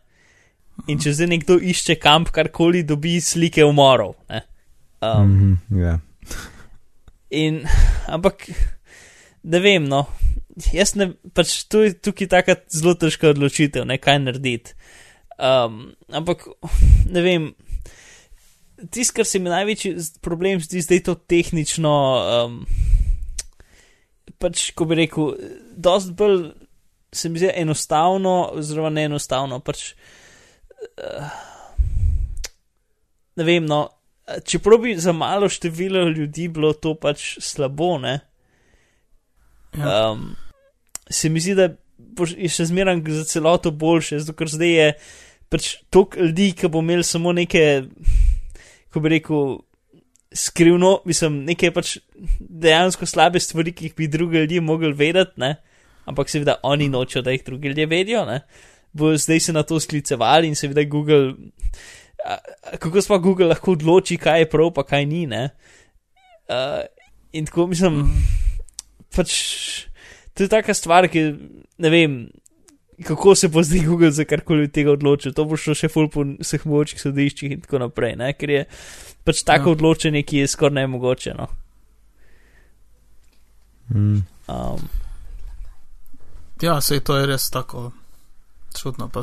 In 0.90 0.98
če 0.98 1.12
zdaj 1.14 1.30
nekdo 1.30 1.60
išče 1.62 2.00
kamp, 2.02 2.32
karkoli, 2.34 2.82
dobi 2.82 3.20
slike 3.20 3.62
umorov, 3.64 4.16
ne. 4.28 4.42
Um, 5.02 5.30
Mhm, 5.30 5.78
ja. 5.86 5.98
In, 7.30 7.62
ampak, 8.10 8.48
ne 9.44 9.60
vem, 9.60 9.86
no, 9.88 10.02
jaz 10.72 10.94
ne, 10.98 11.12
pač 11.34 11.62
tu 11.70 11.82
je 11.86 11.94
tukaj 11.96 12.28
taka 12.32 12.56
zelo 12.72 12.94
težka 12.98 13.32
odločitev, 13.32 13.86
ne 13.88 13.98
kaj 14.00 14.20
narediti. 14.22 14.76
Um, 15.42 15.94
ampak, 16.12 16.44
ne 17.14 17.22
vem, 17.24 17.46
tisto, 18.90 19.16
kar 19.16 19.28
se 19.28 19.40
mi 19.40 19.52
največji 19.52 19.94
problem 20.22 20.60
zdi, 20.62 20.82
zdaj 20.84 21.04
to 21.08 21.14
tehnično, 21.16 21.94
um, 22.44 22.58
pač, 24.42 24.70
ko 24.76 24.86
bi 24.90 25.00
rekel, 25.02 25.32
dost 25.72 26.12
bolj 26.18 26.52
se 27.12 27.30
mi 27.32 27.40
zdi 27.40 27.50
enostavno, 27.62 28.52
oziroma 28.60 28.92
ne 28.92 29.08
enostavno, 29.10 29.60
pač, 29.64 29.92
uh, 31.00 31.32
ne 33.40 33.48
vem, 33.48 33.66
no, 33.68 33.86
čeprav 34.46 34.84
bi 34.84 34.94
za 35.00 35.12
malo 35.16 35.48
število 35.48 36.08
ljudi 36.12 36.48
bilo 36.48 36.72
to 36.72 36.94
pač 36.94 37.36
slabo, 37.40 37.96
ne. 37.98 38.20
Ja. 39.78 40.12
Um, 40.12 40.36
se 41.10 41.28
mi 41.28 41.40
zdi, 41.40 41.54
da 41.54 41.70
je 42.36 42.48
še 42.52 42.66
zmeraj 42.68 43.00
za 43.08 43.24
celoto 43.24 43.70
boljše, 43.70 44.20
zato 44.20 44.36
ker 44.36 44.50
zdaj 44.52 44.72
je 44.72 44.88
pač 45.52 45.68
toliko 45.92 46.20
ljudi, 46.20 46.52
ki 46.56 46.70
bo 46.72 46.80
imel 46.84 47.04
samo 47.04 47.32
neke, 47.36 47.84
ko 48.92 49.00
bi 49.00 49.14
rekel, 49.16 49.58
skrivno, 50.32 51.02
mislim, 51.04 51.42
neke 51.44 51.70
pač 51.72 51.98
dejansko 52.40 53.06
slabe 53.08 53.40
stvari, 53.40 53.74
ki 53.76 53.90
jih 53.90 53.96
bi 53.96 54.08
drugi 54.08 54.40
ljudje 54.40 54.60
mogli 54.64 54.92
vedeti, 54.96 55.40
ne. 55.44 55.54
Ampak 56.08 56.30
seveda 56.32 56.56
oni 56.66 56.88
nočejo, 56.88 57.22
da 57.22 57.34
jih 57.34 57.44
drugi 57.46 57.68
ljudje 57.72 57.86
vedijo, 57.86 58.24
ne. 58.26 58.40
Bo 58.92 59.12
zdaj 59.16 59.40
se 59.40 59.52
na 59.52 59.62
to 59.62 59.80
sklicevali 59.80 60.48
in 60.48 60.56
seveda 60.56 60.84
Google. 60.84 61.34
a- 62.24 62.38
a 62.72 62.76
Kako 62.76 63.00
pa 63.08 63.18
Google 63.18 63.46
lahko 63.46 63.72
odloči, 63.72 64.16
kaj 64.16 64.40
je 64.40 64.48
prav, 64.50 64.72
pa 64.74 64.84
kaj 64.84 65.06
ni, 65.06 65.26
ne? 65.26 65.50
Uh, 66.48 66.84
in 67.32 67.46
tako 67.46 67.66
mislim, 67.66 68.04
pač 69.16 69.32
to 70.34 70.46
je 70.46 70.48
taka 70.48 70.74
stvar, 70.74 71.08
ki 71.12 71.24
ne 71.78 71.90
vem, 71.92 72.16
kako 73.04 73.34
se 73.34 73.48
bo 73.48 73.62
zdaj 73.62 73.84
Google 73.86 74.10
za 74.10 74.24
karkoli 74.24 74.64
od 74.68 74.72
tega 74.72 74.92
odločil. 74.92 75.34
To 75.36 75.44
bo 75.44 75.56
šlo 75.56 75.74
še 75.76 75.90
ful 75.92 76.08
po 76.12 76.24
vseh 76.24 76.64
mogočih 76.66 77.00
sodiščih 77.02 77.56
in 77.56 77.62
tako 77.64 77.82
naprej, 77.84 78.16
ne? 78.16 78.32
ker 78.32 78.50
je 78.50 78.64
pač 79.24 79.42
tako 79.46 79.72
Ja. 79.72 79.76
odločenje, 79.76 80.22
ki 80.22 80.42
je 80.42 80.48
skoraj 80.48 80.82
nemogoče. 80.82 81.34
No? 81.38 81.48
Mm. 83.92 84.22
Um, 84.48 84.88
Ja, 86.62 86.78
sej 86.80 87.00
to 87.02 87.16
je 87.18 87.26
res 87.26 87.50
tako 87.50 87.90
čudno, 88.70 89.08
pa 89.10 89.20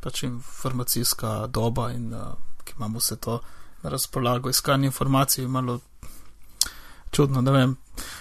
pač 0.00 0.22
informacijska 0.24 1.46
doba 1.52 1.90
in 1.92 2.08
uh, 2.08 2.40
ki 2.64 2.72
imamo 2.78 2.98
vse 2.98 3.16
to 3.20 3.40
na 3.84 3.90
razpolago, 3.92 4.48
iskanje 4.48 4.88
informacij 4.88 5.44
je 5.44 5.48
malo 5.48 5.80
čudno, 7.14 7.40
ne 7.40 7.52
vem. 7.54 7.76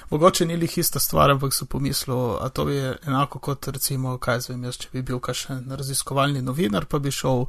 Mogoče 0.09 0.45
ni 0.45 0.57
lih 0.57 0.77
ista 0.77 0.99
stvar, 0.99 1.31
ampak 1.33 1.53
sem 1.53 1.67
pomislil, 1.67 2.37
a 2.41 2.49
to 2.49 2.67
je 2.69 2.97
enako 3.07 3.39
kot 3.39 3.67
recimo, 3.67 4.17
kaj 4.21 4.45
zvem 4.47 4.67
jaz, 4.69 4.77
če 4.77 4.91
bi 4.93 5.01
bil 5.01 5.19
kakšen 5.19 5.65
raziskovalni 5.73 6.43
novinar, 6.45 6.85
pa 6.85 6.99
bi 7.01 7.11
šel 7.11 7.47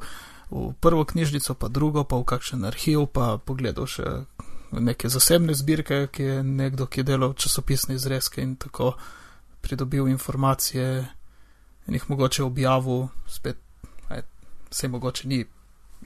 v 0.49 0.71
prvo 0.81 1.05
knjižnico, 1.05 1.53
pa 1.53 1.69
drugo, 1.69 2.03
pa 2.03 2.17
v 2.17 2.25
kakšen 2.33 2.65
arhiv, 2.65 3.05
pa 3.13 3.35
pogledal 3.37 3.89
še 3.89 4.15
neke 4.71 5.09
zasebne 5.09 5.53
zbirke, 5.53 6.07
ki 6.11 6.23
je 6.23 6.39
nekdo, 6.43 6.89
ki 6.89 7.01
je 7.01 7.09
delal 7.11 7.35
časopisne 7.37 7.95
izrezke 7.95 8.41
in 8.41 8.55
tako 8.55 8.95
pridobil 9.61 10.07
informacije 10.07 11.05
in 11.87 11.93
jih 11.93 12.09
mogoče 12.09 12.43
objavil, 12.43 13.07
spet, 13.29 13.61
aj, 14.09 14.25
vse 14.71 14.89
mogoče 14.89 15.27
ni 15.27 15.43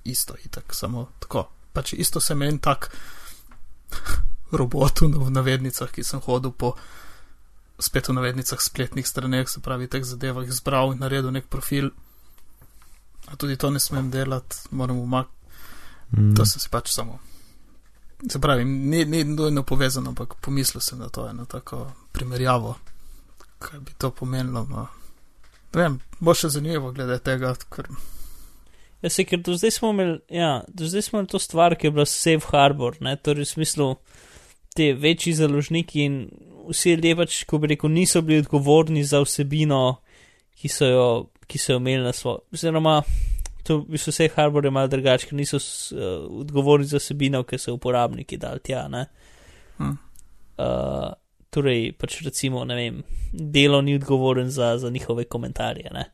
isto, 0.04 0.36
itak, 0.46 0.76
samo 0.76 1.08
tako. 1.20 1.48
Pač 1.74 1.94
isto 1.94 2.20
sem 2.20 2.42
en 2.44 2.60
tak 2.60 2.90
robot 4.52 5.02
v 5.02 5.30
navednicah, 5.32 5.92
ki 5.92 6.04
sem 6.04 6.22
hodil 6.26 6.52
po 6.52 6.76
spet 7.80 8.10
v 8.10 8.18
navednicah 8.18 8.62
spletnih 8.62 9.08
straneh, 9.08 9.50
se 9.50 9.62
pravi, 9.64 9.88
teh 9.88 10.04
zadevah 10.04 10.48
izbral 10.48 10.94
in 10.94 11.00
naredil 11.00 11.32
nek 11.32 11.48
profil. 11.48 11.92
A 13.30 13.36
tudi 13.36 13.58
to 13.58 13.70
ne 13.70 13.80
smem 13.80 14.12
delati, 14.12 14.68
moram 14.72 15.00
umakniti. 15.00 15.38
Mm. 16.12 16.34
To 16.36 16.46
sem 16.46 16.60
si 16.60 16.70
pač 16.70 16.90
samo. 16.90 17.20
Se 18.30 18.40
pravi, 18.42 18.66
ni, 18.66 19.06
ni 19.06 19.24
nujno 19.24 19.64
povezano, 19.64 20.10
ampak 20.10 20.36
pomislil 20.42 20.82
sem 20.82 21.00
na 21.00 21.10
to 21.10 21.30
eno 21.30 21.46
tako 21.46 21.86
primerjavo, 22.12 22.76
kaj 23.60 23.80
bi 23.80 23.94
to 23.98 24.12
pomenilo. 24.12 24.66
No. 24.66 24.88
Vem, 25.74 26.00
bo 26.20 26.34
še 26.34 26.50
zanimivo 26.50 26.92
glede 26.92 27.20
tega, 27.24 27.54
ker 27.70 27.88
Ja, 29.00 29.08
se, 29.10 29.24
ker 29.24 29.40
do 29.40 29.54
zdaj 29.56 29.72
smo 29.72 29.94
imeli, 29.94 30.18
ja, 30.28 30.64
do 30.68 30.88
zdaj 30.88 31.06
smo 31.08 31.20
imeli 31.20 31.32
to 31.32 31.40
stvar, 31.40 31.76
ki 31.80 31.88
je 31.88 31.92
bila 31.92 32.06
safe 32.06 32.52
harbor, 32.52 32.98
ne, 33.00 33.14
torej 33.16 33.46
v 33.46 33.52
smislu 33.54 33.86
te 34.80 34.94
večji 34.96 35.34
založniki 35.36 36.06
in 36.08 36.20
vsi 36.70 36.96
ljudje 36.96 37.16
pač, 37.20 37.40
ko 37.50 37.60
bi 37.60 37.74
rekel, 37.74 37.92
niso 37.92 38.22
bili 38.24 38.40
odgovorni 38.44 39.04
za 39.04 39.20
vsebino, 39.26 40.00
ki 40.60 40.72
so 40.72 40.88
jo, 40.88 41.10
ki 41.50 41.60
so 41.60 41.76
jo 41.76 41.82
imeli 41.82 42.06
na 42.06 42.14
svojo, 42.16 42.46
oziroma 42.54 43.02
to 43.70 43.82
v 43.84 43.94
bistvu 43.94 44.12
safe 44.16 44.34
harbor 44.36 44.66
je 44.66 44.72
malo 44.74 44.90
drugače, 44.90 45.28
ker 45.30 45.38
niso 45.38 45.60
uh, 45.60 46.26
odgovorni 46.42 46.88
za 46.90 46.98
vsebino, 46.98 47.44
ki 47.46 47.60
so 47.62 47.76
uporabniki 47.76 48.40
dali 48.42 48.64
tja, 48.66 48.88
ne. 48.90 49.04
Hm. 49.78 49.98
Uh, 50.58 51.12
torej, 51.54 51.92
pač 52.00 52.22
recimo, 52.26 52.64
ne 52.66 52.78
vem, 52.80 53.04
delo 53.34 53.82
ni 53.86 53.96
odgovoren 54.00 54.50
za, 54.50 54.78
za 54.82 54.90
njihove 54.90 55.28
komentarje, 55.30 55.92
ne. 55.94 56.08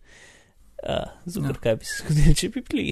Uh, 0.84 1.08
Zgor, 1.26 1.56
Ja. 1.56 1.62
kaj 1.62 1.76
bi 1.80 1.88
se 1.88 2.04
zgodilo, 2.04 2.36
če 2.36 2.50
bi 2.50 2.66
bili. 2.70 2.90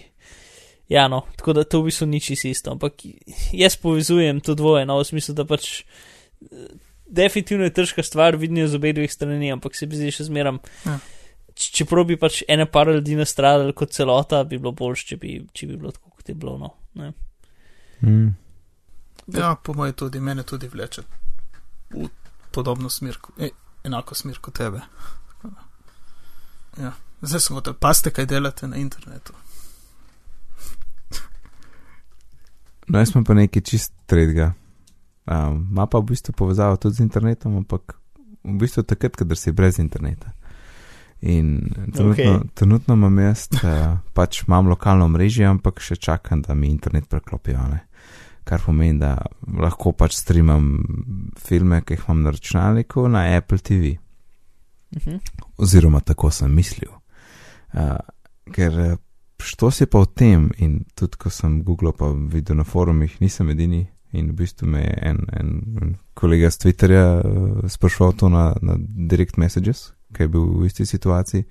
Ja, 0.89 1.07
no, 1.07 1.23
tako 1.38 1.53
da 1.53 1.63
to 1.63 1.81
v 1.81 1.89
bistvu 1.89 2.07
ni 2.07 2.19
čisto 2.21 2.47
isto, 2.47 2.71
ampak 2.71 3.05
jaz 3.53 3.77
povezujem 3.79 4.41
to 4.43 4.55
dvoje, 4.55 4.86
no, 4.86 4.99
v 4.99 5.07
smislu, 5.07 5.36
da 5.36 5.45
pač 5.47 5.69
eh, 5.79 6.67
definitivno 7.07 7.63
je 7.63 7.73
težka 7.73 8.03
stvar, 8.03 8.38
vidijo 8.38 8.67
z 8.67 8.79
obeh 8.79 8.95
dveh 8.95 9.11
strani, 9.11 9.51
ampak 9.53 9.75
se 9.75 9.88
mi 9.88 9.99
zdi 9.99 10.11
še 10.11 10.27
zmeram. 10.29 10.59
Ja. 10.86 10.99
Čeprav 11.53 12.07
bi 12.09 12.17
pač 12.17 12.41
ene 12.49 12.65
par 12.65 12.89
ljudi 12.89 13.15
nastradali 13.15 13.75
kot 13.77 13.93
celota, 13.93 14.41
bi 14.43 14.57
bilo 14.57 14.73
boljše, 14.73 15.13
če 15.13 15.17
bi, 15.21 15.36
če 15.53 15.69
bi 15.69 15.77
bilo 15.77 15.91
tako, 15.93 16.15
kot 16.17 16.29
je 16.29 16.36
bilo. 16.36 16.57
No. 16.57 16.73
Ne. 16.97 17.11
Mm. 18.01 18.31
Ja, 19.38 19.53
po 19.55 19.75
mojem 19.77 19.93
tudi, 19.93 20.19
mene 20.19 20.43
tudi 20.43 20.67
vleče 20.67 21.05
v 21.93 22.09
podobno 22.51 22.89
smer, 22.89 23.17
e, 23.39 23.49
enako 23.84 24.15
smer 24.15 24.41
kot 24.41 24.57
tebe. 24.57 24.81
Da, 25.43 25.49
Ja. 26.81 26.91
Zdaj 27.21 27.39
smo 27.39 27.55
gotovi, 27.55 27.77
paste, 27.79 28.11
kaj 28.11 28.25
delate 28.25 28.67
na 28.67 28.77
internetu. 28.77 29.34
No, 32.88 32.99
jaz 32.99 33.13
sem 33.13 33.23
pa 33.23 33.36
nekaj 33.38 33.63
čist 33.65 33.93
tretjega. 34.09 34.53
Um, 35.23 35.61
Ma 35.71 35.88
pa 35.88 36.01
v 36.01 36.11
bistvu 36.11 36.36
povezavo 36.36 36.77
tudi 36.77 36.99
z 36.99 37.05
internetom, 37.05 37.55
ampak 37.63 37.95
v 38.43 38.57
bistvu 38.59 38.84
takrat, 38.84 39.15
kadar 39.15 39.39
si 39.39 39.53
brez 39.55 39.79
interneta. 39.79 40.34
In 41.23 41.71
trenutno, 41.95 42.11
okay. 42.11 42.49
trenutno 42.59 42.97
imam 42.99 43.19
jaz, 43.23 43.47
uh, 43.61 43.95
pač 44.11 44.41
imam 44.43 44.67
lokalno 44.67 45.07
mrežje, 45.07 45.47
ampak 45.47 45.79
še 45.79 45.95
čakam, 45.95 46.41
da 46.43 46.51
mi 46.51 46.67
internet 46.67 47.07
preklopijo. 47.07 47.63
Ne? 47.71 47.86
Kar 48.43 48.59
pomeni, 48.59 48.99
da 48.99 49.15
lahko 49.47 49.93
pač 49.95 50.17
streamam 50.19 50.73
filme, 51.39 51.79
ki 51.88 51.95
jih 51.95 52.09
imam 52.09 52.25
na 52.25 52.36
računalniku, 52.36 53.07
na 53.07 53.29
Apple 53.38 53.63
TV. 53.63 53.95
Mhm. 54.93 55.15
oziroma 55.57 55.99
tako 56.05 56.29
sem 56.31 56.51
mislil. 56.53 56.91
Uh, 57.73 57.97
ker 58.53 58.79
eh, 58.79 58.97
što 59.44 59.72
si 59.72 59.86
pa 59.86 60.00
o 60.00 60.06
tem, 60.06 60.50
in 60.58 60.84
tudi 60.96 61.18
ko 61.18 61.30
sem 61.30 61.64
Google 61.64 61.91
pa 61.98 62.12
videl 62.12 62.58
na 62.58 62.64
forumih, 62.64 63.22
nisem 63.22 63.50
edini. 63.50 63.88
In 64.14 64.30
v 64.30 64.34
bistvu 64.34 64.68
me 64.70 64.80
je 64.80 64.98
en, 65.02 65.20
en, 65.34 65.48
en 65.82 65.96
kolega 66.14 66.52
z 66.52 66.60
Twitterja 66.62 67.06
uh, 67.18 67.70
sprašval 67.70 68.14
to 68.14 68.30
na, 68.30 68.54
na 68.62 68.76
direct 68.78 69.38
messages, 69.38 69.88
ki 70.14 70.24
je 70.24 70.28
bil 70.30 70.46
v 70.62 70.68
isti 70.70 70.86
situaciji, 70.86 71.44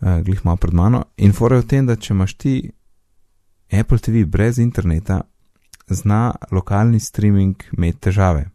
uh, 0.00 0.20
glih 0.24 0.40
malo 0.44 0.56
pred 0.56 0.74
mano. 0.74 1.02
In 1.16 1.36
fora 1.36 1.58
je 1.58 1.66
v 1.66 1.68
tem, 1.68 1.86
da 1.86 1.96
če 1.96 2.14
imaš 2.14 2.34
ti 2.40 2.54
Apple 3.68 3.98
TV 3.98 4.24
brez 4.24 4.58
interneta, 4.58 5.20
zna 5.88 6.32
lokalni 6.50 7.00
streaming 7.00 7.68
imeti 7.76 8.08
težave. 8.08 8.48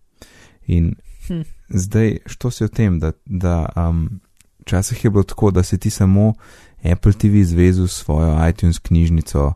In 0.65 0.95
Hm. 1.27 1.41
Zdaj, 1.69 2.17
što 2.25 2.51
si 2.51 2.63
o 2.63 2.67
tem, 2.67 2.99
da, 2.99 3.11
da 3.25 3.69
um, 3.89 4.19
včasih 4.59 5.03
je 5.03 5.09
bilo 5.09 5.23
tako, 5.23 5.51
da 5.51 5.63
si 5.63 5.77
ti 5.77 5.89
samo 5.89 6.33
Apple 6.83 7.13
TV 7.13 7.43
zvezu 7.43 7.87
s 7.87 8.03
svojo 8.03 8.47
iTunes 8.49 8.79
knjižnico, 8.79 9.53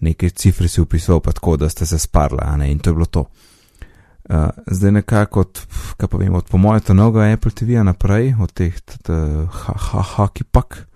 neke 0.00 0.30
cifre 0.30 0.68
si 0.68 0.80
upisal, 0.80 1.20
pa 1.20 1.32
tako, 1.32 1.56
da 1.56 1.68
ste 1.68 1.86
se 1.86 1.98
sparla, 1.98 2.56
ne, 2.56 2.72
in 2.72 2.78
to 2.78 2.90
je 2.90 2.94
bilo 2.94 3.06
to. 3.06 3.24
Uh, 4.30 4.36
zdaj 4.66 4.92
nekako 4.92 5.40
od, 5.40 5.60
kaj 5.96 6.08
pa 6.08 6.16
vem, 6.16 6.34
od 6.34 6.46
po 6.46 6.58
mojem 6.58 6.80
to 6.80 6.94
novega 6.94 7.32
Apple 7.32 7.50
TV-ja 7.50 7.82
naprej, 7.82 8.34
od 8.40 8.52
teh 8.52 8.74
hockey 10.14 10.44
pak 10.50 10.86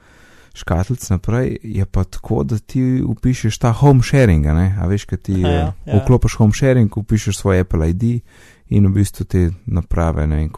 škatlic 0.54 1.10
naprej, 1.10 1.58
je 1.62 1.86
pa 1.86 2.04
tako, 2.04 2.44
da 2.44 2.58
ti 2.58 3.02
upišeš 3.02 3.58
ta 3.58 3.72
home 3.72 4.02
sharing, 4.02 4.46
ne, 4.46 4.78
a 4.80 4.86
veš, 4.86 5.04
kaj 5.04 5.18
ti 5.18 5.40
ja, 5.40 5.50
ja, 5.50 5.72
ja. 5.86 5.98
vklopiš 5.98 6.38
home 6.38 6.54
sharing, 6.54 6.96
upišeš 6.96 7.38
svoj 7.38 7.60
Apple 7.60 7.90
ID 7.90 8.22
in 8.68 8.86
v 8.86 8.94
bistvu 8.94 9.24
te 9.24 9.50
naprave, 9.66 10.26
ne 10.26 10.36
vem, 10.36 10.48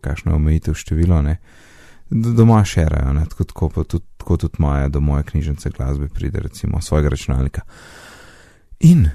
kakšno 0.00 0.36
omejitev 0.36 0.74
število, 0.74 1.22
ne, 1.22 1.36
d- 1.36 1.69
doma 2.10 2.64
šerajo, 2.64 3.12
ne, 3.12 3.24
tako, 3.30 3.44
tako, 3.44 3.68
pa 3.68 3.84
tudi, 3.84 4.04
tako 4.16 4.36
tudi 4.36 4.54
moja, 4.58 4.88
do 4.88 5.00
moje 5.00 5.22
knjižnice 5.22 5.70
glasbe 5.70 6.08
pride, 6.08 6.40
recimo, 6.40 6.80
svojega 6.80 7.08
računalnika. 7.08 7.60
In 8.80 9.08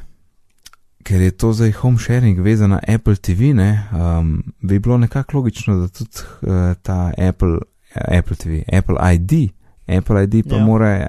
ker 1.03 1.21
je 1.21 1.31
to 1.31 1.53
zdaj 1.53 1.71
home 1.71 1.97
sharing 1.97 2.39
vezano 2.39 2.75
na 2.75 2.95
Apple 2.95 3.15
TV, 3.15 3.53
ne, 3.53 3.87
um, 3.91 4.43
bi 4.61 4.79
bilo 4.79 4.97
nekako 4.97 5.37
logično, 5.37 5.77
da 5.77 5.87
tudi 5.87 6.11
uh, 6.41 6.49
ta 6.81 7.11
Apple, 7.29 7.57
Apple 7.95 8.35
TV, 8.35 8.61
Apple 8.77 8.95
ID, 9.13 9.51
Apple 9.97 10.23
ID 10.23 10.49
pa 10.49 10.55
Ja. 10.55 10.59
ja. 10.59 10.65
mora 10.65 11.07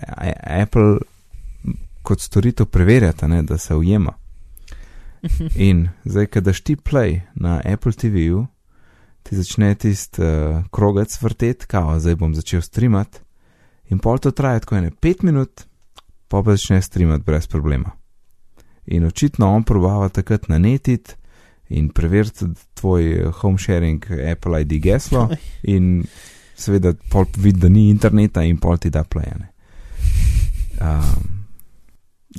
Apple 0.63 0.99
kot 2.03 2.21
storitev 2.21 2.67
preverjati, 2.67 3.29
ne, 3.29 3.43
da 3.43 3.59
se 3.59 3.75
ujema. 3.75 4.13
In 5.69 5.89
zdaj, 6.05 6.27
ko 6.27 6.41
daš 6.41 6.61
ti 6.61 6.77
play 6.77 7.21
na 7.35 7.61
Apple 7.65 7.93
TV-ju, 7.93 8.47
ti 9.29 9.37
začne 9.37 9.75
tisti 9.75 10.23
uh, 10.23 10.65
krogec 10.71 11.19
vrteti, 11.23 11.67
kao, 11.67 11.99
zdaj 12.01 12.15
bom 12.17 12.35
začel 12.35 12.63
streamati. 12.63 13.19
In 13.91 13.99
pol 13.99 14.19
to 14.19 14.31
traja 14.31 14.61
tako 14.63 14.77
ene 14.77 14.91
5 14.91 15.25
minut, 15.27 15.67
pa 16.29 16.43
pa 16.43 16.57
začne 16.57 16.83
streamati 16.83 17.25
brez 17.27 17.47
problema. 17.47 17.91
In 18.87 19.05
očitno 19.05 19.51
on 19.55 19.65
probava 19.65 20.09
takrat 20.09 20.49
nanetiti 20.49 21.15
in 21.69 21.89
preveriti 21.91 22.47
tvoj 22.75 23.13
eh, 23.13 23.31
home 23.31 23.59
sharing 23.59 24.05
Apple 24.33 24.61
ID 24.61 24.73
geslo 24.83 25.29
in 25.63 26.05
seveda 26.55 26.93
pol 27.11 27.27
vidi, 27.37 27.61
da 27.61 27.69
ni 27.69 27.89
interneta 27.91 28.43
in 28.43 28.59
pol 28.59 28.79
ti 28.79 28.91
da 28.91 29.05
plejane. 29.05 29.51
Um, 30.81 31.47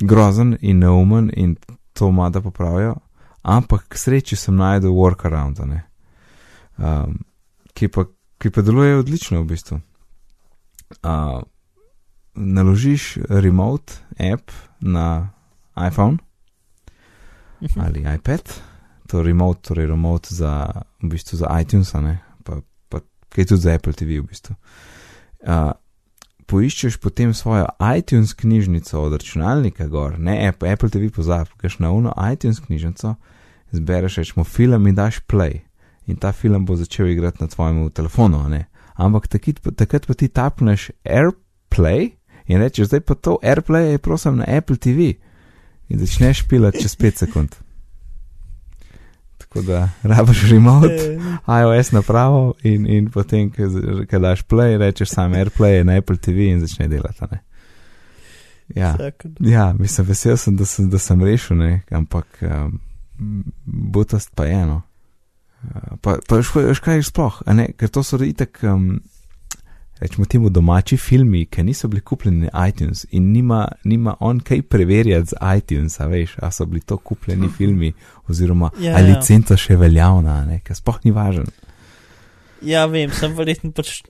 grozen 0.00 0.56
in 0.60 0.78
neumen 0.78 1.30
in 1.36 1.56
to 1.92 2.08
ima 2.08 2.30
da 2.30 2.40
popravijo, 2.40 2.94
ampak 3.42 3.88
k 3.88 3.98
sreči 3.98 4.36
sem 4.36 4.56
najdel 4.56 4.90
workaround, 4.90 5.60
ne. 5.66 5.82
Um, 6.78 7.18
ki, 7.74 7.88
pa, 7.88 8.06
ki 8.38 8.50
pa 8.50 8.62
deluje 8.62 8.98
odlično 8.98 9.42
v 9.42 9.50
bistvu. 9.52 9.80
Uh, 11.02 11.42
naložiš 12.34 13.18
remote 13.28 14.00
app 14.18 14.50
na 14.80 15.30
iPhone 15.76 16.18
Mhm. 17.60 17.80
ali 17.80 18.14
iPad, 18.14 18.54
to 19.06 19.22
remote, 19.22 19.60
torej 19.68 19.86
remote 19.86 20.28
za, 20.30 20.82
v 21.02 21.08
bistvu 21.08 21.36
za 21.36 21.60
iTunes, 21.60 21.92
ne, 21.94 22.18
pa, 22.44 22.60
pa 22.88 23.00
kaj 23.28 23.44
tudi 23.44 23.60
za 23.60 23.74
Apple 23.74 23.92
TV 23.92 24.22
v 24.22 24.26
bistvu. 24.30 24.54
Uh, 25.42 25.72
poiščeš 26.46 26.98
potem 27.02 27.34
svojo 27.34 27.66
iTunes 27.98 28.34
knjižnico 28.34 29.02
od 29.02 29.12
računalnika 29.12 29.86
gor, 29.86 30.18
ne 30.18 30.48
Apple, 30.48 30.72
Apple 30.72 30.90
TV 30.90 31.10
pozab, 31.14 31.50
greš 31.58 31.78
na 31.78 31.90
uno 31.90 32.14
iTunes 32.32 32.60
knjižnico, 32.60 33.14
zbereš 33.72 34.16
rečemo 34.22 34.44
film 34.44 34.86
in 34.86 34.94
daš 34.94 35.20
play. 35.20 35.60
In 36.08 36.16
ta 36.16 36.32
film 36.32 36.64
bo 36.64 36.76
začel 36.76 37.12
igrati 37.12 37.42
na 37.44 37.48
tvojem 37.52 37.90
telefonu, 37.90 38.48
ne. 38.48 38.64
Ampak 38.96 39.28
takrat, 39.28 39.60
pa- 39.62 39.70
takrat 39.70 40.06
pa 40.06 40.14
ti 40.14 40.28
tapneš 40.28 40.90
AirPlay 41.04 42.16
in 42.48 42.60
rečeš, 42.60 42.88
zdaj 42.90 43.00
pa 43.04 43.14
to 43.14 43.38
AirPlay 43.42 43.92
je 43.92 43.98
prosim 43.98 44.40
na 44.40 44.44
Apple 44.48 44.76
TV. 44.76 45.20
In 45.88 46.00
začneš 46.00 46.48
pilati 46.48 46.82
čez 46.82 46.96
5 46.96 47.16
sekund. 47.24 47.54
Tako 49.38 49.62
da 49.62 49.88
rabiš 50.02 50.50
remote. 50.50 51.18
IOS 51.60 51.92
napravo 51.92 52.54
in, 52.62 52.86
in 52.86 53.10
potem, 53.10 53.52
ko 54.10 54.18
daš 54.18 54.42
play, 54.42 54.76
rečeš 54.76 55.08
sam 55.08 55.32
AirPlay 55.32 55.84
na 55.84 55.96
Apple 55.96 56.16
TV 56.16 56.50
in 56.52 56.60
začne 56.60 56.88
delati. 56.88 57.24
Ne? 57.30 57.38
Ja, 58.76 58.96
zakon. 58.98 59.34
ja, 59.40 59.72
mislim, 59.78 60.06
vesel 60.06 60.36
sem, 60.36 60.56
da 60.56 60.64
sem, 60.64 60.90
da 60.90 60.98
sem 60.98 61.22
rešil, 61.24 61.56
ne? 61.56 61.80
ampak 61.90 62.26
um, 62.42 62.80
butast 63.64 64.30
pa 64.34 64.44
je 64.44 64.52
eno. 64.52 64.82
Uh, 65.58 65.96
pa 66.00 66.18
pa 66.28 66.38
veš, 66.38 66.52
veš, 66.54 66.80
kaj 66.82 67.00
je 67.00 67.06
sploh, 67.08 67.40
ker 67.78 67.90
to 67.90 68.02
so 68.06 68.18
itek, 68.22 68.60
um, 68.70 69.00
rečemo 69.98 70.26
temu, 70.30 70.50
domači 70.54 70.96
filmi, 70.96 71.46
ki 71.50 71.64
niso 71.66 71.88
bili 71.88 72.00
kupljeni 72.00 72.46
na 72.46 72.66
iTunes 72.68 73.06
in 73.10 73.32
nima, 73.32 73.64
nima 73.84 74.14
on 74.20 74.40
kaj 74.40 74.62
preverjati 74.62 75.32
z 75.32 75.56
iTunes, 75.58 75.98
a 76.00 76.06
veš, 76.06 76.36
a 76.38 76.50
so 76.50 76.66
bili 76.66 76.80
to 76.80 76.96
kupljeni 76.96 77.48
filmi, 77.58 77.92
oziroma 78.28 78.70
Ja, 78.80 78.96
ali 78.96 79.10
ja. 79.10 79.18
licenca 79.18 79.56
še 79.58 79.76
veljavna, 79.76 80.44
ker 80.64 80.78
sploh 80.78 81.02
ni 81.04 81.14
važen. 81.16 81.50
Ja, 82.62 82.86
vem, 82.90 83.10
sem 83.14 83.34
verjetno 83.38 83.72
pač, 83.74 84.00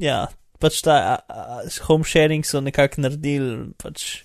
ja, 0.00 0.26
pač 0.60 0.82
ta 0.84 1.00
a, 1.00 1.18
a, 1.28 1.58
home 1.88 2.04
sharing 2.08 2.44
so 2.44 2.60
nekako 2.64 3.04
naredili, 3.04 3.70
pač, 3.80 4.24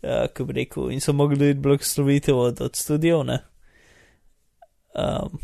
a, 0.00 0.26
kako 0.32 0.48
bi 0.48 0.60
rekel, 0.62 0.90
in 0.92 1.04
so 1.04 1.12
mogli 1.16 1.40
dobiti 1.40 1.64
blagoslovitev 1.64 2.44
od, 2.48 2.60
od 2.64 2.76
studiov, 2.76 3.24
ne. 3.28 3.42
Um, 4.92 5.40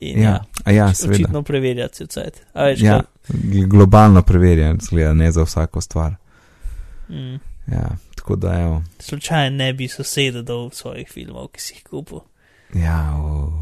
in 0.00 0.18
ja, 0.18 0.44
Ja, 0.66 0.72
ja, 0.72 0.94
seveda. 0.94 1.14
očitno 1.14 1.42
preverjati 1.42 2.04
vse. 2.04 2.24
A 2.52 2.64
veš, 2.64 2.80
Ja, 2.80 3.02
globalno 3.66 4.22
preverjen, 4.22 4.78
zgleda, 4.80 5.14
ne 5.14 5.32
za 5.32 5.42
vsako 5.42 5.80
stvar. 5.80 6.14
mm, 7.08 7.34
Ja, 7.68 7.88
tako 8.16 8.36
da 8.36 8.54
evo. 8.54 8.82
slučajno 8.98 9.56
ne 9.56 9.72
bi 9.72 9.88
soseda 9.88 10.42
dal 10.42 10.70
svojih 10.70 11.08
filmov, 11.10 11.48
ki 11.48 11.60
si 11.60 11.74
jih 11.74 11.82
kupil, 11.84 12.18
Ja, 12.74 13.16
o, 13.16 13.52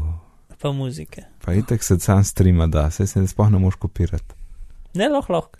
pa 0.59 0.71
muzike. 0.71 1.21
pa 1.39 1.53
itek 1.53 1.83
se 1.83 1.99
sam 1.99 2.23
streama, 2.23 2.67
da 2.67 2.91
se 2.91 3.07
se 3.07 3.27
sploh 3.27 3.49
ne 3.49 3.57
moš 3.59 3.75
kopirati. 3.75 4.35
Ne, 4.93 5.09
lahko, 5.09 5.33
lahko. 5.33 5.59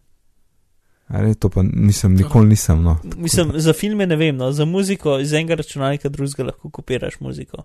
Ali 1.08 1.36
to 1.36 1.50
pa 1.50 1.62
nisem, 1.64 2.14
nikoli 2.14 2.48
nisem, 2.48 2.82
no. 2.84 2.98
Mislim, 3.18 3.52
za 3.56 3.74
filme 3.74 4.06
ne 4.06 4.16
vem, 4.16 4.36
no, 4.38 4.52
za 4.52 4.66
muziko 4.66 5.20
iz 5.20 5.34
enega 5.34 5.56
računalnika 5.56 6.10
drugega 6.10 6.44
lahko 6.44 6.70
kopiraš 6.70 7.20
muziko. 7.20 7.64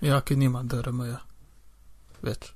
Ja, 0.00 0.20
ki 0.20 0.36
nima 0.36 0.62
DRM-ja. 0.62 1.16
Več. 2.26 2.52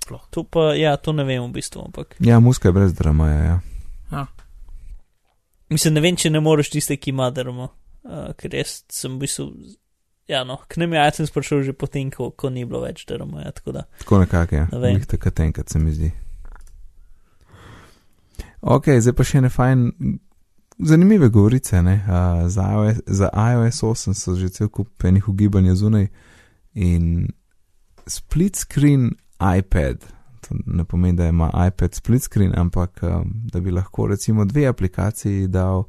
Sploh. 0.00 0.22
To 0.30 0.44
pa, 0.44 0.70
ja, 0.78 0.94
to 0.96 1.12
ne 1.16 1.24
vem 1.24 1.42
v 1.44 1.52
bistvu, 1.58 1.84
ampak. 1.88 2.16
Ja, 2.20 2.40
muska 2.40 2.68
je 2.68 2.76
brez 2.76 2.94
drama, 2.94 3.28
ja. 3.30 3.58
ja. 4.12 4.26
Mislim, 5.70 5.94
ne 5.94 6.02
vem, 6.04 6.16
če 6.18 6.32
ne 6.32 6.42
moreš 6.42 6.72
tiste, 6.74 6.96
ki 6.98 7.14
ima 7.14 7.30
dermo, 7.34 7.70
uh, 8.04 8.32
ker 8.38 8.54
jaz 8.58 8.80
sem 8.92 9.16
v 9.16 9.26
bistvu. 9.26 9.50
Ja, 10.30 10.44
no, 10.46 10.60
k 10.70 10.78
nam 10.78 10.94
je 10.94 11.04
iTunes 11.10 11.32
prišel 11.34 11.62
že 11.66 11.74
potem, 11.74 12.10
ko, 12.14 12.30
ko 12.30 12.50
ni 12.54 12.64
bilo 12.64 12.84
več 12.84 13.02
dermo. 13.08 13.40
Ja, 13.42 13.50
tako 13.54 13.74
da. 13.80 13.86
Tako 14.02 14.22
nekako, 14.24 14.60
ja. 14.62 14.66
Ne 14.72 14.82
vem. 14.82 15.00
Takrat 15.10 15.42
enkrat 15.42 15.72
se 15.72 15.82
mi 15.82 15.94
zdi. 15.94 16.10
Ok, 18.60 18.92
zdaj 19.00 19.16
pa 19.16 19.24
še 19.24 19.40
ne 19.40 19.50
fajn, 19.50 19.86
zanimive 20.86 21.30
govorice, 21.32 21.80
ne. 21.82 21.96
Uh, 22.04 22.44
za, 22.52 22.66
iOS, 22.76 23.02
za 23.06 23.30
iOS 23.32 23.82
8 23.88 24.16
so 24.16 24.36
že 24.36 24.50
cel 24.54 24.68
kup 24.68 25.06
enih 25.08 25.28
ugibanja 25.28 25.74
zunaj 25.74 26.10
in 26.74 27.30
split 28.10 28.56
screen 28.56 29.10
iPad. 29.58 30.04
To 30.40 30.54
ne 30.66 30.84
pomeni, 30.84 31.16
da 31.16 31.26
ima 31.26 31.50
iPad 31.68 31.94
split 31.94 32.22
screen, 32.22 32.52
ampak 32.58 33.02
um, 33.02 33.32
da 33.52 33.60
bi 33.60 33.70
lahko 33.70 34.06
recimo 34.06 34.44
dve 34.44 34.66
aplikaciji 34.66 35.46
dal 35.46 35.84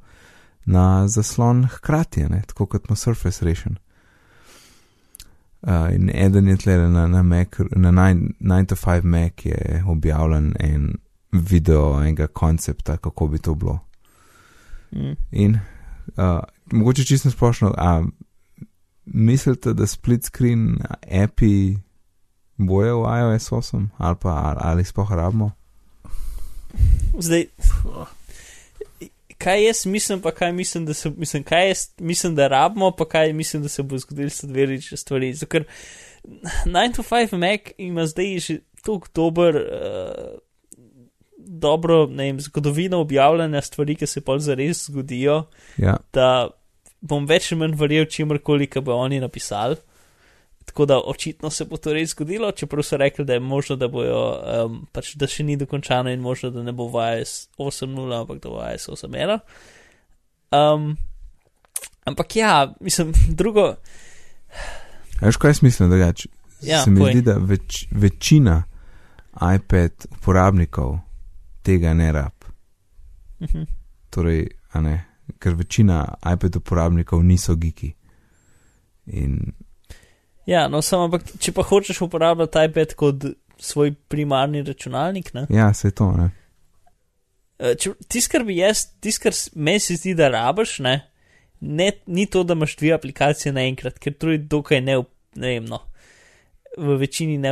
na 0.65 1.07
zaslon 1.07 1.67
hkrati, 1.67 2.23
ne, 2.23 2.41
tako 2.47 2.65
kot 2.65 2.89
ima 2.89 2.95
Surface 2.95 3.45
rešen. 3.45 3.77
Uh, 5.61 5.93
in 5.95 6.09
eden 6.13 6.47
je 6.47 6.57
tle 6.57 6.77
na, 6.77 7.07
na, 7.07 7.23
Mac, 7.23 7.59
na 7.75 7.91
9 7.91 8.65
to 8.65 8.75
5 8.75 9.03
Mac 9.03 9.45
je 9.45 9.83
objavljen 9.87 10.53
en 10.59 10.93
video 11.31 12.01
enega 12.01 12.27
koncepta, 12.27 12.97
kako 12.97 13.27
bi 13.27 13.37
to 13.37 13.55
bilo. 13.55 13.79
Mm. 14.91 15.15
In 15.31 15.59
uh, 16.17 16.39
mogoče 16.71 17.03
čisto 17.03 17.31
splošno, 17.31 17.73
a 17.77 18.03
mislite, 19.05 19.73
da 19.73 19.87
split 19.87 20.23
screen 20.23 20.77
api 21.23 21.77
bojo 22.67 23.01
v 23.03 23.19
iOS 23.19 23.51
8 23.51 23.87
ali 23.97 24.15
pa 24.21 24.29
ali, 24.29 24.59
ali 24.61 24.85
sploh 24.85 25.11
rabimo? 25.11 25.51
Zdaj, 27.19 27.45
kaj 29.37 29.65
jaz 29.65 29.85
mislim, 29.85 30.21
pa 30.21 30.31
kaj 30.31 30.53
mislim, 30.53 30.85
da 30.85 30.93
se, 30.93 31.11
mislim, 31.17 31.43
kaj 31.43 31.67
jaz 31.67 31.87
mislim, 31.99 32.35
da 32.35 32.47
rabimo, 32.47 32.91
pa 32.91 33.05
kaj 33.05 33.33
mislim, 33.33 33.63
da 33.63 33.69
se 33.69 33.83
bo 33.83 33.97
zgodilo, 33.97 34.29
so 34.29 34.47
dve 34.47 34.65
različne 34.65 34.97
stvari. 34.97 35.33
Zato, 35.33 35.49
ker 35.49 35.63
9 36.65 36.95
to 36.95 37.03
5 37.03 37.37
Mac 37.37 37.73
ima 37.77 38.05
zdaj 38.05 38.39
že 38.39 38.59
tako 38.85 39.07
dober, 39.15 39.55
uh, 39.55 40.39
dobro, 41.37 42.05
ne 42.07 42.23
vem, 42.23 42.39
zgodovino 42.39 42.99
objavljanja 43.01 43.61
stvari, 43.61 43.95
ki 43.95 44.07
se 44.07 44.21
pol 44.21 44.39
zares 44.39 44.85
zgodijo, 44.85 45.43
Ja, 45.77 45.97
da 46.13 46.49
bom 47.01 47.25
več 47.25 47.51
ali 47.51 47.59
manj 47.59 47.75
verjel 47.77 48.05
čimrkoli, 48.05 48.67
ki 48.69 48.81
bo 48.85 48.95
oni 48.95 49.19
napisali. 49.19 49.75
Tako 50.65 50.85
da 50.85 50.99
očitno 50.99 51.49
se 51.49 51.65
bo 51.65 51.77
to 51.77 51.93
res 51.93 52.09
zgodilo, 52.09 52.51
čeprav 52.51 52.83
so 52.83 52.97
rekli, 52.97 53.25
da 53.25 53.33
je 53.33 53.39
možno, 53.39 53.75
da 53.75 53.87
bojo, 53.87 54.19
um, 54.65 54.87
pač 54.91 55.15
da 55.15 55.27
še 55.27 55.43
ni 55.43 55.57
dokončano 55.57 56.11
in 56.13 56.21
možno, 56.21 56.49
da 56.49 56.63
ne 56.63 56.71
bo 56.71 56.87
v 56.87 57.21
IS 57.21 57.49
8.0, 57.57 58.21
ampak 58.21 58.39
da 58.39 58.49
bo 58.49 58.59
v 58.59 58.75
IS 58.75 58.87
8.1. 58.87 59.39
Um, 60.51 60.97
ampak 62.05 62.35
ja, 62.35 62.73
mislim, 62.79 63.11
drugo, 63.39 63.75
veš, 65.21 65.37
kaj 65.37 65.49
jaz 65.49 65.61
mislim 65.61 65.89
drugače? 65.89 66.29
Ja, 66.61 66.83
Se 66.83 66.91
mi 66.91 66.99
povej. 66.99 67.13
zdi, 67.13 67.21
da 67.21 67.37
več, 67.37 67.85
večina 67.91 68.63
iPad 69.55 70.05
uporabnikov 70.11 70.99
tega 71.63 71.93
ne 71.93 72.11
rab. 72.11 72.45
mhm, 73.41 73.63
Torej, 74.09 74.45
a 74.71 74.81
ne, 74.81 74.95
ker 75.39 75.55
večina 75.55 76.03
iPad 76.33 76.55
uporabnikov 76.55 77.23
niso 77.23 77.55
giki. 77.55 77.93
In 79.07 79.39
ja, 80.51 80.65
no, 80.71 80.81
samo, 80.85 81.07
ampak 81.07 81.25
če 81.39 81.53
pa 81.55 81.63
hočeš 81.67 82.03
uporabljati 82.07 82.65
iPad 82.67 82.95
kot 82.99 83.25
svoj 83.61 83.93
primarni 84.11 84.63
računalnik, 84.67 85.33
ne. 85.37 85.45
ja, 85.53 85.69
se 85.77 85.89
je 85.91 85.95
to, 85.97 86.09
ne. 86.17 86.29
Če- 87.77 87.93
Tisto, 88.09 88.31
kar 88.33 88.45
bi 88.47 88.57
jaz, 88.57 88.87
tisto, 89.03 89.27
kar 89.27 89.37
meni 89.55 89.79
se 89.83 89.99
zdi, 89.99 90.15
da 90.17 90.31
rabiš, 90.33 90.79
ne, 90.81 90.95
ne, 91.61 91.91
ni 92.09 92.25
to, 92.25 92.41
da 92.43 92.57
imaš 92.57 92.75
dve 92.79 92.95
aplikacije 92.97 93.53
naenkrat, 93.53 93.99
ker 94.01 94.17
to 94.17 94.33
je 94.33 94.41
dokaj 94.49 94.81
ne, 94.81 94.97
ne 95.37 95.53
vem, 95.53 95.69
no, 95.69 95.83
v 96.77 96.95
večini 97.01 97.37
ne 97.37 97.51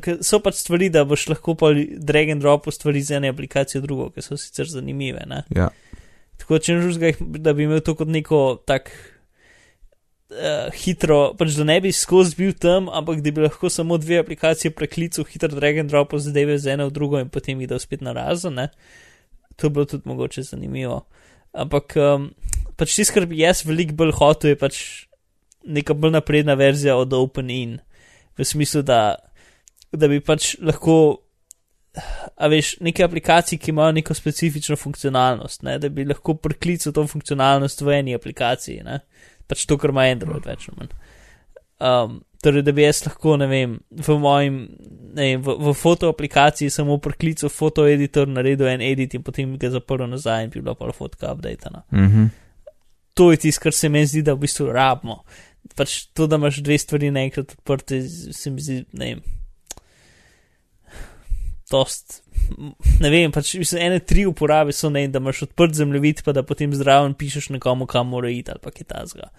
ker 0.00 0.20
so 0.22 0.38
pač 0.40 0.60
stvari, 0.62 0.88
da 0.92 1.04
boš 1.04 1.26
lahko 1.32 1.54
pa 1.58 1.72
drag 1.98 2.30
and 2.30 2.42
drop 2.42 2.68
stvari 2.70 3.02
z 3.02 3.18
ene 3.18 3.32
aplikacije 3.34 3.80
v 3.82 3.86
drugo, 3.86 4.10
ki 4.14 4.22
so 4.22 4.38
sicer 4.38 4.70
zanimive. 4.70 5.24
Ne? 5.26 5.42
Ja, 5.50 5.70
Tako 6.38 6.58
če 6.58 6.74
ne 6.74 6.82
žužga, 6.86 7.12
da 7.20 7.52
bi 7.54 7.66
imel 7.66 7.82
to 7.84 7.94
kot 7.98 8.08
neko 8.10 8.62
tak 8.66 8.90
uh, 10.32 10.72
hitro, 10.74 11.34
pač 11.38 11.56
da 11.58 11.66
ne 11.68 11.78
bi 11.84 11.92
skozi 11.92 12.36
bil 12.38 12.52
tam, 12.58 12.88
ampak 12.88 13.20
da 13.24 13.32
bi 13.34 13.44
lahko 13.44 13.70
samo 13.70 13.98
dve 14.00 14.18
aplikacije 14.22 14.72
preklical, 14.74 15.26
hitro 15.28 15.52
drag 15.52 15.82
and 15.84 15.92
drop 15.92 16.14
zadeve 16.16 16.58
z 16.58 16.74
ene 16.74 16.88
v 16.88 16.94
drugo 16.94 17.20
in 17.20 17.30
potem 17.32 17.58
videl 17.60 17.80
spet 17.82 18.00
na 18.00 18.14
razen. 18.16 18.60
To 19.56 19.68
bi 19.68 19.74
bilo 19.74 19.86
tudi 19.86 20.08
mogoče 20.08 20.42
zanimivo. 20.48 21.02
Ampak 21.52 21.96
um, 22.00 22.30
pač 22.80 22.96
tisto, 22.96 23.14
kar 23.14 23.28
bi 23.28 23.42
jaz 23.42 23.64
veliko 23.68 23.96
bolj 24.00 24.14
hotel, 24.16 24.54
je 24.54 24.60
pač 24.60 24.78
neka 25.64 25.94
bolj 25.94 26.16
napredna 26.16 26.56
verzija 26.58 26.96
od 26.96 27.12
OpenIN. 27.12 27.78
V 28.38 28.44
smislu, 28.44 28.82
da, 28.82 29.16
da 29.92 30.08
bi 30.08 30.22
pač 30.24 30.54
lahko, 30.64 30.96
a 31.92 32.48
veš, 32.48 32.78
neke 32.80 33.04
aplikacije, 33.04 33.60
ki 33.60 33.70
imajo 33.74 33.92
neko 33.98 34.16
specifično 34.16 34.76
funkcionalnost, 34.80 35.62
ne? 35.68 35.76
da 35.78 35.92
bi 35.92 36.08
lahko 36.08 36.34
priklical 36.40 36.96
to 36.96 37.04
funkcionalnost 37.06 37.84
v 37.84 37.98
eni 38.00 38.16
aplikaciji, 38.16 38.80
ne? 38.86 39.02
Pač 39.48 39.64
to, 39.66 39.78
kar 39.78 39.94
ima 39.94 40.06
Android 40.10 40.46
več 40.46 40.68
ali 40.68 40.78
manj. 40.78 40.92
Um, 41.82 42.20
torej, 42.42 42.62
da 42.62 42.74
bi 42.74 42.84
jaz 42.84 43.02
lahko, 43.06 43.36
ne 43.40 43.48
vem, 43.50 43.74
v 43.90 44.16
mojem, 44.22 44.58
ne 45.16 45.28
vem, 45.32 45.42
v, 45.42 45.56
v 45.66 45.74
foto 45.78 46.10
aplikaciji 46.12 46.70
samo 46.70 46.98
priklical 47.02 47.50
foto 47.50 47.86
editor, 47.90 48.28
naredil 48.30 48.70
en 48.70 48.84
edit 48.86 49.16
in 49.18 49.24
potem 49.26 49.56
ga 49.58 49.72
zaprl 49.74 50.06
nazaj 50.10 50.46
in 50.46 50.52
bi 50.54 50.62
bila 50.62 50.76
pa 50.78 50.92
fotka 50.94 51.32
updatena. 51.34 51.84
mhm. 51.90 52.30
To 53.14 53.28
je 53.28 53.36
tisto, 53.36 53.60
kar 53.60 53.74
se 53.76 53.90
meni 53.92 54.08
zdi, 54.08 54.22
da 54.24 54.32
v 54.32 54.46
bistvu 54.46 54.70
rabimo. 54.72 55.18
Pač 55.76 56.06
to, 56.16 56.24
da 56.26 56.38
imaš 56.40 56.62
dve 56.64 56.78
stvari 56.80 57.10
naenkrat 57.12 57.50
odprte, 57.58 57.98
se 58.08 58.50
mi 58.50 58.62
zdi, 58.64 58.78
ne 58.96 59.10
vem. 59.10 59.20
Dost, 61.72 62.20
ne 63.00 63.10
vem, 63.10 63.32
pač 63.32 63.54
mislim, 63.56 63.80
ene 63.86 64.00
tri 64.04 64.26
uporabe 64.28 64.74
so 64.76 64.90
ne, 64.92 65.06
da 65.08 65.22
imaš 65.22 65.46
odprt 65.48 65.76
zemljevid, 65.78 66.22
pa 66.26 66.34
da 66.36 66.44
potem 66.46 66.74
zraven 66.76 67.14
pišeš 67.18 67.48
nekomu, 67.56 67.88
kam 67.90 68.12
mora 68.12 68.30
iti 68.32 68.52
ali 68.52 68.60
pa 68.62 68.72
kaj 68.74 68.88
tasga. 68.90 69.30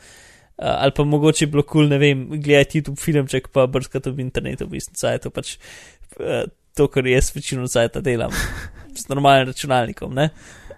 Uh, 0.54 0.70
ali 0.70 0.94
pa 0.96 1.06
mogoče 1.10 1.46
je 1.46 1.52
bilo 1.54 1.64
kul, 1.64 1.84
cool, 1.84 1.92
ne 1.94 1.98
vem, 2.02 2.26
gledati 2.34 2.82
YouTube 2.82 3.02
filmček, 3.02 3.50
pa 3.54 3.66
brskati 3.70 4.12
v 4.14 4.26
internetu, 4.26 4.68
v 4.68 4.78
bistvu, 4.78 4.98
saj 4.98 5.22
to 5.24 5.34
pač 5.34 5.56
uh, 6.20 6.44
to, 6.78 6.88
kar 6.94 7.08
jaz 7.08 7.32
večino 7.36 7.68
sajta 7.70 8.02
delam 8.06 8.34
s 9.00 9.08
normalnim 9.10 9.50
računalnikom, 9.50 10.14
ne. 10.14 10.30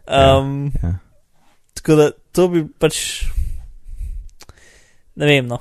Um, 0.06 0.72
ja. 0.84 0.98
Tako 1.76 1.96
da 1.96 2.10
to 2.32 2.48
bi 2.52 2.64
pač. 2.80 3.00
Ne 5.16 5.28
vem, 5.28 5.48
no. 5.48 5.60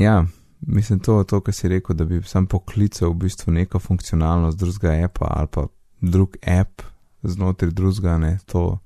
Ja, 0.00 0.24
mislim, 0.66 1.00
to, 1.00 1.24
to 1.24 1.40
kar 1.40 1.54
si 1.54 1.68
rekel, 1.68 1.96
da 1.96 2.04
bi 2.04 2.22
sam 2.22 2.46
poklical 2.46 3.10
v 3.10 3.26
bistvu 3.26 3.52
neko 3.52 3.78
funkcionalnost 3.78 4.58
drugega 4.58 5.04
appa 5.04 5.26
ali 5.30 5.48
pa 5.50 5.66
drug 6.00 6.36
app 6.42 6.82
znotraj 7.22 7.70
drugega, 7.70 8.18
ne, 8.18 8.38
to, 8.46 8.78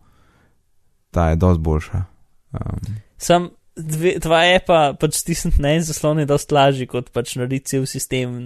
ta 1.11 1.29
je 1.31 1.37
dosti 1.37 1.63
boljša. 1.63 2.05
Um, 2.53 2.97
Sam 3.19 3.49
dve, 3.77 4.15
dva 4.23 4.45
epa, 4.55 4.81
pač 5.01 5.21
stisniti 5.21 5.63
na 5.63 5.75
en 5.77 5.85
zaslon 5.85 6.23
je 6.23 6.29
dosti 6.29 6.55
lažji, 6.55 6.87
kot 6.91 7.11
pač 7.15 7.35
narediti 7.39 7.75
cel 7.75 7.87
sistem 7.87 8.39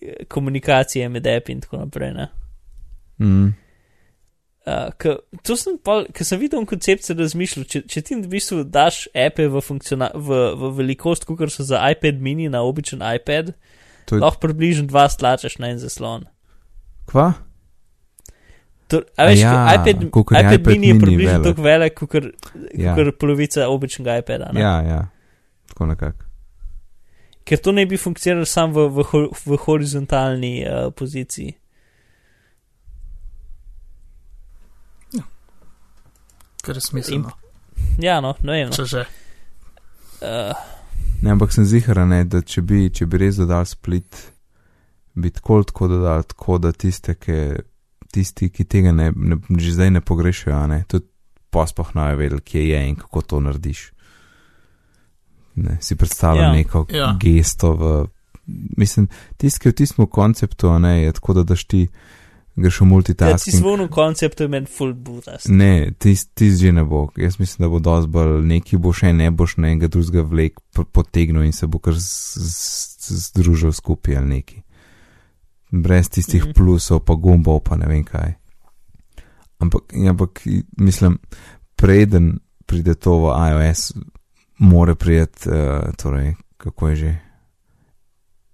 eh, 0.00 0.24
komunikacije 0.28 1.08
med 1.08 1.26
api 1.26 1.56
in 1.56 1.64
tako 1.64 1.82
naprej. 1.84 2.12
Ne? 2.14 2.28
mm, 3.18 3.48
Uh, 4.68 4.90
ke, 5.00 5.14
to 5.48 5.56
sem 5.56 5.78
pa, 5.80 6.02
ker 6.12 6.26
sem 6.28 6.40
videl 6.40 6.66
koncept, 6.68 7.06
se 7.06 7.14
razmišljal, 7.16 7.64
če, 7.72 7.80
če 7.88 8.02
ti 8.04 8.16
v 8.18 8.28
bistvu 8.28 8.66
daš 8.68 9.06
ape 9.16 9.46
v, 9.48 9.62
v, 9.64 10.40
v 10.60 10.70
velikost, 10.82 11.24
kot 11.24 11.48
so 11.54 11.64
za 11.64 11.80
iPad 11.88 12.20
mini 12.20 12.50
na 12.52 12.60
običajen 12.68 13.00
iPad, 13.00 13.54
to 14.04 14.18
je, 14.18 14.20
lahko 14.20 14.42
približno 14.44 14.84
dva 14.90 15.06
stlačeš 15.08 15.56
na 15.62 15.72
en 15.72 15.80
zaslon. 15.80 16.26
kva? 17.08 17.32
To, 18.92 19.00
a 19.16 19.28
veš, 19.28 19.40
ja, 19.40 19.52
ja, 19.52 19.74
iPad, 19.78 20.04
iPad, 20.08 20.52
iPad 20.52 20.70
mini 20.72 20.92
je 20.92 21.00
približno 21.00 21.38
tako 21.44 21.64
velik, 21.64 22.04
kot 22.04 22.28
Ja. 22.74 22.94
ja. 22.96 23.12
polovica 23.20 23.68
običajnega 23.68 24.18
iPada. 24.20 24.50
Ne? 24.52 24.60
Ja, 24.60 24.74
ja, 24.84 25.00
tako 25.72 25.86
nekako. 25.86 26.24
Ker 27.48 27.60
to 27.64 27.72
ne 27.72 27.86
bi 27.88 27.96
funkcioniralo 27.96 28.44
samo 28.44 28.88
v, 28.88 29.04
v, 29.08 29.24
v 29.32 29.58
horizontalni 29.64 30.52
uh, 30.64 30.92
poziciji. 30.92 31.54
Je 36.74 36.80
smiselno. 36.80 37.30
Ja, 37.98 38.20
no, 38.20 38.34
ne 38.42 38.52
vem. 38.52 38.68
No. 38.68 38.76
Če 38.76 38.84
že. 38.84 39.04
Uh, 40.20 40.52
Ne, 41.22 41.32
ampak 41.34 41.50
sem 41.52 41.64
zihar, 41.66 41.98
ne, 42.06 42.22
da 42.24 42.38
če 42.46 42.62
bi, 42.62 42.84
če 42.94 43.06
bi 43.10 43.18
res 43.18 43.40
dodal 43.40 43.64
split, 43.66 44.06
bi 45.18 45.32
tako 45.34 45.64
tako 45.66 45.88
dodal, 45.90 46.22
tako 46.22 46.58
da 46.62 46.70
tiste, 46.70 47.16
ki, 47.18 47.38
tisti, 48.14 48.46
ki 48.54 48.64
tega 48.70 48.92
ne, 48.94 49.08
ne, 49.10 49.38
že 49.58 49.72
zdaj 49.74 49.90
ne 49.96 50.00
pogrešajo, 50.00 50.54
a 50.54 50.66
ne, 50.70 50.84
tudi 50.86 51.08
pospoh 51.50 51.90
ne 51.98 52.12
vedeli, 52.14 52.40
kje 52.40 52.62
je 52.68 52.82
in 52.86 52.94
kako 53.00 53.22
to 53.22 53.40
narediš. 53.40 53.80
Ne, 55.58 55.78
si 55.82 55.96
predstavljam 55.98 56.52
Ja. 56.52 56.56
neko 56.60 56.86
Ja. 56.94 57.16
gesto 57.18 57.72
v. 57.74 58.06
Mislim, 58.78 59.08
tisti, 59.36 59.60
ki 59.60 59.68
v 59.68 59.78
tistem 59.82 60.06
konceptu, 60.06 60.70
a 60.70 60.78
ne, 60.78 61.02
je 61.02 61.12
tako, 61.18 61.34
da 61.34 61.42
daš 61.42 61.64
ti 61.64 61.88
greš 62.58 62.74
v 62.74 62.82
Ja, 62.82 62.84
ti 62.84 62.84
multitasking. 62.86 63.56
zvonu 63.56 63.88
koncept 63.88 64.40
je 64.40 64.48
meni 64.48 64.66
full 64.66 64.92
butast. 64.94 65.48
Ne, 65.48 65.92
tisti 65.92 66.30
tis 66.34 66.58
že 66.58 66.72
ne 66.72 66.84
bo. 66.84 67.08
Jaz 67.16 67.38
mislim, 67.38 67.64
da 67.64 67.68
bo 67.68 67.78
dosti 67.80 68.10
bolj 68.10 68.42
neki 68.44 68.76
bo 68.76 68.92
še 68.92 69.12
ne 69.12 69.30
boš 69.30 69.56
na 69.56 69.68
enega 69.68 69.88
drugega 69.88 70.22
vlek 70.22 70.60
potegnil 70.92 71.42
in 71.42 71.52
se 71.52 71.66
bo 71.66 71.78
kar 71.78 71.94
združil 73.08 73.72
skupaj 73.72 74.16
ali 74.16 74.28
neki. 74.28 74.62
Brez 75.70 76.08
tistih 76.08 76.44
Mhm. 76.44 76.52
plusov, 76.52 77.00
pa 77.00 77.14
gumbov, 77.14 77.60
pa 77.60 77.76
ne 77.76 77.86
vem 77.86 78.04
kaj. 78.04 78.34
Ampak, 79.58 79.82
ampak 80.00 80.42
mislim, 80.76 81.18
preden 81.76 82.38
pride 82.66 82.94
to 82.94 83.12
v 83.14 83.24
iOS, 83.50 83.92
mora 84.58 84.94
priti, 84.94 85.48
uh, 85.48 85.54
torej, 85.94 86.34
kako 86.56 86.88
je 86.88 86.96
že, 86.96 87.12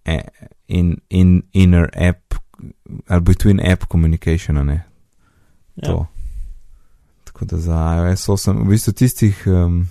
e, 0.05 0.21
in, 0.69 0.97
in, 1.09 1.43
inner 1.53 1.91
app, 1.95 2.35
ali 3.09 3.21
between 3.21 3.61
app 3.73 3.85
communication, 3.93 4.67
ne, 4.67 4.85
Ja. 5.77 5.89
to. 5.89 6.07
Tako 7.25 7.45
da 7.45 7.57
za 7.57 8.07
iOS 8.09 8.29
8, 8.29 8.63
v 8.65 8.69
bistvu 8.69 8.93
tistih, 8.93 9.43
um, 9.47 9.89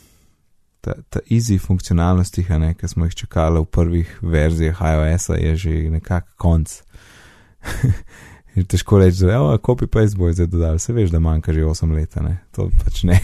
ta, 0.82 0.94
ta 1.10 1.20
easy 1.30 1.60
funkcionalnostih, 1.60 2.50
ne, 2.50 2.74
ki 2.74 2.88
smo 2.88 3.06
jih 3.06 3.16
čakali 3.16 3.60
v 3.60 3.66
prvih 3.66 4.20
verzijah 4.22 4.80
iOS-a, 4.82 5.36
je 5.36 5.56
že 5.56 5.70
nekako 5.90 6.28
konc. 6.38 6.82
Je 8.56 8.64
težko 8.72 9.00
reči, 9.00 9.26
da 9.26 9.34
je 9.34 9.60
copy 9.60 9.88
paste 9.88 10.18
boj 10.18 10.34
zdaj 10.34 10.48
dodal, 10.48 10.80
se 10.80 10.94
veš, 10.94 11.10
da 11.12 11.20
manjka 11.20 11.54
že 11.54 11.64
8 11.66 11.96
let, 11.96 12.16
ne, 12.16 12.38
to 12.52 12.70
pač 12.84 13.04
ne. 13.04 13.20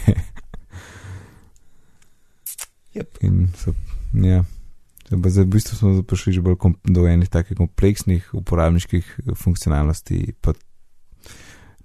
Yep. 2.94 3.22
In 3.22 3.48
so, 3.56 3.72
ja. 4.12 4.42
Pa 4.42 4.59
zdaj 5.10 5.44
v 5.44 5.48
bistvu 5.48 5.74
smo 5.74 6.02
prišli 6.02 6.32
že 6.32 6.40
bolj 6.40 6.56
do 6.84 7.02
enih 7.04 7.28
takih 7.28 7.56
kompleksnih 7.56 8.30
uporabniških 8.32 9.04
eh, 9.18 9.34
funkcionalnosti, 9.34 10.34
pa 10.40 10.54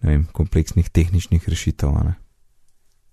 ne 0.01 0.09
vem, 0.11 0.23
kompleksnih 0.27 0.89
tehničnih 0.89 1.41
rešitev, 1.41 1.89
a 1.89 2.03
ne. 2.03 2.15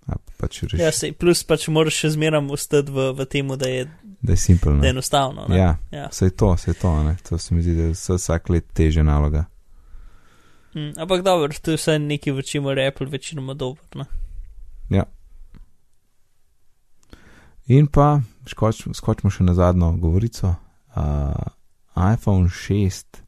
A 0.07 0.19
pač 0.37 0.63
reš, 0.63 0.77
Ja, 0.77 0.91
sej, 0.91 1.13
plus 1.13 1.45
pač 1.45 1.69
moraš 1.69 1.95
še 1.97 2.09
zmeraj 2.11 2.43
ostati 2.51 2.91
v, 2.91 3.13
v 3.15 3.25
tem, 3.25 3.47
da 3.49 3.69
je, 3.69 3.87
da 4.21 4.33
je 4.33 4.37
simpel. 4.39 4.73
da 4.73 4.77
je 4.77 4.83
Ne? 4.83 4.91
enostavno. 4.91 5.47
Ne? 5.49 5.57
Ja, 5.57 5.79
Ja. 5.91 6.09
vse 6.09 6.31
to, 6.31 6.53
vse 6.53 6.75
to, 6.75 6.91
a 6.91 7.05
ne. 7.05 7.17
To 7.23 7.39
se 7.39 7.55
mi 7.55 7.63
zdi, 7.63 7.73
da 7.73 7.83
je 7.85 7.95
vsak 7.95 8.51
let 8.51 8.67
teže 8.75 9.03
naloga. 9.03 9.47
Mm, 10.75 10.99
ampak 10.99 11.23
dobro, 11.23 11.53
to 11.55 11.71
je 11.71 11.77
vsaj 11.77 11.99
nekaj, 12.01 12.33
v 12.33 12.43
čemer 12.43 12.79
je 12.79 12.87
Apple 12.87 13.07
večinoma 13.07 13.55
dober. 13.55 13.85
Ne? 13.95 14.05
In 17.69 17.87
pa 17.87 18.21
skoč, 18.49 18.86
skočimo 18.95 19.30
še 19.30 19.45
na 19.45 19.55
zadnjo 19.55 19.93
govorico. 20.03 20.55
Uh, 20.97 21.32
iPhone 21.97 22.49
6 22.49 23.22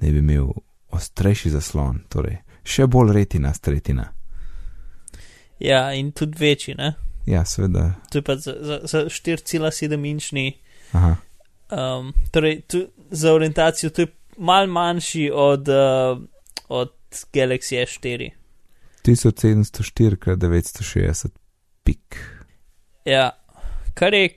ne 0.00 0.12
bi 0.12 0.18
imel 0.18 0.52
ostrejši 0.94 1.50
zaslon, 1.54 2.04
torej 2.08 2.40
še 2.68 2.86
bolj 2.86 3.14
retina, 3.16 3.54
stretina. 3.54 4.10
Ja, 5.58 5.88
in 5.92 6.12
tudi 6.12 6.38
večji. 6.38 6.74
Ne? 6.78 6.92
Ja, 7.26 7.44
seveda. 7.44 7.94
To 8.12 8.20
je 8.20 8.24
pa 8.24 8.36
za, 8.36 8.54
za, 8.60 8.76
za 8.86 9.06
4,7 9.10 10.04
inčni. 10.06 10.52
Aha, 10.92 11.16
Um, 11.68 12.14
torej, 12.30 12.60
tu, 12.60 12.86
za 13.10 13.32
orientacijo 13.32 13.90
to 13.90 14.02
je 14.02 14.06
mal 14.38 14.66
manjši 14.66 15.30
od, 15.34 15.68
uh, 15.68 16.22
od 16.68 16.92
Galaxy 17.32 17.76
S4. 17.86 18.30
1704 19.04 20.12
x 20.12 20.26
960 20.26 21.28
pik. 21.82 22.16
Ja, 23.04 23.30
kar 23.98 24.14
je 24.14 24.28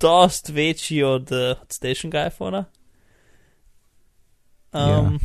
dost 0.00 0.48
večji 0.48 1.02
od, 1.02 1.32
uh, 1.32 1.62
od 1.62 1.72
stationega 1.72 2.26
iPhona. 2.32 2.64
Um, 4.72 5.18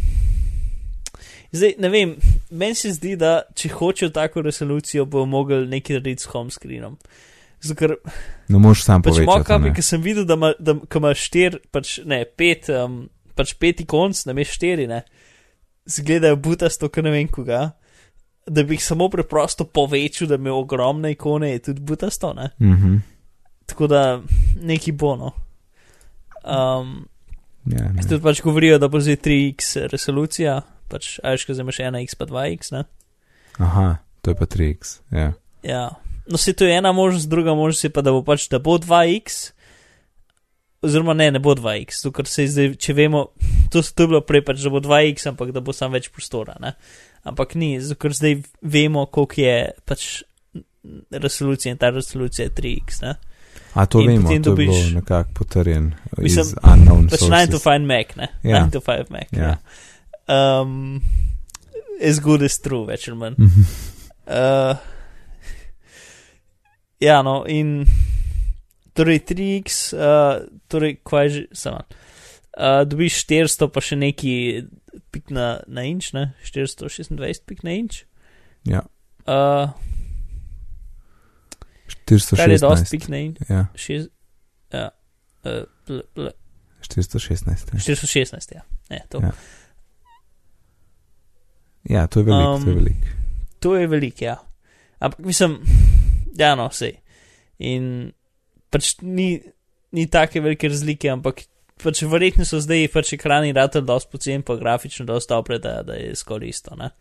Zdaj, 1.52 1.74
ne 1.82 1.90
vem, 1.90 2.12
meni 2.50 2.76
se 2.78 2.92
zdi, 2.94 3.16
da 3.18 3.40
če 3.58 3.72
hočejo 3.74 4.12
tako 4.14 4.44
resolucijo, 4.46 5.08
bo 5.10 5.24
mogel 5.26 5.66
nekaj 5.70 5.98
narediti 5.98 6.24
s 6.24 6.30
home 6.30 6.54
screenom. 6.54 6.98
Zato, 7.62 7.78
ker 7.80 7.96
Ne 8.50 8.60
moreš 8.62 8.84
sam 8.86 9.02
pač 9.02 9.18
povečati. 9.18 9.64
ne. 9.66 9.74
ki 9.76 9.82
sem 9.82 10.02
videl, 10.02 10.28
da 10.30 10.38
ima, 10.38 10.54
da, 10.60 10.76
ko 10.78 11.02
ima 11.02 11.16
štir, 11.18 11.58
pač 11.74 11.98
ne, 12.06 12.22
pet, 12.26 12.70
um, 12.70 13.02
pač 13.36 13.56
peti 13.60 13.86
konc, 13.90 14.22
na 14.30 14.36
mest 14.38 14.56
štiri, 14.60 14.86
ne, 14.90 15.02
zgledajo 15.90 16.38
butasto, 16.38 16.90
ko 16.94 17.02
ne 17.02 17.14
vem 17.18 17.28
koga. 17.28 17.72
Da 18.50 18.64
bi 18.64 18.78
jih 18.78 18.84
samo 18.86 19.10
preprosto 19.10 19.66
povečal, 19.66 20.30
da 20.30 20.38
ima 20.38 20.54
ogromne 20.54 21.12
ikone, 21.14 21.52
je 21.52 21.66
tudi 21.70 21.82
butasto, 21.82 22.34
ne. 22.38 22.52
Mhm. 22.62 23.00
Tako 23.70 23.88
da 23.88 24.04
neki 24.60 24.92
bono. 24.92 25.32
Um, 26.44 27.06
Ja, 27.70 27.92
ne. 27.94 28.02
tudi 28.02 28.22
pač 28.24 28.42
govorijo, 28.42 28.80
da 28.82 28.88
bo 28.90 29.02
zdaj 29.04 29.20
3x 29.26 29.76
resolucija, 29.92 30.62
pač 30.90 31.18
ajš, 31.24 31.46
ko 31.46 31.54
zdaj 31.54 31.66
imaš 31.68 31.82
1x 31.86 32.18
pa 32.18 32.26
2x, 32.30 32.72
ne. 32.74 32.84
Aha, 33.60 33.88
to 34.24 34.32
je 34.32 34.38
pa 34.40 34.48
3x. 34.50 34.96
Ja. 35.14 35.32
Ja, 35.64 35.84
no 36.26 36.40
se 36.40 36.54
to 36.54 36.66
je 36.66 36.78
ena 36.78 36.92
možnost, 36.96 37.30
druga 37.30 37.54
možnost 37.54 37.84
je 37.84 37.92
pa, 37.94 38.02
da 38.02 38.16
bo 38.16 38.24
pač, 38.26 38.48
da 38.50 38.62
bo 38.64 38.78
2x, 38.80 39.52
oziroma 40.82 41.14
ne, 41.14 41.30
ne 41.36 41.44
bo 41.44 41.54
2x, 41.54 42.02
to, 42.06 42.14
ker 42.16 42.32
se 42.32 42.48
zdaj, 42.48 42.74
če 42.80 42.96
vemo, 42.98 43.26
to, 43.70 43.84
to 43.84 44.08
je 44.08 44.12
bilo 44.16 44.24
prej 44.26 44.46
pač, 44.48 44.64
da 44.66 44.74
bo 44.74 44.82
2x, 44.82 45.30
ampak 45.30 45.54
da 45.54 45.62
bo 45.62 45.76
sam 45.76 45.94
več 45.94 46.10
prostora, 46.16 46.58
ne. 46.64 46.74
Ampak 47.28 47.54
ni, 47.60 47.76
zato 47.84 48.00
ker 48.02 48.16
zdaj 48.16 48.40
vemo, 48.64 49.06
koliko 49.12 49.44
je 49.44 49.58
pač 49.86 50.10
resolucija 51.12 51.76
in 51.76 51.78
ta 51.78 51.92
resolucija 51.94 52.48
je 52.48 52.56
3x, 52.56 53.04
ne. 53.04 53.18
A 53.74 53.86
to 53.86 54.00
vemo, 54.00 54.22
potem 54.24 54.44
to 54.44 54.50
je 54.50 54.56
bilo 54.56 54.74
dobiš- 54.74 54.94
nekako 54.94 55.30
potrjen 55.34 55.94
Mislim, 56.18 56.46
unknown 56.64 57.10
Pač 57.10 57.20
sources. 57.20 57.30
9 57.30 57.52
to 57.52 57.60
5 57.60 57.86
Mac, 57.86 58.16
ne. 58.16 58.28
Ja. 58.44 58.66
9 58.66 58.72
to 58.72 58.80
5 58.82 59.10
Mac, 59.10 59.28
Ja. 59.32 59.58
ja. 60.28 60.62
Um, 60.62 61.02
as 62.02 62.20
good 62.20 62.42
as 62.42 62.58
true, 62.60 62.86
več 62.86 63.08
ali 63.08 63.18
manj. 63.18 63.36
Mhm. 63.38 63.62
Uh, 64.28 64.78
ja, 67.00 67.22
no, 67.22 67.46
in 67.48 67.86
torej 68.94 69.20
3x, 69.22 69.94
uh, 69.94 70.44
torej 70.68 71.00
kaj 71.04 71.24
je 71.24 71.30
že, 71.30 71.42
samo. 71.54 71.82
Uh, 72.54 72.84
dobiš 72.84 73.24
400, 73.24 73.68
pa 73.70 73.82
še 73.82 73.96
neki 73.96 74.34
pik 75.12 75.30
na, 75.30 75.62
na 75.68 75.84
inč, 75.84 76.12
ne? 76.14 76.34
426 76.44 77.46
pik 77.46 77.64
na 77.64 77.72
inč. 77.74 78.04
Ja, 78.66 78.84
Uh, 79.30 79.70
kar 82.36 82.52
je 82.52 82.60
dosti 82.60 82.86
416. 82.86 82.92
pik 82.92 83.08
na 83.10 83.18
inč. 83.18 83.38
Ja, 83.50 83.66
Šest, 83.76 84.10
ja, 84.74 84.90
uh, 85.46 85.64
bl, 85.88 86.02
bl, 86.16 86.30
416. 86.82 87.74
Ja. 87.74 87.80
416, 87.80 88.56
ja. 88.56 88.62
Ne, 88.90 89.02
to. 89.10 89.22
Ja. 89.24 89.32
ja, 91.84 92.08
to 92.08 92.20
je 92.20 92.30
veliko, 92.30 92.54
um, 92.54 92.64
to 92.64 92.70
je 92.70 92.76
Um, 92.76 92.80
veliko. 92.80 93.16
To 93.60 93.76
je 93.76 93.88
veliko, 93.88 94.24
ja. 94.26 94.38
Ampak 95.00 95.20
mislim, 95.20 95.60
ja, 96.40 96.56
no, 96.56 96.70
vse. 96.72 96.94
In 97.60 98.12
pač 98.72 98.96
ni, 99.02 99.34
ni 99.92 100.08
take 100.08 100.42
velike 100.42 100.72
razlike, 100.72 101.12
ampak 101.12 101.44
pač 101.80 102.04
verjetno 102.08 102.48
so 102.48 102.60
zdaj 102.64 102.88
pač 102.94 103.14
ekrani 103.16 103.54
ratelj 103.56 103.86
dosti 103.88 104.12
pocen, 104.12 104.44
pa 104.44 104.56
grafično 104.60 105.06
dosti 105.08 105.34
dobre, 105.34 105.60
da, 105.60 105.80
da 105.84 106.00
je 106.00 106.16
skoraj 106.16 106.50
isto. 106.50 106.76
Ne? 106.80 106.92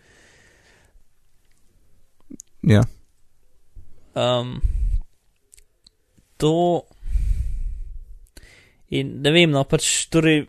Ja, 2.67 2.83
Um, 4.19 4.61
to. 6.41 6.87
In 8.95 9.19
ne 9.25 9.35
vem, 9.35 9.51
no, 9.53 9.65
pač 9.69 10.07
torej. 10.13 10.47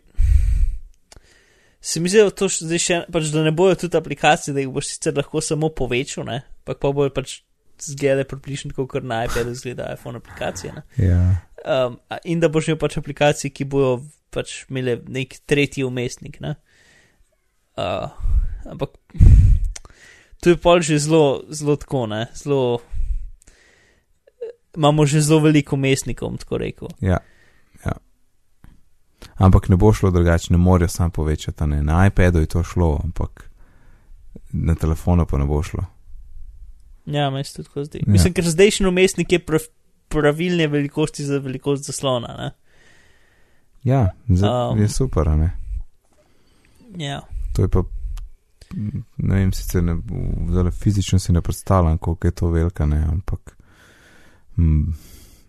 Se 1.79 1.99
mi 2.03 2.11
zdi, 2.11 2.21
da 2.23 2.35
to 2.35 2.49
zdaj 2.51 2.81
še, 2.83 2.95
pač, 3.11 3.29
da 3.33 3.43
ne 3.45 3.53
bojo 3.55 3.77
tudi 3.83 3.97
aplikacije, 3.99 4.53
da 4.55 4.63
jih 4.63 4.71
boš 4.75 4.93
sicer 4.93 5.15
lahko 5.15 5.41
samo 5.43 5.69
povečal, 5.71 6.25
ne, 6.27 6.41
ampak 6.61 6.81
pa 6.83 6.91
bojo 6.95 7.11
pač 7.15 7.39
zglede 7.79 8.25
približno 8.27 8.73
tako, 8.73 8.87
kot 8.87 9.07
na 9.07 9.23
iPadu 9.25 9.55
zgleda 9.55 9.87
iPhone 9.93 10.19
aplikacije. 10.19 10.73
Ne. 10.75 10.83
ja. 10.99 11.21
Um, 11.65 11.99
in 12.23 12.39
da 12.43 12.49
boš 12.51 12.67
imel 12.67 12.79
pač 12.79 12.97
aplikacije, 12.99 13.51
ki 13.55 13.67
bojo 13.71 14.01
pač 14.35 14.63
imele 14.69 14.99
nek 15.07 15.39
tretji 15.49 15.87
umestnik. 15.87 16.39
Ne. 16.43 16.55
Uh, 17.79 18.11
ampak 18.67 18.99
to 20.43 20.53
je 20.53 20.59
pol 20.59 20.83
že 20.83 20.99
zelo, 20.99 21.43
zelo 21.49 21.75
tako, 21.79 22.05
ne, 22.11 22.27
zelo. 22.35 22.81
Imamo 24.77 25.05
že 25.05 25.21
zelo 25.21 25.39
veliko 25.39 25.75
umestnikov, 25.75 26.37
tako 26.37 26.57
rekel. 26.57 26.87
Ja, 27.01 27.17
ja. 27.85 27.93
Ampak 29.35 29.69
ne 29.69 29.75
bo 29.75 29.93
šlo 29.93 30.11
drugače, 30.11 30.53
ne 30.53 30.57
morajo 30.57 30.87
sam 30.87 31.11
povečati. 31.11 31.67
Ne. 31.67 31.83
Na 31.83 32.05
iPadu 32.07 32.39
je 32.39 32.45
to 32.45 32.63
šlo, 32.63 32.99
ampak 33.03 33.49
na 34.51 34.75
telefonu 34.75 35.25
pa 35.25 35.37
ne 35.37 35.45
bo 35.45 35.63
šlo. 35.63 35.85
Ja, 37.05 37.29
meni 37.29 37.43
se 37.43 37.53
tudi 37.53 37.67
tako 37.67 37.83
zdi. 37.83 37.97
Ja. 37.97 38.11
Mislim, 38.11 38.33
ker 38.33 38.49
zdajšnji 38.49 38.87
umestnik 38.87 39.31
je 39.31 39.39
prav, 39.45 39.61
pravilne 40.07 40.67
velikosti 40.67 41.23
za 41.25 41.37
velikost 41.37 41.85
zaslona. 41.85 42.35
Ne? 42.37 42.51
Ja, 43.83 44.09
z, 44.27 44.43
um, 44.43 44.79
je 44.79 44.89
super, 44.89 45.29
a 45.29 45.35
ne. 45.35 45.51
Ja. 46.97 47.21
To 47.53 47.61
je 47.61 47.67
pa, 47.67 47.83
ne 49.17 49.35
vem, 49.35 49.53
sicer 49.53 49.83
ne, 49.83 50.01
fizično 50.71 51.19
si 51.19 51.33
ne 51.33 51.41
predstavljam, 51.41 51.97
koliko 51.97 52.27
je 52.27 52.31
to 52.31 52.49
velika, 52.49 52.85
ne, 52.85 53.03
ampak 53.11 53.57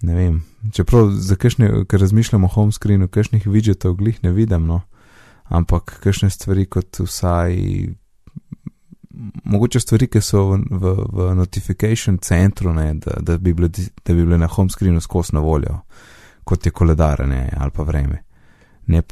ne 0.02 0.14
vem. 0.14 0.42
Čeprav 0.72 1.10
za 1.10 1.36
kakšne, 1.36 1.84
ker 1.88 2.00
razmišljamo 2.00 2.46
o 2.46 2.54
home 2.54 2.72
screenu, 2.72 3.08
kakšnih 3.08 3.46
widgetov 3.46 3.96
glih 4.00 4.22
ne 4.24 4.32
vidim, 4.32 4.66
no, 4.66 4.80
ampak 5.48 5.98
kakšne 6.04 6.30
stvari 6.30 6.66
kot 6.66 7.00
vsaj 7.04 7.56
mogoče 9.44 9.80
stvari, 9.80 10.06
ki 10.06 10.20
so 10.20 10.44
v, 10.50 10.58
v, 10.70 10.94
v 11.12 11.34
notification 11.34 12.18
centru, 12.18 12.72
ne, 12.74 12.94
da, 12.94 13.18
da, 13.20 13.38
bi 13.38 13.52
bile, 13.54 13.68
da 13.68 14.14
bi 14.14 14.24
bile 14.24 14.38
na 14.38 14.46
home 14.46 14.70
screenu 14.70 15.00
skozi 15.00 15.34
na 15.36 15.40
voljo, 15.44 15.80
kot 16.44 16.66
je 16.66 16.72
koledar 16.72 17.26
ne, 17.28 17.48
ali 17.56 17.70
pa 17.74 17.82
vreme. 17.82 18.22
Ne, 18.90 19.02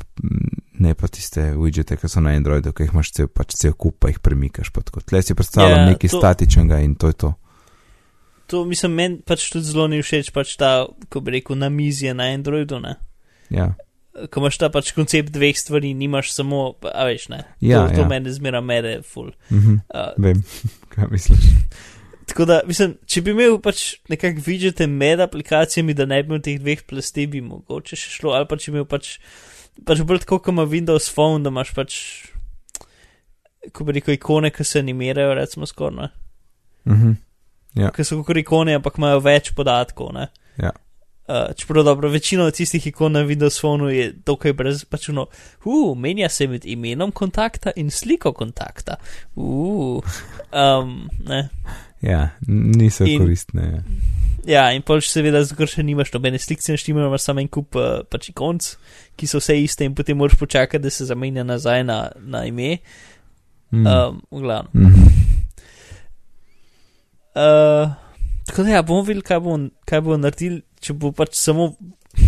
ne 0.79 0.95
pa 0.95 1.07
tiste 1.07 1.53
widgete, 1.55 1.97
ki 1.97 2.09
so 2.09 2.21
na 2.25 2.33
Androidu, 2.35 2.73
ki 2.73 2.87
jih 2.87 2.95
imaš 2.95 3.13
cel, 3.15 3.29
pač 3.31 3.55
cel 3.61 3.77
kup, 3.79 3.99
pa 4.01 4.11
jih 4.11 4.19
premikaš. 4.19 4.73
Tle 5.07 5.23
si 5.23 5.37
predstavljam 5.39 5.85
Ja, 5.85 5.91
nekaj 5.93 6.11
to- 6.11 6.19
statičnega 6.19 6.81
in 6.83 6.95
to 6.95 7.13
je 7.13 7.19
to. 7.25 7.35
To 8.49 8.65
mislim, 8.65 8.95
meni 8.97 9.19
pač 9.29 9.51
tudi 9.53 9.69
zelo 9.69 9.85
ni 9.93 10.01
všeč, 10.01 10.31
pač 10.33 10.55
ta, 10.57 10.87
ko 11.13 11.21
bi 11.21 11.37
rekel, 11.37 11.59
namizje 11.61 12.15
na 12.17 12.31
Androidu, 12.33 12.81
ne. 12.81 12.97
Ja, 13.53 13.75
Ko 14.33 14.41
imaš 14.41 14.57
ta 14.59 14.67
pač 14.73 14.91
koncept 14.97 15.31
dveh 15.31 15.55
stvari, 15.55 15.93
nimaš 15.95 16.33
samo, 16.35 16.73
a 16.81 17.05
veš, 17.07 17.29
ne. 17.31 17.43
Ja, 17.63 17.85
to, 17.87 18.01
to 18.01 18.03
ja. 18.03 18.09
mene 18.11 18.33
zmera 18.35 18.63
mere 18.65 18.99
ful. 19.07 19.31
mhm, 19.53 19.79
Uh, 19.93 20.11
vem, 20.19 20.41
kaj 20.95 21.11
misliš. 21.13 21.45
tako 22.27 22.49
da, 22.49 22.63
mislim, 22.67 22.97
če 23.07 23.23
bi 23.23 23.37
imel 23.37 23.61
pač 23.63 23.85
nekak 24.11 24.41
vidžete 24.45 24.89
med 24.91 25.21
aplikacijami, 25.21 25.95
da 25.95 26.09
ne 26.09 26.23
bi 26.25 26.33
imel 26.33 26.43
teh 26.43 26.59
dveh 26.59 26.83
plasti, 26.89 27.29
bi 27.31 27.45
mogoče 27.45 28.01
še 28.01 28.17
šlo, 28.17 28.35
ali 28.35 28.49
pa 28.49 28.59
če 28.59 28.73
bi 28.73 28.81
imel 28.81 28.89
pač, 28.91 29.15
pač 29.87 30.03
bolj 30.09 30.25
tako, 30.25 30.41
kot 30.41 30.57
ima 30.57 30.67
Windows 30.67 31.13
Phone, 31.13 31.45
da 31.45 31.53
imaš 31.55 31.77
pač, 31.77 32.01
ko 33.77 33.85
bi 33.85 34.01
rekel, 34.01 34.17
ikone, 34.17 34.51
ki 34.51 34.67
se 34.67 34.81
animirajo, 34.83 35.37
recimo 35.37 35.69
skoraj, 35.69 35.97
ne. 36.01 36.11
Mhm. 36.89 37.17
Ja. 37.79 37.93
Ki 37.95 38.05
so 38.05 38.21
kot 38.27 38.41
ikone, 38.41 38.75
ampak 38.79 38.99
imajo 38.99 39.23
več 39.25 39.53
podatkov, 39.57 40.13
ne. 40.17 40.29
Ja. 40.59 40.75
Uh, 41.29 41.51
čeprav 41.57 41.85
dobro, 41.85 42.09
večina 42.09 42.47
od 42.49 42.57
tistih 42.57 42.87
ikon 42.89 43.13
na 43.13 43.21
Windows 43.29 43.61
Phone 43.61 43.91
je 43.93 44.13
dokaj 44.27 44.53
brez 44.57 44.85
pačuno. 44.89 45.27
Uh, 45.65 45.93
menja 45.99 46.29
se 46.29 46.47
med 46.49 46.65
imenom 46.65 47.13
kontakta 47.13 47.75
in 47.77 47.91
sliko 47.91 48.33
kontakta. 48.33 48.97
Uh, 49.37 50.01
um, 50.53 50.95
ne. 51.29 51.49
Ja, 52.01 52.31
niso 52.49 53.05
In- 53.05 53.21
koristne. 53.21 53.63
Ja. 53.63 53.83
Ja, 54.49 54.63
in 54.73 54.81
pol 54.87 55.03
seveda 55.05 55.43
zgor 55.45 55.69
še 55.69 55.83
nimaš 55.85 56.15
nobene 56.15 56.39
slike, 56.41 56.65
naštimaš 56.73 57.05
imaš 57.05 57.27
samo 57.27 57.43
en 57.43 57.51
kup 57.53 57.77
uh, 57.77 58.01
pač 58.09 58.31
ikonc, 58.31 58.71
ki 59.19 59.29
so 59.29 59.43
vse 59.43 59.59
iste 59.61 59.85
in 59.85 59.97
potem 59.99 60.17
moraš 60.17 60.39
počakati, 60.41 60.81
da 60.81 60.91
se 60.91 61.05
zamenja 61.05 61.45
nazaj 61.45 61.85
na, 61.85 61.99
na 62.17 62.47
ime. 62.49 62.79
Mm. 63.69 63.85
Um, 63.85 64.23
v 64.33 64.41
glavnem. 64.47 64.73
Mhm. 64.73 65.29
Uh, 67.39 67.91
tako 68.47 68.63
da 68.63 68.69
ja, 68.69 68.83
bomo 68.83 69.03
videli, 69.03 69.23
kaj 69.23 69.41
bo, 69.41 69.59
kaj 69.87 70.01
bo 70.01 70.17
naredili, 70.19 70.63
če 70.83 70.95
bo 70.99 71.13
pač 71.15 71.37
samo 71.39 71.71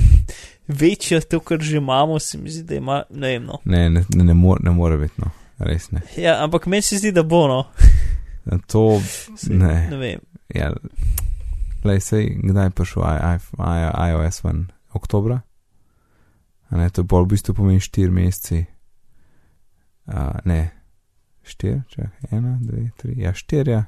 večje 0.82 1.20
to, 1.26 1.40
kar 1.42 1.58
že 1.58 1.80
imamo, 1.80 2.18
se 2.18 2.38
mi 2.38 2.50
zdi, 2.50 2.62
da 2.68 2.78
ima, 2.78 3.02
ne 3.10 3.32
vem, 3.34 3.48
no. 3.48 3.58
Ne, 3.64 3.88
ne, 3.90 4.04
ne, 4.14 4.24
ne, 4.24 4.34
more, 4.34 4.62
ne 4.62 4.70
more 4.70 4.98
biti, 5.00 5.18
no, 5.18 5.32
res 5.58 5.90
ne. 5.90 6.04
Ja, 6.16 6.38
ampak 6.44 6.70
meni 6.70 6.86
se 6.86 7.00
zdi, 7.02 7.12
da 7.12 7.26
bo, 7.26 7.46
no. 7.48 7.64
To, 8.72 9.00
ne. 9.50 9.74
Ne 9.90 9.96
vem. 9.96 10.22
Ja, 10.54 10.72
lej, 11.84 12.00
sej, 12.02 12.30
kdaj 12.40 12.70
je 12.70 12.72
prišel 12.74 13.04
I, 13.04 13.18
I, 13.18 13.36
I, 13.60 14.08
iOS 14.10 14.40
ven? 14.44 14.64
Oktobra? 14.96 15.40
A 16.70 16.78
ne, 16.78 16.88
to 16.90 17.04
bolj 17.06 17.28
v 17.28 17.32
bistvu 17.34 17.54
pomeni 17.54 17.82
4 17.82 18.10
meseci. 18.10 18.64
Uh, 20.10 20.34
ne, 20.44 20.70
4, 21.46 21.82
čakaj, 21.92 22.30
1, 22.32 22.58
2, 22.66 22.88
3, 23.02 23.14
ja, 23.22 23.34
4, 23.34 23.70
ja. 23.70 23.84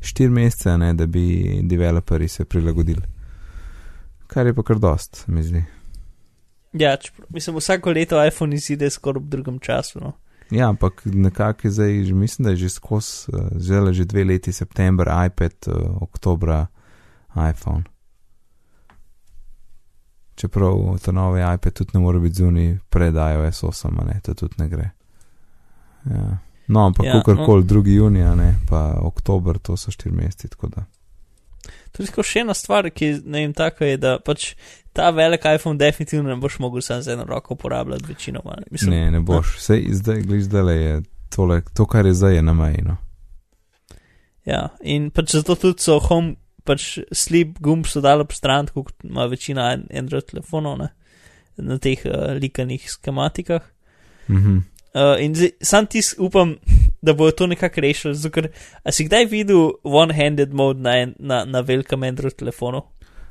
4 0.00 0.28
mesece, 0.28 0.76
ne, 0.78 0.92
da 0.94 1.06
bi 1.06 1.60
developerji 1.62 2.28
se 2.28 2.44
prilagodili. 2.44 3.02
Kar 4.26 4.46
je 4.46 4.54
pa 4.54 4.62
kar 4.62 4.78
dost, 4.78 5.24
mi 5.26 5.42
zdi. 5.42 5.64
Ja, 6.72 6.96
čeprav, 6.96 7.26
mislim, 7.30 7.56
vsako 7.56 7.90
leto 7.90 8.26
iPhone 8.26 8.56
izide 8.56 8.90
skoraj 8.90 9.22
v 9.22 9.28
drugem 9.28 9.58
času, 9.58 10.00
no. 10.00 10.12
Ja, 10.50 10.68
ampak 10.68 11.02
nekako 11.04 11.66
je 11.66 11.70
zdaj, 11.70 11.92
mislim, 11.92 12.44
da 12.44 12.50
je 12.50 12.56
že 12.56 12.68
skozi, 12.68 13.30
uh, 13.32 13.48
zdaj 13.56 13.92
že 13.92 14.04
dve 14.04 14.24
leti, 14.24 14.52
september, 14.52 15.08
iPad, 15.26 15.52
uh, 15.66 16.02
oktobra, 16.02 16.66
iPhone. 17.50 17.84
Čeprav 20.34 20.98
ta 21.04 21.12
novi 21.12 21.40
iPad 21.54 21.72
tudi 21.72 21.90
ne 21.94 22.00
more 22.00 22.18
biti 22.18 22.34
zunaj 22.34 22.78
pred 22.88 23.14
iOS 23.14 23.62
8, 23.62 24.00
a 24.00 24.04
ne, 24.04 24.20
to 24.22 24.34
tudi 24.34 24.54
ne 24.58 24.68
gre. 24.68 24.90
Ja. 26.04 26.38
No, 26.68 26.86
ampak 26.86 27.06
Ja, 27.06 27.10
ja, 27.10 27.18
kakorkoli, 27.18 27.64
2. 27.64 27.86
junija, 27.88 28.34
ne, 28.34 28.54
pa 28.68 28.98
oktober, 29.00 29.58
to 29.58 29.76
so 29.76 29.90
4 29.90 30.10
meseci, 30.12 30.48
tako 30.48 30.68
da. 30.68 30.84
Tudi 31.92 32.08
tako 32.08 32.22
še 32.22 32.40
ena 32.40 32.54
stvar, 32.54 32.90
ki 32.90 33.20
ne 33.24 33.40
vem, 33.40 33.52
taka 33.52 33.86
je, 33.86 33.96
da 33.96 34.18
pač 34.18 34.50
ta 34.92 35.10
velik 35.10 35.44
iPhone 35.46 35.78
definitivno 35.78 36.28
ne 36.28 36.36
boš 36.36 36.58
mogel 36.58 36.82
sam 36.82 37.02
z 37.02 37.08
eno 37.08 37.24
roko 37.24 37.54
uporabljati 37.54 38.04
večinoma. 38.06 38.54
ne. 38.56 38.64
Mislim, 38.70 38.90
Ne, 38.90 39.10
ne 39.10 39.20
boš, 39.20 39.54
vse 39.56 39.80
zdaj, 39.90 40.22
glej, 40.22 40.40
zdaj 40.42 40.82
je 40.82 40.92
tole, 41.28 41.62
to, 41.74 41.86
kar 41.86 42.06
je 42.06 42.14
zdaj, 42.14 42.34
je 42.34 42.42
na 42.42 42.52
meji, 42.52 42.82
no. 42.82 42.96
Ja, 44.44 44.68
in 44.80 45.10
pač 45.10 45.32
zato 45.32 45.54
tudi 45.54 45.82
so 45.82 45.98
home, 46.00 46.36
pač 46.64 46.98
sleep 47.12 47.58
gumb 47.60 47.86
so 47.86 48.00
dali 48.00 48.20
ob 48.20 48.32
stran, 48.32 48.66
tako 48.66 48.82
kot 48.82 49.04
ima 49.04 49.24
večina 49.26 49.70
an- 49.72 49.86
Android 49.92 50.24
telefonov, 50.24 50.78
ne, 50.78 50.88
na 51.56 51.78
teh 51.78 52.04
uh, 52.04 52.32
likanih 52.34 52.90
skematikah. 52.90 53.62
Mhm. 54.28 54.58
Uh, 54.88 55.20
in 55.20 55.34
zdaj, 55.34 55.50
sam 55.62 55.86
ti 55.86 56.00
upam, 56.18 56.56
da 57.02 57.12
bojo 57.12 57.30
to 57.32 57.46
nekako 57.46 57.80
rešili, 57.80 58.30
ker, 58.30 58.48
a 58.82 58.92
si 58.92 59.04
kdaj 59.04 59.26
videl 59.26 59.70
one-handed 59.84 60.52
mode 60.52 60.80
na, 60.80 60.96
en- 60.98 61.14
na, 61.18 61.44
na 61.44 61.60
velikem 61.60 62.02
Android 62.02 62.34
telefonu? 62.34 62.82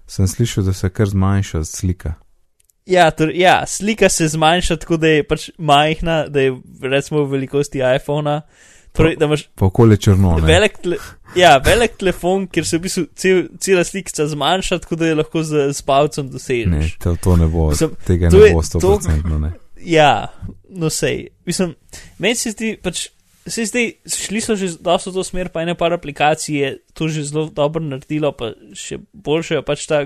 Sem 0.07 0.27
slišal, 0.27 0.63
da 0.63 0.73
se 0.73 0.89
kar 0.89 1.05
zmanjša 1.07 1.63
slika. 1.63 2.13
Ja, 2.85 3.11
torej, 3.11 3.35
ja, 3.37 3.65
slika 3.67 4.09
se 4.09 4.27
zmanjša 4.27 4.77
tako, 4.77 4.97
da 4.97 5.07
je 5.09 5.23
pač 5.23 5.49
majhna, 5.57 6.27
da 6.27 6.39
je 6.39 6.53
recimo 6.83 7.23
v 7.23 7.31
velikosti 7.31 7.81
iPhona. 7.95 8.41
Torej, 8.93 9.15
da 9.15 9.25
imaš 9.25 9.43
Pa 9.55 9.65
okolje 9.65 9.97
črno, 9.97 10.37
ne. 10.37 10.47
velik, 10.47 10.77
tele, 10.77 10.95
ja, 11.35 11.57
velik 11.57 11.97
telefon, 11.97 12.47
kjer 12.47 12.65
se 12.65 12.77
v 12.77 12.81
bistvu 12.81 13.03
cel, 13.15 13.43
cela 13.59 13.83
slika 13.83 14.25
zmanjša, 14.25 14.79
tako 14.79 14.95
da 14.95 15.07
je 15.07 15.15
lahko 15.15 15.43
z, 15.43 15.73
z 15.73 15.81
palcem 15.81 16.25
Ne, 16.25 16.31
dosežeš. 16.31 16.95
to, 16.97 17.15
to 17.15 17.35
ne 17.35 17.47
bo, 17.47 17.67
Mislim, 17.69 17.91
tega 18.07 18.29
to 18.29 18.37
ne 18.37 18.47
je 18.47 18.53
bo 18.53 18.61
to- 18.63 18.79
100%. 18.79 19.39
Ne. 19.39 19.51
Ja, 19.79 20.33
no 20.69 20.89
sej. 20.89 21.27
Mislim, 21.45 21.75
meni 22.19 22.35
se 22.35 22.51
zdi, 22.51 22.73
pač, 22.83 23.07
se 23.47 23.65
zdi, 23.65 23.85
šli 24.09 24.41
so 24.41 24.55
že 24.55 24.73
dosto 24.83 25.11
v 25.11 25.19
to 25.19 25.23
smer, 25.23 25.49
pa 25.53 25.63
ene 25.63 25.75
par 25.77 25.93
aplikacij 25.93 26.55
je 26.55 26.69
to 26.93 27.07
že 27.07 27.23
zelo 27.29 27.47
dobro 27.53 27.83
naredilo, 27.83 28.31
pa 28.31 28.51
še 28.75 28.99
boljše 29.13 29.59
je 29.59 29.63
pač 29.65 29.85
ta 29.87 30.03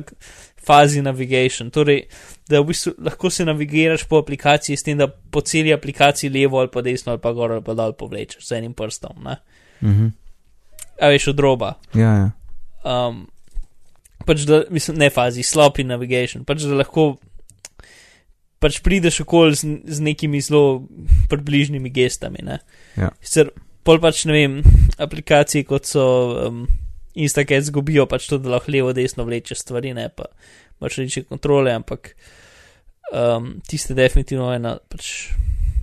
fazi 0.62 1.02
navigation. 1.02 1.72
Torej, 1.74 2.06
da 2.50 2.62
v 2.62 2.70
bistvu 2.70 2.94
lahko 3.02 3.30
se 3.30 3.46
navigiraš 3.46 4.06
po 4.10 4.22
aplikaciji 4.22 4.78
s 4.78 4.84
tem, 4.84 4.98
da 4.98 5.08
po 5.08 5.42
celi 5.42 5.74
aplikaciji 5.74 6.30
levo 6.30 6.60
ali 6.60 6.70
pa 6.70 6.82
desno 6.82 7.16
ali 7.16 7.22
pa 7.22 7.34
gor 7.34 7.58
ali 7.58 7.66
pa 7.66 7.74
dol 7.74 7.94
povlečeš 7.98 8.46
z 8.48 8.62
enim 8.62 8.74
prstom, 8.74 9.24
ne? 9.26 9.38
Mhm. 9.82 10.08
A 11.02 11.10
veš, 11.10 11.32
od 11.34 11.40
roba. 11.40 11.74
Ja, 11.98 12.14
ja. 12.14 12.30
Um, 12.86 13.26
pač 14.26 14.46
da, 14.46 14.64
mislim, 14.70 15.00
ne 15.02 15.10
fazi, 15.10 15.42
sloppy 15.42 15.86
navigation, 15.88 16.46
pač 16.46 16.62
da 16.62 16.78
lahko 16.78 17.16
pač 18.62 18.80
prideš 18.86 19.24
okoli 19.26 19.58
z, 19.58 19.82
z 19.90 20.06
nekimi 20.06 20.42
zelo 20.42 20.86
približnimi 21.32 21.90
gestami. 21.90 22.44
Ne? 22.46 22.62
Ja. 23.00 23.10
Sicer 23.24 23.50
pol 23.88 24.02
pač 24.02 24.26
ne 24.30 24.36
vem, 24.38 24.60
aplikacije 25.02 25.66
kot 25.66 25.90
so 25.90 26.06
um, 26.48 26.66
Instagram 27.18 27.66
zgubijo 27.66 28.06
pač 28.10 28.30
to, 28.30 28.38
da 28.42 28.56
lahko 28.56 28.72
levo, 28.72 28.94
desno 28.94 29.26
vlečeš 29.28 29.66
stvari, 29.66 29.96
ne 29.98 30.08
pa 30.14 30.30
imaš 30.80 31.00
reči 31.02 31.26
kontrole, 31.26 31.74
ampak 31.74 32.14
um, 33.14 33.56
tiste 33.68 33.98
definitivno 33.98 34.52
ena 34.54 34.78
pač. 34.90 35.32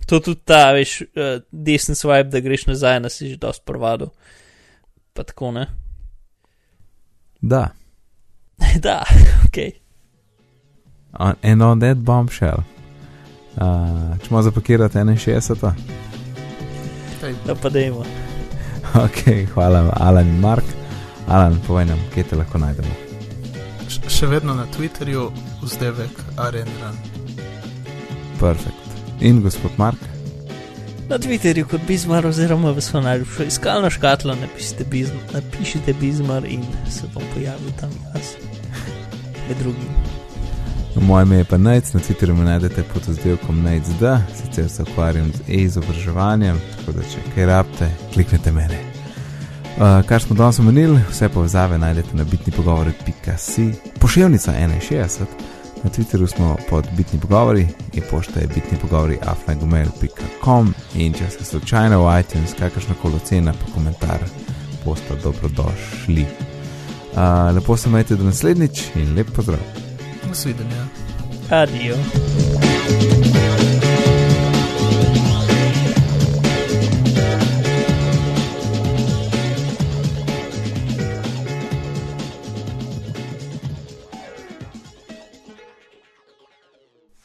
To 0.08 0.22
tudi 0.24 0.40
ta, 0.48 0.70
veš, 0.72 1.02
uh, 1.12 1.42
desen 1.52 1.98
swipe, 1.98 2.30
da 2.32 2.40
greš 2.40 2.64
nazaj, 2.70 3.02
nas 3.04 3.18
si 3.18 3.34
že 3.34 3.42
dosti 3.42 3.66
prvado. 3.68 4.08
Pa 5.12 5.26
tako 5.26 5.52
ne. 5.52 5.66
Da. 7.42 7.66
da, 8.86 9.02
ok. 9.44 9.87
On, 11.18 11.34
and 11.42 11.62
on 11.62 11.78
that 11.80 12.04
bombshell. 12.04 12.62
Uh, 13.56 14.14
če 14.22 14.30
malo 14.30 14.42
zapakirati 14.42 14.98
61. 14.98 15.72
Da 17.46 17.54
pa 17.54 17.68
dajmo. 17.68 18.04
Ok, 19.04 19.24
hvala, 19.54 19.92
Alan 20.00 20.28
in 20.28 20.40
Mark. 20.40 20.64
Alan, 21.28 21.58
povej 21.66 21.90
nam, 21.90 21.98
kje 22.14 22.22
te 22.30 22.36
lahko 22.36 22.58
najdemo. 22.58 22.94
Š 23.88 24.00
še 24.08 24.28
vedno 24.30 24.54
na 24.54 24.64
Twitterju, 24.76 25.26
vzdevek 25.64 26.22
Arendran. 26.36 26.96
Perfekt. 28.38 28.86
In 29.20 29.42
gospod 29.42 29.74
Mark, 29.76 29.98
Na 31.08 31.16
Twitterju 31.18 31.64
kot 31.64 31.80
Bizmar 31.88 32.26
oziroma 32.26 32.70
v 32.76 32.80
svojo 32.80 33.02
najljubšo 33.04 33.42
iskalno 33.42 33.90
škatlo 33.90 34.34
napišite, 34.34 34.84
bizm, 34.84 35.16
napišite 35.32 35.94
Bizmar 36.00 36.44
in 36.44 36.62
se 36.90 37.08
bom 37.14 37.22
pojavil 37.34 37.72
tam 37.80 37.90
jaz. 38.14 38.36
Med 39.48 39.56
drugim. 39.56 40.07
Moje 41.00 41.22
ime 41.22 41.36
je 41.36 41.44
pa 41.44 41.56
Nec, 41.58 41.92
na 41.92 42.00
Twitterju 42.00 42.34
me 42.34 42.44
najdete 42.44 42.82
pod 42.82 43.08
oddelkom 43.08 43.62
NECD, 43.62 44.02
sicer 44.36 44.70
se 44.70 44.82
ukvarjam 44.82 45.32
z 45.32 45.40
e-izobraževanjem, 45.48 46.60
tako 46.76 46.92
da 46.92 47.02
če 47.02 47.22
kaj 47.34 47.46
rabite, 47.46 47.90
kliknite 48.14 48.52
mene. 48.52 48.78
Uh, 49.78 50.06
kar 50.06 50.22
smo 50.22 50.36
danes 50.36 50.58
omenili, 50.58 51.00
vse 51.10 51.28
povezave 51.28 51.78
najdete 51.78 52.16
na 52.16 52.24
bitni 52.24 52.52
pogovori.si, 52.52 53.72
pošiljnica 54.00 54.52
61 54.52 55.26
Na 55.84 55.90
Twitterju 55.90 56.26
smo 56.26 56.56
pod 56.70 56.86
bitni 56.96 57.20
pogovori, 57.20 57.66
e-pošta 57.96 58.40
je 58.40 58.46
bitni 58.46 58.78
pogovori 58.78 59.18
afnagmail.com 59.22 60.74
in 60.94 61.12
če 61.12 61.30
ste 61.30 61.44
slučajno 61.44 62.02
v 62.04 62.20
iTunes, 62.20 62.54
kakršna 62.58 62.94
koli 63.02 63.14
ocena 63.14 63.52
pa 63.52 63.72
komentar, 63.74 64.24
posta 64.84 65.14
dobrodošli. 65.22 66.26
Uh, 67.12 67.54
lepo 67.54 67.76
se 67.76 67.88
majte 67.88 68.16
do 68.16 68.24
naslednjič 68.24 68.82
in 68.94 69.14
lep 69.14 69.30
pozdrav. 69.36 69.87
Nasvidenja. 70.28 70.86
Adijo. 71.50 71.96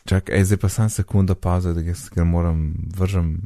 Čakaj, 0.05 0.35
ej, 0.35 0.43
zdaj 0.43 0.57
pa 0.57 0.69
sam 0.69 0.89
sekunda 0.89 1.35
pauza, 1.35 1.73
da 1.73 1.81
ga, 1.81 1.93
ga 2.15 2.23
moram 2.23 2.73
vržem 2.95 3.41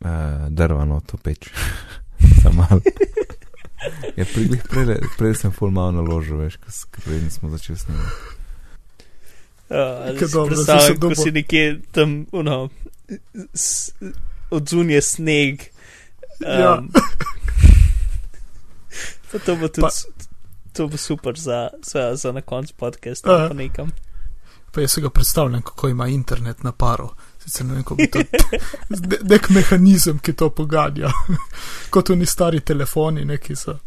uh, 0.00 0.08
drva 0.48 0.84
no 0.84 1.00
to 1.00 1.16
peč. 1.16 1.48
Sam 2.42 2.56
malo. 2.56 2.80
Ja, 4.16 4.24
prej, 4.34 4.60
prej, 4.70 4.96
prej 5.18 5.34
sem 5.34 5.52
full 5.52 5.70
malo 5.70 5.92
naložil, 5.92 6.36
veš, 6.36 6.56
ko 6.90 7.00
prej 7.04 7.22
nismo 7.22 7.48
začeli 7.48 7.78
snemati. 7.78 8.33
Uh, 9.64 9.76
Kaj 10.18 10.28
dobro, 10.28 10.50
da 10.50 10.56
si 10.56 10.62
se 10.62 10.66
Predstavljam, 10.66 10.94
ko 10.94 11.00
dobil. 11.00 11.16
si 11.16 11.30
nekje 11.32 11.62
tam, 11.92 12.26
uno, 12.32 12.68
s- 13.54 13.90
od 14.50 14.68
zunije 14.68 15.02
sneg. 15.02 15.60
Um, 16.40 16.50
Ja. 16.52 16.82
pa 19.30 19.38
to 19.38 19.56
bo 19.56 19.68
tudi, 19.68 19.80
Pa- 19.80 19.90
to 20.72 20.88
bo 20.88 20.96
super 20.98 21.34
za, 21.36 21.58
za, 21.84 22.14
za 22.14 22.32
na 22.32 22.40
koncu 22.42 22.74
podcasta, 22.74 23.30
Aha. 23.30 23.48
pa 23.48 23.54
nekam. 23.54 23.90
Pa 24.70 24.80
jaz 24.80 24.90
si 24.90 25.00
ga 25.00 25.10
predstavljam, 25.10 25.62
kako 25.62 25.88
ima 25.88 26.08
internet 26.08 26.62
na 26.62 26.72
paro. 26.72 27.08
Sicer 27.40 27.66
ne 27.66 27.74
vem, 27.74 27.82
kako 27.82 27.94
bi 27.94 28.06
to. 28.08 28.18
ne- 28.90 29.18
Nek 29.24 29.48
mehanizem, 29.50 30.18
ki 30.18 30.32
to 30.32 30.50
poganja. 30.50 31.08
Kot 31.90 32.10
oni 32.10 32.26
stari 32.26 32.60
telefoni, 32.62 33.24
neki 33.24 33.56
so. 33.56 33.78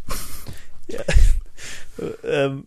Um, 1.97 2.65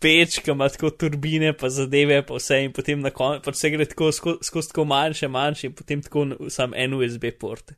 peč, 0.00 0.38
ki 0.42 0.50
ima 0.50 0.68
tako 0.68 0.90
turbine, 0.90 1.52
pa 1.52 1.68
zadeve, 1.68 2.22
pa 2.26 2.34
vse 2.34 2.62
in 2.64 2.72
potem 2.72 3.00
na 3.00 3.10
koncu, 3.10 3.44
pa 3.44 3.54
vse 3.54 3.70
gre 3.70 3.84
tako 3.84 4.12
skozi 4.12 4.48
sko 4.48 4.62
tako 4.62 4.84
manjše, 4.84 5.28
manjše, 5.28 5.66
in 5.66 5.74
potem 5.78 6.02
tako 6.02 6.24
n- 6.26 6.50
sam 6.50 6.74
en 6.74 6.94
USB 6.94 7.30
port. 7.40 7.72